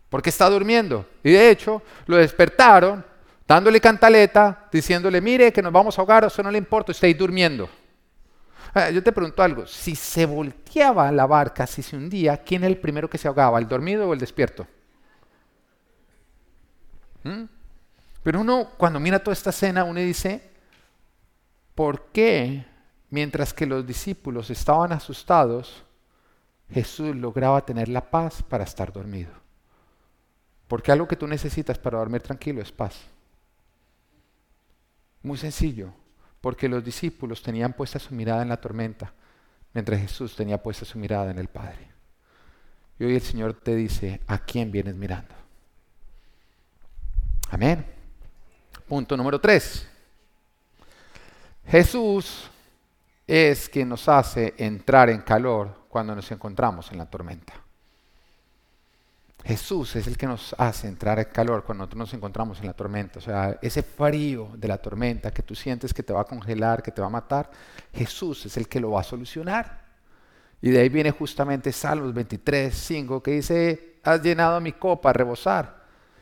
Porque 0.10 0.30
está 0.30 0.47
durmiendo. 0.47 1.07
Y 1.24 1.32
de 1.32 1.49
hecho 1.49 1.82
lo 2.05 2.18
despertaron 2.18 3.03
dándole 3.47 3.82
cantaleta, 3.82 4.68
diciéndole, 4.72 5.22
mire 5.22 5.51
que 5.51 5.64
nos 5.64 5.74
vamos 5.74 5.97
a 5.97 6.01
ahogar, 6.01 6.24
eso 6.24 6.43
no 6.43 6.51
le 6.51 6.60
importa, 6.60 6.91
está 6.91 7.07
ahí 7.07 7.16
durmiendo. 7.16 7.68
Ah, 8.76 8.91
yo 8.91 9.01
te 9.01 9.12
pregunto 9.12 9.41
algo, 9.41 9.66
si 9.66 9.95
se 9.95 10.28
volteaba 10.28 11.12
la 11.12 11.26
barca, 11.26 11.66
si 11.66 11.82
se 11.82 11.97
hundía, 11.97 12.38
¿quién 12.38 12.64
es 12.64 12.70
el 12.70 12.78
primero 12.78 13.10
que 13.10 13.18
se 13.18 13.28
ahogaba, 13.28 13.57
el 13.57 13.68
dormido 13.68 14.07
o 14.07 14.14
el 14.14 14.20
despierto? 14.20 14.68
¿Mm? 17.24 17.43
Pero 18.24 18.41
uno, 18.41 18.70
cuando 18.78 18.99
mira 18.99 19.20
toda 19.20 19.34
esta 19.34 19.49
escena, 19.49 19.84
uno 19.84 19.99
dice, 19.99 20.49
¿por 21.76 22.07
qué 22.11 22.65
Mientras 23.09 23.53
que 23.53 23.65
los 23.65 23.86
discípulos 23.86 24.49
estaban 24.49 24.91
asustados, 24.91 25.84
Jesús 26.70 27.15
lograba 27.15 27.65
tener 27.65 27.89
la 27.89 28.09
paz 28.09 28.43
para 28.43 28.63
estar 28.63 28.93
dormido. 28.93 29.32
Porque 30.67 30.91
algo 30.91 31.07
que 31.07 31.15
tú 31.15 31.26
necesitas 31.26 31.80
para 31.80 31.97
dormir 31.97 32.22
tranquilo 32.22 32.61
es 32.61 32.72
paz. 32.72 33.01
Muy 35.24 35.38
sencillo, 35.38 35.91
porque 36.39 36.70
los 36.70 36.84
discípulos 36.84 37.41
tenían 37.41 37.74
puesta 37.74 37.97
su 37.97 38.13
mirada 38.13 38.43
en 38.43 38.49
la 38.49 38.61
tormenta, 38.61 39.11
mientras 39.74 39.99
Jesús 39.99 40.36
tenía 40.36 40.61
puesta 40.61 40.86
su 40.86 40.99
mirada 40.99 41.32
en 41.32 41.39
el 41.39 41.47
Padre. 41.47 41.89
Y 42.99 43.05
hoy 43.05 43.15
el 43.15 43.22
Señor 43.22 43.55
te 43.55 43.76
dice, 43.76 44.22
¿a 44.28 44.38
quién 44.38 44.72
vienes 44.72 44.95
mirando? 44.95 45.34
Amén. 47.52 47.86
Punto 48.88 49.18
número 49.18 49.39
tres. 49.39 49.88
Jesús 51.66 52.50
es 53.26 53.70
quien 53.70 53.89
nos 53.89 54.08
hace 54.08 54.54
entrar 54.58 55.10
en 55.10 55.22
calor 55.22 55.86
cuando 55.89 56.16
nos 56.16 56.32
encontramos 56.32 56.91
en 56.91 56.97
la 56.97 57.06
tormenta. 57.06 57.54
Jesús 59.43 59.95
es 59.95 60.06
el 60.08 60.18
que 60.18 60.28
nos 60.28 60.54
hace 60.58 60.88
entrar 60.88 61.18
en 61.18 61.26
calor 61.26 61.64
cuando 61.64 61.84
nosotros 61.84 62.00
nos 62.00 62.14
encontramos 62.14 62.60
en 62.60 62.68
la 62.68 62.74
tormenta. 62.74 63.20
O 63.20 63.22
sea, 63.22 63.58
ese 63.62 63.84
frío 63.84 64.52
de 64.56 64.68
la 64.68 64.78
tormenta 64.78 65.32
que 65.32 65.43
tú 65.43 65.56
sientes 65.56 65.93
que 65.93 66.04
te 66.04 66.14
va 66.14 66.22
a 66.22 66.26
congelar, 66.26 66.84
que 66.84 66.91
te 66.91 67.02
va 67.02 67.08
a 67.08 67.12
matar, 67.12 67.50
Jesús 67.93 68.45
es 68.45 68.58
el 68.58 68.68
que 68.68 68.80
lo 68.80 68.91
va 68.91 69.02
a 69.02 69.04
solucionar. 69.04 69.86
Y 70.62 70.72
de 70.72 70.82
ahí 70.82 70.89
viene 70.89 71.12
justamente 71.12 71.72
Salmos 71.72 72.14
23, 72.14 72.76
5, 72.76 73.24
que 73.24 73.32
dice, 73.32 74.00
has 74.04 74.22
llenado 74.22 74.60
mi 74.60 74.74
copa 74.74 75.12
a 75.12 75.14
rebosar. 75.14 75.79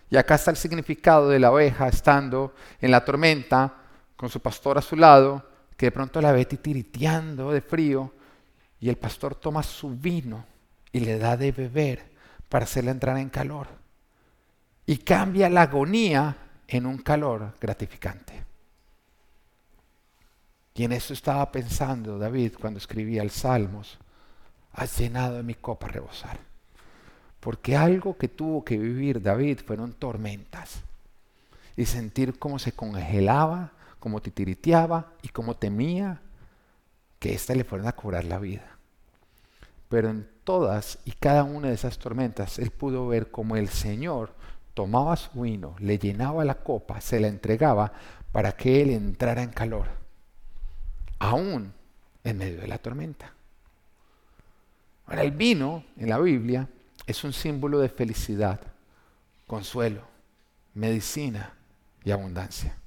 Y 0.10 0.18
acá 0.18 0.36
está 0.36 0.52
el 0.52 0.58
significado 0.58 1.30
de 1.30 1.40
la 1.40 1.52
oveja 1.52 1.88
estando 1.88 2.54
en 2.80 2.92
la 2.92 3.04
tormenta 3.04 3.74
con 4.16 4.30
su 4.30 4.40
pastor 4.40 4.78
a 4.78 4.82
su 4.82 4.96
lado, 4.96 5.46
que 5.76 5.88
de 5.88 5.92
pronto 5.92 6.22
la 6.22 6.32
ve 6.32 6.46
titiriteando 6.46 7.52
de 7.52 7.62
frío, 7.62 8.14
y 8.80 8.90
el 8.90 8.98
pastor 8.98 9.36
toma 9.36 9.64
su 9.64 9.90
vino 9.90 10.46
y 10.92 11.00
le 11.00 11.18
da 11.18 11.36
de 11.36 11.52
beber 11.52 12.06
para 12.48 12.66
hacerla 12.66 12.92
entrar 12.92 13.18
en 13.18 13.30
calor. 13.30 13.68
Y 14.86 14.98
cambia 14.98 15.50
la 15.50 15.64
agonía 15.64 16.38
en 16.68 16.86
un 16.86 17.00
calor 17.00 17.56
gratificante. 17.60 18.46
Y 20.76 20.84
en 20.84 20.92
eso 20.92 21.14
estaba 21.14 21.52
pensando 21.52 22.18
David 22.18 22.54
cuando 22.60 22.78
escribía 22.78 23.24
el 23.24 23.32
Salmos. 23.32 23.98
Has 24.74 24.98
llenado 24.98 25.38
de 25.38 25.44
mi 25.44 25.56
copa 25.56 25.88
a 25.88 25.90
rebosar. 25.90 26.47
Porque 27.40 27.76
algo 27.76 28.18
que 28.18 28.28
tuvo 28.28 28.64
que 28.64 28.78
vivir 28.78 29.22
David 29.22 29.60
fueron 29.66 29.94
tormentas. 29.94 30.82
Y 31.76 31.86
sentir 31.86 32.40
cómo 32.40 32.60
se 32.60 32.72
congelaba, 32.72 33.72
cómo 34.00 34.22
titiriteaba 34.22 35.12
y 35.22 35.30
cómo 35.30 35.56
temía 35.56 36.22
que 37.20 37.34
ésta 37.34 37.56
le 37.56 37.64
fueran 37.64 37.88
a 37.88 37.94
cobrar 37.94 38.26
la 38.26 38.40
vida. 38.40 38.78
Pero 39.90 40.10
en 40.10 40.28
todas 40.44 41.00
y 41.06 41.12
cada 41.12 41.44
una 41.44 41.70
de 41.70 41.74
esas 41.74 41.98
tormentas, 41.98 42.60
él 42.60 42.72
pudo 42.72 43.08
ver 43.08 43.32
cómo 43.32 43.56
el 43.56 43.70
Señor 43.70 44.34
tomaba 44.74 45.16
su 45.16 45.42
vino, 45.42 45.76
le 45.80 45.98
llenaba 45.98 46.46
la 46.46 46.56
copa, 46.56 47.02
se 47.02 47.20
la 47.20 47.28
entregaba 47.28 47.92
para 48.32 48.52
que 48.52 48.82
él 48.82 48.92
entrara 48.92 49.42
en 49.42 49.50
calor, 49.50 49.88
aún 51.20 51.74
en 52.24 52.38
medio 52.38 52.62
de 52.62 52.68
la 52.68 52.78
tormenta. 52.78 53.34
Ahora, 55.08 55.24
el 55.24 55.32
vino 55.32 55.84
en 55.98 56.10
la 56.10 56.20
Biblia 56.20 56.68
es 57.08 57.24
un 57.24 57.34
símbolo 57.34 57.80
de 57.80 57.90
felicidad, 57.90 58.62
consuelo, 59.48 60.04
medicina 60.76 61.56
y 62.04 62.12
abundancia. 62.12 62.78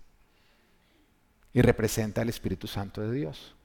Y 1.52 1.62
representa 1.62 2.20
al 2.20 2.28
Espíritu 2.28 2.68
Santo 2.68 3.00
de 3.00 3.10
Dios 3.10 3.56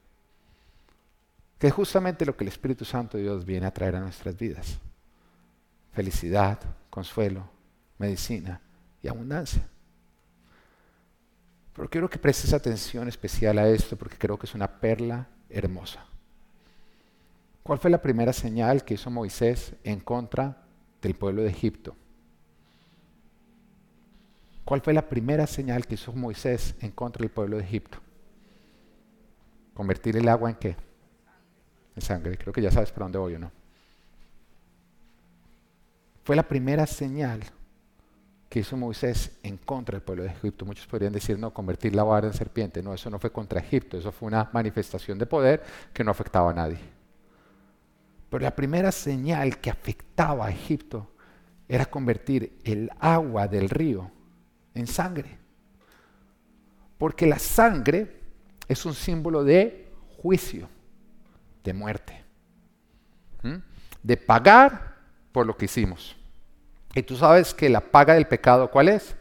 que 1.58 1.68
es 1.68 1.72
justamente 1.72 2.26
lo 2.26 2.36
que 2.36 2.44
el 2.44 2.48
Espíritu 2.48 2.84
Santo 2.84 3.16
de 3.16 3.24
Dios 3.24 3.44
viene 3.44 3.66
a 3.66 3.70
traer 3.70 3.96
a 3.96 4.00
nuestras 4.00 4.36
vidas. 4.36 4.78
Felicidad, 5.92 6.60
consuelo, 6.90 7.48
medicina 7.98 8.60
y 9.02 9.08
abundancia. 9.08 9.66
Pero 11.74 11.88
quiero 11.88 12.10
que 12.10 12.18
prestes 12.18 12.52
atención 12.52 13.08
especial 13.08 13.58
a 13.58 13.68
esto 13.68 13.96
porque 13.96 14.18
creo 14.18 14.38
que 14.38 14.46
es 14.46 14.54
una 14.54 14.80
perla 14.80 15.26
hermosa. 15.48 16.04
¿Cuál 17.66 17.80
fue 17.80 17.90
la 17.90 18.00
primera 18.00 18.32
señal 18.32 18.84
que 18.84 18.94
hizo 18.94 19.10
Moisés 19.10 19.74
en 19.82 19.98
contra 19.98 20.56
del 21.02 21.16
pueblo 21.16 21.42
de 21.42 21.48
Egipto? 21.48 21.96
¿Cuál 24.64 24.82
fue 24.82 24.94
la 24.94 25.08
primera 25.08 25.48
señal 25.48 25.84
que 25.84 25.94
hizo 25.94 26.12
Moisés 26.12 26.76
en 26.80 26.92
contra 26.92 27.22
del 27.22 27.32
pueblo 27.32 27.56
de 27.56 27.64
Egipto? 27.64 27.98
¿Convertir 29.74 30.16
el 30.16 30.28
agua 30.28 30.50
en 30.50 30.56
qué? 30.56 30.76
en 31.96 32.02
sangre. 32.02 32.38
Creo 32.38 32.52
que 32.52 32.62
ya 32.62 32.70
sabes 32.70 32.92
para 32.92 33.06
dónde 33.06 33.18
voy 33.18 33.34
o 33.34 33.38
no. 33.40 33.50
Fue 36.22 36.36
la 36.36 36.46
primera 36.46 36.86
señal 36.86 37.40
que 38.48 38.60
hizo 38.60 38.76
Moisés 38.76 39.40
en 39.42 39.56
contra 39.56 39.96
del 39.96 40.04
pueblo 40.04 40.22
de 40.22 40.28
Egipto. 40.28 40.64
Muchos 40.64 40.86
podrían 40.86 41.12
decir, 41.12 41.36
no, 41.36 41.52
convertir 41.52 41.96
la 41.96 42.04
vara 42.04 42.28
en 42.28 42.32
serpiente. 42.32 42.80
No, 42.80 42.94
eso 42.94 43.10
no 43.10 43.18
fue 43.18 43.32
contra 43.32 43.58
Egipto, 43.58 43.98
eso 43.98 44.12
fue 44.12 44.28
una 44.28 44.50
manifestación 44.52 45.18
de 45.18 45.26
poder 45.26 45.64
que 45.92 46.04
no 46.04 46.12
afectaba 46.12 46.52
a 46.52 46.54
nadie. 46.54 46.95
Pero 48.36 48.44
la 48.44 48.54
primera 48.54 48.92
señal 48.92 49.56
que 49.60 49.70
afectaba 49.70 50.44
a 50.44 50.50
Egipto 50.50 51.10
era 51.66 51.86
convertir 51.86 52.58
el 52.64 52.90
agua 53.00 53.48
del 53.48 53.70
río 53.70 54.10
en 54.74 54.86
sangre. 54.86 55.38
Porque 56.98 57.24
la 57.24 57.38
sangre 57.38 58.20
es 58.68 58.84
un 58.84 58.92
símbolo 58.92 59.42
de 59.42 59.90
juicio 60.18 60.68
de 61.64 61.72
muerte, 61.72 62.24
de 64.02 64.16
pagar 64.18 64.96
por 65.32 65.46
lo 65.46 65.56
que 65.56 65.64
hicimos. 65.64 66.14
Y 66.94 67.02
tú 67.04 67.16
sabes 67.16 67.54
que 67.54 67.70
la 67.70 67.80
paga 67.80 68.12
del 68.12 68.26
pecado, 68.26 68.70
¿cuál 68.70 68.90
es? 68.90 69.16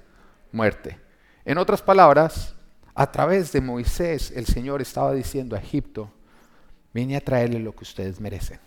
Muerte. 0.52 1.00
En 1.46 1.58
otras 1.58 1.82
palabras, 1.82 2.54
a 2.94 3.10
través 3.10 3.54
de 3.54 3.62
Moisés, 3.62 4.34
el 4.36 4.46
Señor 4.46 4.82
estaba 4.82 5.14
diciendo 5.14 5.56
a 5.56 5.60
Egipto, 5.60 6.12
vine 6.94 7.16
a 7.16 7.22
traerle 7.22 7.60
lo 7.60 7.74
que 7.74 7.86
ustedes 7.86 8.20
merecen. 8.20 8.60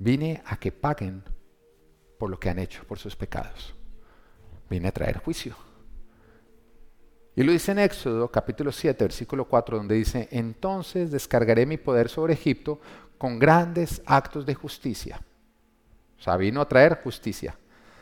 Vine 0.00 0.42
a 0.46 0.56
que 0.56 0.72
paguen 0.72 1.22
por 2.18 2.30
lo 2.30 2.40
que 2.40 2.48
han 2.48 2.58
hecho, 2.58 2.84
por 2.84 2.98
sus 2.98 3.14
pecados. 3.14 3.74
Vine 4.70 4.88
a 4.88 4.92
traer 4.92 5.18
juicio. 5.18 5.54
Y 7.36 7.42
lo 7.42 7.52
dice 7.52 7.72
en 7.72 7.80
Éxodo 7.80 8.30
capítulo 8.30 8.72
7, 8.72 9.04
versículo 9.04 9.46
4, 9.46 9.76
donde 9.76 9.96
dice, 9.96 10.26
entonces 10.30 11.10
descargaré 11.10 11.66
mi 11.66 11.76
poder 11.76 12.08
sobre 12.08 12.32
Egipto 12.32 12.80
con 13.18 13.38
grandes 13.38 14.00
actos 14.06 14.46
de 14.46 14.54
justicia. 14.54 15.20
O 16.18 16.22
sea, 16.22 16.38
vino 16.38 16.62
a 16.62 16.68
traer 16.68 17.02
justicia. 17.02 17.58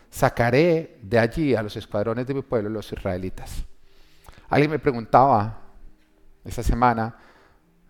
Sacaré 0.08 1.00
de 1.02 1.18
allí 1.18 1.56
a 1.56 1.64
los 1.64 1.76
escuadrones 1.76 2.28
de 2.28 2.34
mi 2.34 2.42
pueblo, 2.42 2.70
los 2.70 2.92
israelitas. 2.92 3.64
Alguien 4.48 4.70
me 4.70 4.78
preguntaba 4.78 5.62
esta 6.44 6.62
semana 6.62 7.16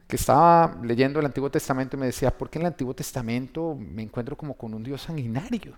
que 0.09 0.17
estaba 0.17 0.75
leyendo 0.83 1.21
el 1.21 1.27
Antiguo 1.27 1.51
Testamento 1.51 1.97
y 1.97 2.01
me 2.01 2.07
decía, 2.07 2.37
¿por 2.37 2.49
qué 2.49 2.59
en 2.59 2.63
el 2.63 2.73
Antiguo 2.73 2.95
Testamento 2.95 3.77
me 3.79 4.03
encuentro 4.03 4.37
como 4.37 4.55
con 4.55 4.73
un 4.73 4.83
Dios 4.83 5.03
sanguinario? 5.03 5.75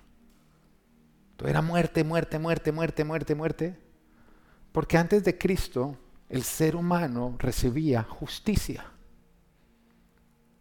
Todo 1.36 1.48
era 1.48 1.60
muerte, 1.60 2.04
muerte, 2.04 2.38
muerte, 2.38 2.70
muerte, 2.70 3.04
muerte, 3.04 3.34
muerte. 3.34 3.78
Porque 4.70 4.96
antes 4.96 5.24
de 5.24 5.36
Cristo 5.36 5.96
el 6.28 6.44
ser 6.44 6.76
humano 6.76 7.34
recibía 7.40 8.04
justicia. 8.04 8.84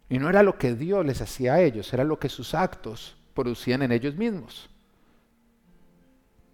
Y 0.08 0.18
no 0.18 0.28
era 0.28 0.42
lo 0.42 0.58
que 0.58 0.74
Dios 0.74 1.06
les 1.06 1.20
hacía 1.20 1.54
a 1.54 1.60
ellos, 1.60 1.92
era 1.92 2.02
lo 2.02 2.18
que 2.18 2.28
sus 2.28 2.54
actos 2.54 3.16
producían 3.34 3.82
en 3.82 3.92
ellos 3.92 4.16
mismos. 4.16 4.68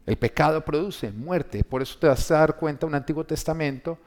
El 0.04 0.18
pecado 0.18 0.62
produce 0.62 1.10
muerte, 1.10 1.64
por 1.64 1.80
eso 1.80 1.98
te 1.98 2.08
vas 2.08 2.30
a 2.30 2.40
dar 2.40 2.56
cuenta 2.56 2.86
un 2.86 2.94
Antiguo 2.94 3.24
Testamento 3.24 3.98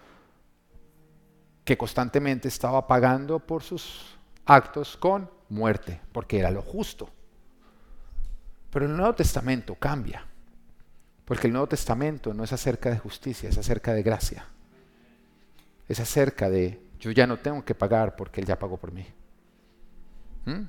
que 1.70 1.78
constantemente 1.78 2.48
estaba 2.48 2.88
pagando 2.88 3.38
por 3.38 3.62
sus 3.62 4.18
actos 4.48 4.98
con 4.98 5.30
muerte, 5.50 6.02
porque 6.12 6.40
era 6.40 6.50
lo 6.50 6.64
justo. 6.64 7.12
Pero 8.72 8.88
el 8.88 8.98
Nuevo 8.98 9.14
Testamento 9.14 9.76
cambia. 9.76 10.26
Porque 11.26 11.46
el 11.46 11.54
Nuevo 11.54 11.68
Testamento 11.68 12.34
no 12.34 12.44
es 12.44 12.52
acerca 12.54 12.90
de 12.90 12.98
justicia, 12.98 13.50
es 13.50 13.58
acerca 13.60 13.94
de 13.94 14.02
gracia. 14.02 14.48
Es 15.88 16.00
acerca 16.00 16.50
de 16.50 16.82
yo 17.00 17.12
ya 17.12 17.28
no 17.28 17.38
tengo 17.38 17.64
que 17.64 17.76
pagar 17.76 18.16
porque 18.16 18.42
Él 18.42 18.48
ya 18.48 18.58
pagó 18.58 18.78
por 18.78 18.92
mí. 18.92 19.06
¿Mm? 20.46 20.64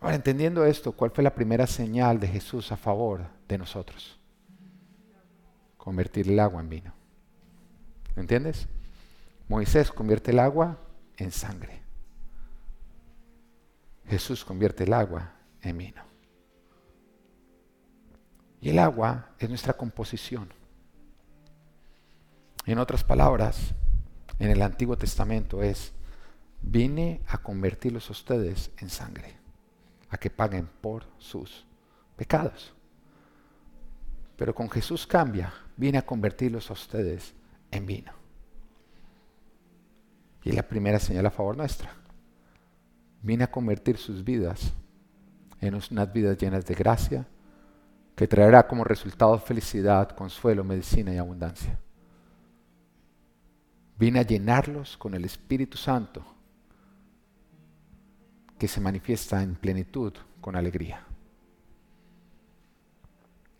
Ahora, 0.00 0.16
entendiendo 0.16 0.64
esto, 0.64 0.90
¿cuál 0.90 1.12
fue 1.12 1.22
la 1.22 1.32
primera 1.32 1.68
señal 1.68 2.18
de 2.18 2.26
Jesús 2.26 2.72
a 2.72 2.76
favor 2.76 3.20
de 3.46 3.56
nosotros? 3.56 4.18
Convertir 5.76 6.28
el 6.28 6.40
agua 6.40 6.60
en 6.60 6.68
vino. 6.68 7.01
¿Entiendes? 8.16 8.66
Moisés 9.48 9.90
convierte 9.90 10.30
el 10.30 10.38
agua 10.38 10.78
en 11.16 11.30
sangre. 11.30 11.82
Jesús 14.06 14.44
convierte 14.44 14.84
el 14.84 14.92
agua 14.92 15.32
en 15.62 15.78
vino. 15.78 16.02
Y 18.60 18.70
el 18.70 18.78
agua 18.78 19.30
es 19.38 19.48
nuestra 19.48 19.72
composición. 19.72 20.52
En 22.64 22.78
otras 22.78 23.02
palabras, 23.02 23.74
en 24.38 24.50
el 24.50 24.62
Antiguo 24.62 24.96
Testamento 24.96 25.62
es, 25.62 25.92
vine 26.60 27.22
a 27.26 27.38
convertirlos 27.38 28.08
a 28.08 28.12
ustedes 28.12 28.70
en 28.78 28.88
sangre, 28.88 29.36
a 30.10 30.16
que 30.16 30.30
paguen 30.30 30.68
por 30.80 31.06
sus 31.18 31.66
pecados. 32.16 32.74
pero 34.36 34.54
con 34.54 34.68
Jesús 34.68 35.06
cambia. 35.06 35.52
Viene 35.76 35.98
a 35.98 36.06
convertirlos 36.06 36.68
a 36.70 36.72
ustedes 36.72 37.32
en 37.72 37.86
vino. 37.86 38.12
Y 40.44 40.50
es 40.50 40.54
la 40.54 40.62
primera 40.62 40.98
señal 40.98 41.26
a 41.26 41.30
favor 41.30 41.56
nuestra. 41.56 41.92
Viene 43.22 43.44
a 43.44 43.50
convertir 43.50 43.96
sus 43.96 44.22
vidas 44.22 44.72
en 45.60 45.74
unas 45.74 46.12
vidas 46.12 46.36
llenas 46.38 46.66
de 46.66 46.74
gracia, 46.74 47.26
que 48.16 48.26
traerá 48.26 48.66
como 48.66 48.84
resultado 48.84 49.38
felicidad, 49.38 50.10
consuelo, 50.10 50.64
medicina 50.64 51.14
y 51.14 51.18
abundancia. 51.18 51.78
Vine 53.98 54.18
a 54.18 54.22
llenarlos 54.22 54.96
con 54.96 55.14
el 55.14 55.24
Espíritu 55.24 55.78
Santo, 55.78 56.24
que 58.58 58.66
se 58.66 58.80
manifiesta 58.80 59.42
en 59.42 59.54
plenitud 59.54 60.12
con 60.40 60.56
alegría. 60.56 61.06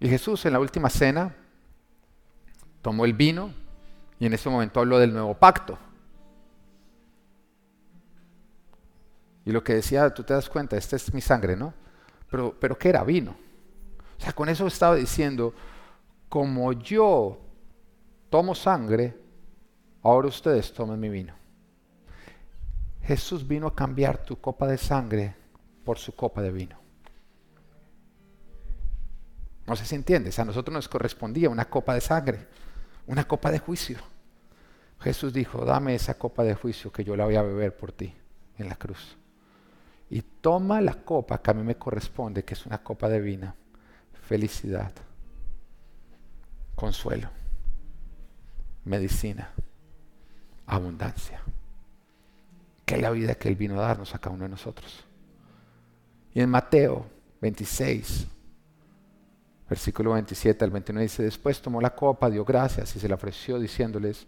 Y 0.01 0.09
Jesús 0.09 0.45
en 0.45 0.53
la 0.53 0.61
última 0.61 0.91
cena 0.91 1.37
tomó 2.83 3.05
el 3.05 3.15
vino 3.15 3.62
y 4.23 4.27
en 4.27 4.35
ese 4.35 4.49
momento 4.49 4.79
habló 4.79 5.01
del 5.01 5.13
nuevo 5.13 5.35
pacto. 5.35 5.77
Y 9.45 9.51
lo 9.51 9.65
que 9.65 9.75
decía, 9.75 10.15
tú 10.15 10.23
te 10.23 10.33
das 10.33 10.49
cuenta, 10.49 10.77
esta 10.77 10.95
es 10.95 11.13
mi 11.13 11.21
sangre, 11.21 11.57
¿no? 11.57 11.75
Pero, 12.31 12.55
pero 12.57 12.79
¿qué 12.79 12.91
era? 12.91 13.03
Vino. 13.03 13.33
O 13.33 14.23
sea, 14.23 14.33
con 14.33 14.49
eso 14.49 14.65
estaba 14.69 14.95
diciendo, 14.95 15.53
como 16.29 16.73
yo 16.73 17.41
tomo 18.31 18.55
sangre, 18.55 19.19
ahora 20.05 20.29
ustedes 20.29 20.73
tomen 20.73 21.01
mi 21.01 21.09
vino. 21.09 21.35
Jesús 23.03 23.45
vino 23.45 23.67
a 23.67 23.75
cambiar 23.75 24.19
tu 24.19 24.41
copa 24.41 24.69
de 24.69 24.79
sangre 24.79 25.35
por 25.85 25.99
su 25.99 26.15
copa 26.15 26.43
de 26.43 26.53
vino. 26.53 26.79
No 29.67 29.75
sé 29.75 29.85
si 29.85 29.97
entiendes, 29.97 30.39
a 30.39 30.45
nosotros 30.45 30.73
nos 30.73 30.89
correspondía 30.89 31.51
una 31.51 31.65
copa 31.65 31.95
de 31.95 32.01
sangre, 32.01 32.47
una 33.09 33.25
copa 33.27 33.51
de 33.51 33.59
juicio. 33.59 34.12
Jesús 35.03 35.33
dijo, 35.33 35.65
dame 35.65 35.95
esa 35.95 36.15
copa 36.15 36.45
de 36.45 36.55
juicio 36.55 36.93
que 36.93 37.03
yo 37.03 37.17
la 37.17 37.25
voy 37.25 37.35
a 37.35 37.43
beber 37.43 37.77
por 37.77 37.93
ti 37.93 38.15
en 38.57 38.69
la 38.69 38.77
cruz. 38.77 39.17
Y 40.09 40.23
toma 40.23 40.81
la 40.81 40.95
copa 41.03 41.43
que 41.43 41.51
a 41.51 41.55
mí 41.55 41.63
me 41.63 41.77
corresponde, 41.77 42.45
que 42.45 42.55
es 42.55 42.67
una 42.67 42.83
copa 42.83 43.09
de 43.09 43.21
vino, 43.21 43.55
felicidad, 44.29 44.93
consuelo, 46.77 47.31
medicina, 48.85 49.53
abundancia, 50.67 51.41
que 52.85 52.95
es 52.95 53.03
la 53.03 53.11
vida 53.11 53.35
que 53.35 53.49
Él 53.49 53.57
vino 53.57 53.75
a 53.79 53.87
darnos 53.87 54.15
a 54.15 54.19
cada 54.19 54.35
uno 54.35 54.45
de 54.45 54.51
nosotros. 54.51 55.05
Y 56.33 56.41
en 56.41 56.49
Mateo 56.49 57.07
26, 57.41 58.29
versículo 59.69 60.13
27 60.13 60.65
al 60.65 60.71
29 60.71 61.03
dice, 61.03 61.23
después 61.25 61.61
tomó 61.61 61.81
la 61.81 61.95
copa, 61.95 62.31
dio 62.31 62.45
gracias 62.45 62.95
y 62.95 63.01
se 63.01 63.09
la 63.09 63.17
ofreció 63.17 63.59
diciéndoles, 63.59 64.27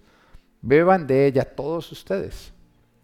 beban 0.65 1.07
de 1.07 1.27
ella 1.27 1.45
todos 1.45 1.93
ustedes. 1.93 2.53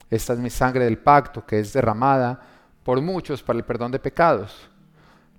Esta 0.09 0.33
es 0.33 0.39
mi 0.39 0.51
sangre 0.51 0.85
del 0.85 0.99
pacto 0.99 1.45
que 1.45 1.61
es 1.61 1.73
derramada 1.73 2.41
por 2.83 3.01
muchos 3.01 3.43
para 3.43 3.59
el 3.59 3.65
perdón 3.65 3.93
de 3.93 3.99
pecados. 3.99 4.69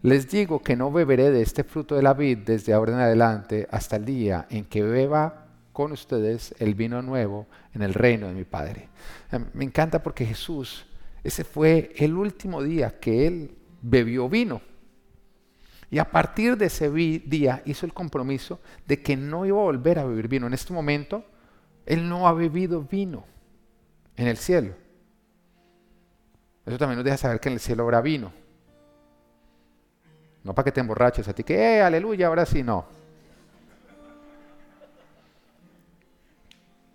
Les 0.04 0.30
digo 0.30 0.62
que 0.62 0.76
no 0.76 0.92
beberé 0.92 1.32
de 1.32 1.42
este 1.42 1.64
fruto 1.64 1.96
de 1.96 2.04
la 2.04 2.14
vid 2.14 2.40
desde 2.40 2.74
ahora 2.74 2.94
en 2.94 3.00
adelante 3.00 3.68
hasta 3.72 3.98
el 3.98 4.06
día 4.06 4.48
en 4.50 4.66
que 4.66 4.84
beba 4.84 5.48
con 5.74 5.92
ustedes 5.92 6.54
el 6.60 6.76
vino 6.76 7.02
nuevo 7.02 7.48
en 7.74 7.82
el 7.82 7.94
reino 7.94 8.28
de 8.28 8.34
mi 8.34 8.44
Padre. 8.44 8.90
Em, 9.32 9.46
me 9.54 9.66
encanta 9.66 10.02
porque 10.02 10.26
Jesús, 10.26 10.86
ese 11.24 11.44
fue 11.44 11.92
el 11.98 12.16
último 12.16 12.62
día 12.64 13.00
que 13.00 13.28
él 13.28 13.56
bebió 13.82 14.30
vino. 14.30 14.62
Y 15.90 16.00
a 16.00 16.10
partir 16.10 16.56
de 16.56 16.68
ese 16.68 16.90
día 16.90 17.62
hizo 17.66 17.86
el 17.86 17.94
compromiso 17.94 18.62
de 18.88 19.02
que 19.02 19.18
no 19.18 19.46
iba 19.46 19.60
a 19.60 19.64
volver 19.64 20.00
a 20.00 20.06
beber 20.06 20.28
vino. 20.28 20.48
En 20.48 20.54
este 20.54 20.72
momento, 20.72 21.26
él 21.86 22.08
no 22.08 22.28
ha 22.28 22.34
bebido 22.34 22.82
vino 22.82 23.26
en 24.16 24.28
el 24.28 24.38
cielo. 24.38 24.74
Eso 26.66 26.78
también 26.78 26.98
nos 26.98 27.06
deja 27.06 27.18
saber 27.18 27.40
que 27.40 27.50
en 27.50 27.54
el 27.54 27.60
cielo 27.60 27.84
habrá 27.84 28.02
vino. 28.02 28.32
No 30.44 30.54
para 30.56 30.66
que 30.66 30.72
te 30.72 30.80
emborraches 30.80 31.28
a 31.28 31.34
ti, 31.34 31.44
que, 31.44 31.56
eh, 31.56 31.82
aleluya, 31.82 32.28
ahora 32.28 32.46
sí, 32.46 32.64
no. 32.64 32.86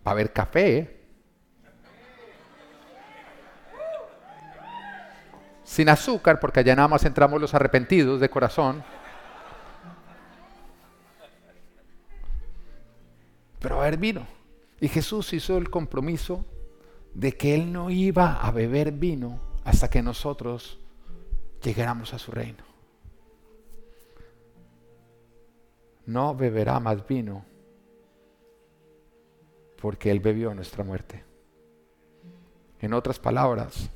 Para 0.03 0.14
ver 0.14 0.32
café. 0.32 0.78
¿eh? 0.78 0.97
sin 5.76 5.91
azúcar, 5.91 6.41
porque 6.41 6.61
allá 6.61 6.74
nada 6.74 6.89
más 6.89 7.05
entramos 7.05 7.39
los 7.39 7.53
arrepentidos 7.53 8.18
de 8.18 8.30
corazón. 8.30 8.82
Pero 13.61 13.80
a 13.82 13.84
ver 13.84 13.99
vino. 13.99 14.26
Y 14.81 14.89
Jesús 14.89 15.33
hizo 15.33 15.57
el 15.57 15.70
compromiso 15.70 16.45
de 17.14 17.33
que 17.33 17.55
Él 17.55 17.72
no 17.72 17.91
iba 17.91 18.41
a 18.41 18.51
beber 18.51 18.93
vino 18.93 19.41
hasta 19.64 19.89
que 19.89 20.03
nosotros 20.03 20.79
llegáramos 21.62 22.12
a 22.12 22.18
su 22.18 22.31
reino. 22.31 22.64
No 26.05 26.35
beberá 26.35 26.79
más 26.79 27.07
vino 27.07 27.45
porque 29.81 30.11
Él 30.11 30.20
bebió 30.20 30.55
nuestra 30.55 30.85
muerte. 30.85 31.24
En 32.81 32.93
otras 32.93 33.18
palabras, 33.18 33.91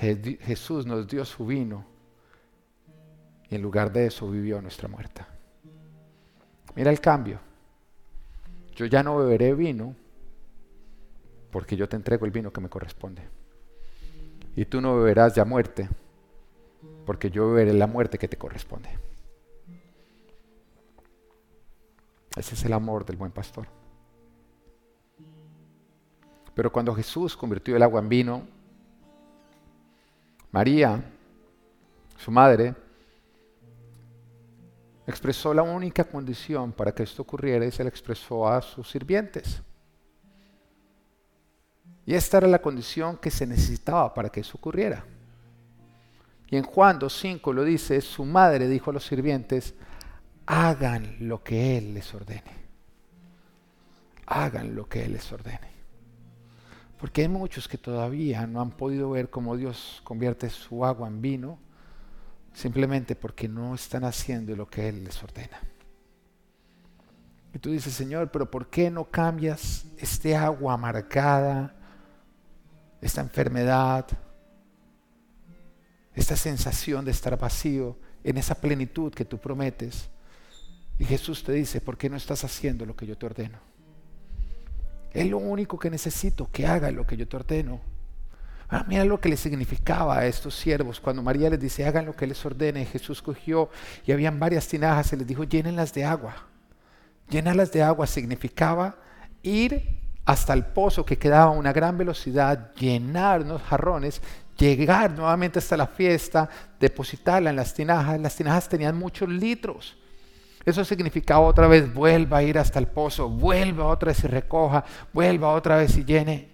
Jesús 0.00 0.86
nos 0.86 1.06
dio 1.06 1.24
su 1.24 1.46
vino 1.46 1.84
y 3.48 3.54
en 3.54 3.62
lugar 3.62 3.92
de 3.92 4.06
eso 4.06 4.28
vivió 4.30 4.60
nuestra 4.60 4.88
muerte. 4.88 5.24
Mira 6.74 6.90
el 6.90 7.00
cambio. 7.00 7.38
Yo 8.74 8.86
ya 8.86 9.02
no 9.02 9.16
beberé 9.16 9.54
vino 9.54 9.94
porque 11.50 11.76
yo 11.76 11.88
te 11.88 11.96
entrego 11.96 12.26
el 12.26 12.32
vino 12.32 12.52
que 12.52 12.60
me 12.60 12.68
corresponde. 12.68 13.22
Y 14.56 14.64
tú 14.64 14.80
no 14.80 14.96
beberás 14.96 15.34
ya 15.34 15.44
muerte 15.44 15.88
porque 17.06 17.30
yo 17.30 17.48
beberé 17.48 17.72
la 17.72 17.86
muerte 17.86 18.18
que 18.18 18.28
te 18.28 18.36
corresponde. 18.36 18.88
Ese 22.36 22.54
es 22.54 22.64
el 22.64 22.72
amor 22.72 23.04
del 23.04 23.16
buen 23.16 23.30
pastor. 23.30 23.66
Pero 26.54 26.72
cuando 26.72 26.94
Jesús 26.94 27.36
convirtió 27.36 27.76
el 27.76 27.82
agua 27.82 28.00
en 28.00 28.08
vino, 28.08 28.46
María, 30.50 31.02
su 32.16 32.30
madre, 32.30 32.74
expresó 35.06 35.52
la 35.52 35.62
única 35.62 36.04
condición 36.04 36.72
para 36.72 36.92
que 36.92 37.02
esto 37.02 37.22
ocurriera 37.22 37.66
y 37.66 37.70
se 37.70 37.84
la 37.84 37.90
expresó 37.90 38.48
a 38.48 38.62
sus 38.62 38.90
sirvientes. 38.90 39.62
Y 42.06 42.14
esta 42.14 42.38
era 42.38 42.48
la 42.48 42.60
condición 42.60 43.16
que 43.16 43.30
se 43.30 43.46
necesitaba 43.46 44.12
para 44.12 44.28
que 44.28 44.40
eso 44.40 44.56
ocurriera. 44.56 45.04
Y 46.48 46.56
en 46.56 46.64
Juan 46.64 46.98
2.5 47.00 47.52
lo 47.52 47.64
dice, 47.64 48.00
su 48.00 48.24
madre 48.24 48.68
dijo 48.68 48.90
a 48.90 48.94
los 48.94 49.06
sirvientes, 49.06 49.74
hagan 50.46 51.16
lo 51.20 51.42
que 51.42 51.78
Él 51.78 51.94
les 51.94 52.14
ordene. 52.14 52.64
Hagan 54.26 54.74
lo 54.74 54.88
que 54.88 55.04
Él 55.04 55.14
les 55.14 55.32
ordene. 55.32 55.74
Porque 56.98 57.22
hay 57.22 57.28
muchos 57.28 57.68
que 57.68 57.78
todavía 57.78 58.46
no 58.46 58.60
han 58.60 58.70
podido 58.70 59.10
ver 59.10 59.30
cómo 59.30 59.56
Dios 59.56 60.00
convierte 60.04 60.48
su 60.50 60.84
agua 60.84 61.08
en 61.08 61.20
vino, 61.20 61.58
simplemente 62.54 63.16
porque 63.16 63.48
no 63.48 63.74
están 63.74 64.04
haciendo 64.04 64.56
lo 64.56 64.70
que 64.70 64.88
Él 64.88 65.04
les 65.04 65.22
ordena. 65.22 65.60
Y 67.52 67.58
tú 67.58 67.70
dices, 67.70 67.92
Señor, 67.92 68.30
pero 68.30 68.50
¿por 68.50 68.68
qué 68.68 68.90
no 68.90 69.04
cambias 69.04 69.84
este 69.98 70.34
agua 70.34 70.74
amargada, 70.74 71.74
esta 73.00 73.20
enfermedad, 73.20 74.06
esta 76.14 76.36
sensación 76.36 77.04
de 77.04 77.10
estar 77.10 77.38
vacío 77.38 77.98
en 78.24 78.38
esa 78.38 78.54
plenitud 78.56 79.12
que 79.12 79.24
tú 79.24 79.38
prometes? 79.38 80.08
Y 80.98 81.04
Jesús 81.04 81.42
te 81.44 81.52
dice, 81.52 81.80
¿por 81.80 81.98
qué 81.98 82.08
no 82.08 82.16
estás 82.16 82.44
haciendo 82.44 82.86
lo 82.86 82.96
que 82.96 83.06
yo 83.06 83.18
te 83.18 83.26
ordeno? 83.26 83.58
Es 85.12 85.28
lo 85.28 85.38
único 85.38 85.78
que 85.78 85.90
necesito, 85.90 86.50
que 86.50 86.66
haga 86.66 86.90
lo 86.90 87.06
que 87.06 87.16
yo 87.16 87.28
te 87.28 87.36
ordeno. 87.36 87.80
Ah, 88.76 88.84
mira 88.88 89.04
lo 89.04 89.20
que 89.20 89.28
le 89.28 89.36
significaba 89.36 90.18
a 90.18 90.26
estos 90.26 90.52
siervos. 90.56 90.98
Cuando 90.98 91.22
María 91.22 91.48
les 91.48 91.60
dice, 91.60 91.86
hagan 91.86 92.06
lo 92.06 92.16
que 92.16 92.26
les 92.26 92.44
ordene, 92.44 92.84
Jesús 92.84 93.22
cogió 93.22 93.70
y 94.04 94.10
habían 94.10 94.40
varias 94.40 94.66
tinajas 94.66 95.12
y 95.12 95.16
les 95.16 95.28
dijo, 95.28 95.44
llénenlas 95.44 95.94
de 95.94 96.04
agua. 96.04 96.34
Llenarlas 97.30 97.70
de 97.70 97.84
agua 97.84 98.08
significaba 98.08 98.96
ir 99.44 100.00
hasta 100.24 100.54
el 100.54 100.64
pozo 100.64 101.06
que 101.06 101.18
quedaba 101.18 101.52
a 101.52 101.56
una 101.56 101.72
gran 101.72 101.96
velocidad, 101.96 102.74
llenar 102.74 103.42
unos 103.42 103.62
jarrones, 103.62 104.20
llegar 104.58 105.12
nuevamente 105.12 105.60
hasta 105.60 105.76
la 105.76 105.86
fiesta, 105.86 106.48
depositarla 106.80 107.50
en 107.50 107.56
las 107.56 107.74
tinajas. 107.74 108.20
Las 108.20 108.34
tinajas 108.34 108.68
tenían 108.68 108.98
muchos 108.98 109.28
litros. 109.28 109.96
Eso 110.64 110.84
significaba 110.84 111.46
otra 111.46 111.68
vez, 111.68 111.94
vuelva 111.94 112.38
a 112.38 112.42
ir 112.42 112.58
hasta 112.58 112.80
el 112.80 112.88
pozo, 112.88 113.28
vuelva 113.28 113.86
otra 113.86 114.08
vez 114.08 114.24
y 114.24 114.26
recoja, 114.26 114.84
vuelva 115.12 115.52
otra 115.52 115.76
vez 115.76 115.96
y 115.96 116.04
llene. 116.04 116.53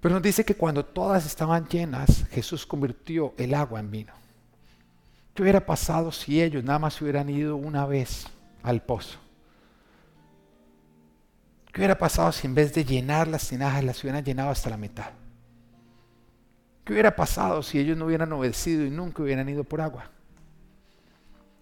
Pero 0.00 0.14
nos 0.14 0.22
dice 0.22 0.44
que 0.44 0.54
cuando 0.54 0.84
todas 0.84 1.26
estaban 1.26 1.68
llenas, 1.68 2.24
Jesús 2.30 2.66
convirtió 2.66 3.34
el 3.36 3.54
agua 3.54 3.80
en 3.80 3.90
vino. 3.90 4.12
¿Qué 5.34 5.42
hubiera 5.42 5.64
pasado 5.64 6.10
si 6.10 6.42
ellos 6.42 6.64
nada 6.64 6.78
más 6.78 7.00
hubieran 7.00 7.28
ido 7.28 7.56
una 7.56 7.86
vez 7.86 8.26
al 8.62 8.82
pozo? 8.82 9.18
¿Qué 11.72 11.80
hubiera 11.80 11.98
pasado 11.98 12.32
si 12.32 12.46
en 12.46 12.54
vez 12.54 12.74
de 12.74 12.84
llenar 12.84 13.28
las 13.28 13.48
tinajas 13.48 13.84
las 13.84 14.02
hubieran 14.02 14.24
llenado 14.24 14.50
hasta 14.50 14.70
la 14.70 14.76
mitad? 14.76 15.10
¿Qué 16.84 16.94
hubiera 16.94 17.14
pasado 17.14 17.62
si 17.62 17.78
ellos 17.78 17.96
no 17.96 18.06
hubieran 18.06 18.32
obedecido 18.32 18.84
y 18.84 18.90
nunca 18.90 19.22
hubieran 19.22 19.48
ido 19.48 19.64
por 19.64 19.80
agua? 19.80 20.10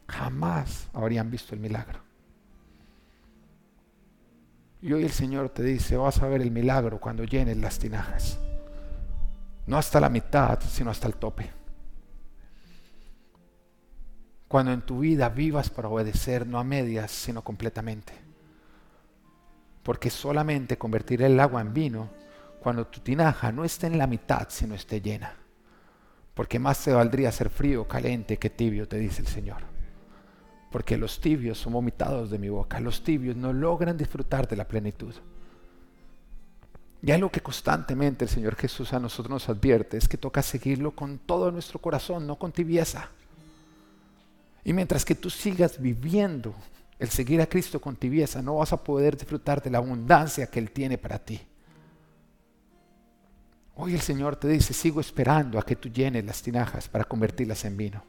Jamás 0.07 0.89
habrían 0.95 1.31
visto 1.31 1.55
el 1.55 1.61
milagro. 1.61 2.08
Y 4.81 4.93
hoy 4.93 5.03
el 5.03 5.11
Señor 5.11 5.49
te 5.49 5.63
dice, 5.63 5.97
vas 5.97 6.23
a 6.23 6.29
ver 6.29 6.41
el 6.41 6.51
milagro 6.51 7.01
cuando 7.01 7.25
llenes 7.25 7.57
las 7.57 7.79
tinajas. 7.79 8.39
No 9.67 9.77
hasta 9.77 10.01
la 10.01 10.09
mitad, 10.09 10.61
sino 10.61 10.91
hasta 10.91 11.09
el 11.09 11.15
tope. 11.15 11.51
Cuando 14.47 14.73
en 14.73 14.83
tu 14.83 15.01
vida 15.01 15.29
vivas 15.29 15.69
para 15.69 15.89
obedecer, 15.89 16.47
no 16.47 16.59
a 16.59 16.65
medias, 16.65 17.11
sino 17.11 17.43
completamente. 17.43 18.13
Porque 19.83 20.11
solamente 20.11 20.79
convertir 20.79 21.23
el 21.23 21.39
agua 21.41 21.61
en 21.61 21.75
vino 21.75 22.09
cuando 22.61 22.87
tu 22.87 23.01
tinaja 23.01 23.53
no 23.53 23.65
esté 23.65 23.89
en 23.89 23.99
la 23.99 24.07
mitad, 24.07 24.47
sino 24.49 24.75
esté 24.75 25.01
llena. 25.01 25.35
Porque 26.35 26.59
más 26.59 26.83
te 26.85 26.93
valdría 26.93 27.33
ser 27.33 27.51
frío 27.51 27.83
o 27.83 27.89
caliente 27.89 28.39
que 28.39 28.49
tibio, 28.49 28.87
te 28.87 28.97
dice 28.97 29.23
el 29.23 29.29
Señor. 29.29 29.78
Porque 30.71 30.97
los 30.97 31.21
tibios 31.21 31.59
son 31.59 31.73
vomitados 31.73 32.31
de 32.31 32.39
mi 32.39 32.49
boca. 32.49 32.81
Los 32.81 33.03
tibios 33.03 33.37
no 33.37 33.53
logran 33.53 33.97
disfrutar 33.97 34.47
de 34.47 34.57
la 34.57 34.69
plenitud. 34.69 35.15
Y 37.01 37.13
algo 37.13 37.31
que 37.31 37.41
constantemente 37.41 38.25
el 38.25 38.31
Señor 38.31 38.57
Jesús 38.57 38.93
a 38.93 38.99
nosotros 38.99 39.31
nos 39.31 39.49
advierte 39.49 39.97
es 39.97 40.09
que 40.09 40.17
toca 40.17 40.43
seguirlo 40.43 40.91
con 40.93 41.19
todo 41.19 41.51
nuestro 41.53 41.79
corazón, 41.79 42.27
no 42.27 42.37
con 42.37 42.53
tibieza. 42.53 43.09
Y 44.65 44.73
mientras 44.73 45.05
que 45.05 45.15
tú 45.15 45.31
sigas 45.31 45.81
viviendo 45.81 46.55
el 46.99 47.09
seguir 47.09 47.41
a 47.41 47.47
Cristo 47.47 47.81
con 47.81 47.95
tibieza, 47.95 48.43
no 48.43 48.57
vas 48.57 48.73
a 48.73 48.83
poder 48.83 49.17
disfrutar 49.17 49.63
de 49.63 49.71
la 49.71 49.79
abundancia 49.79 50.49
que 50.49 50.59
Él 50.59 50.73
tiene 50.73 50.99
para 50.99 51.19
ti. 51.19 51.41
Hoy 53.77 53.95
el 53.95 54.01
Señor 54.01 54.35
te 54.35 54.49
dice, 54.49 54.75
sigo 54.75 55.01
esperando 55.01 55.57
a 55.57 55.63
que 55.65 55.77
tú 55.77 55.89
llenes 55.89 56.25
las 56.25 56.43
tinajas 56.43 56.89
para 56.89 57.05
convertirlas 57.05 57.65
en 57.65 57.77
vino. 57.77 58.03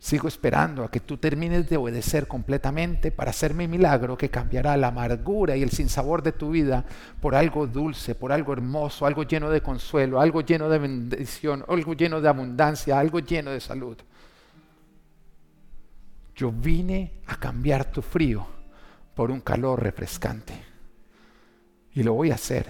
Sigo 0.00 0.28
esperando 0.28 0.84
a 0.84 0.90
que 0.90 1.00
tú 1.00 1.16
termines 1.16 1.68
de 1.68 1.76
obedecer 1.76 2.28
completamente 2.28 3.10
para 3.10 3.30
hacer 3.30 3.52
mi 3.52 3.66
milagro 3.66 4.16
que 4.16 4.30
cambiará 4.30 4.76
la 4.76 4.88
amargura 4.88 5.56
y 5.56 5.62
el 5.62 5.70
sinsabor 5.70 6.22
de 6.22 6.30
tu 6.30 6.50
vida 6.50 6.84
por 7.20 7.34
algo 7.34 7.66
dulce, 7.66 8.14
por 8.14 8.30
algo 8.30 8.52
hermoso, 8.52 9.06
algo 9.06 9.24
lleno 9.24 9.50
de 9.50 9.60
consuelo, 9.60 10.20
algo 10.20 10.40
lleno 10.42 10.68
de 10.68 10.78
bendición, 10.78 11.64
algo 11.66 11.94
lleno 11.94 12.20
de 12.20 12.28
abundancia, 12.28 12.96
algo 12.96 13.18
lleno 13.18 13.50
de 13.50 13.60
salud. 13.60 13.96
Yo 16.36 16.52
vine 16.52 17.20
a 17.26 17.34
cambiar 17.34 17.90
tu 17.90 18.00
frío 18.00 18.46
por 19.16 19.32
un 19.32 19.40
calor 19.40 19.82
refrescante. 19.82 20.54
Y 21.94 22.04
lo 22.04 22.14
voy 22.14 22.30
a 22.30 22.34
hacer 22.34 22.68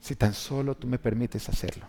si 0.00 0.16
tan 0.16 0.32
solo 0.32 0.74
tú 0.74 0.86
me 0.86 0.98
permites 0.98 1.50
hacerlo. 1.50 1.84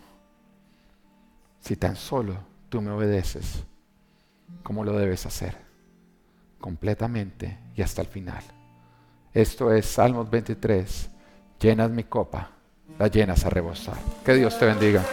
Si 1.61 1.78
tan 1.78 1.95
solo 1.95 2.53
tú 2.74 2.82
me 2.82 2.89
obedeces 2.89 3.63
como 4.63 4.84
lo 4.84 4.97
debes 4.97 5.28
hacer, 5.28 5.55
completamente 6.59 7.59
y 7.76 7.84
hasta 7.84 8.01
el 8.01 8.07
final. 8.07 8.43
Esto 9.32 9.71
es 9.71 9.86
Salmos 9.86 10.28
23. 10.32 11.07
Llenas 11.59 11.91
mi 11.91 12.05
copa, 12.05 12.49
la 12.97 13.09
llenas 13.09 13.45
a 13.45 13.51
rebosar. 13.51 13.97
Que 14.26 14.34
Dios 14.34 14.57
te 14.57 14.65
bendiga. 14.65 15.05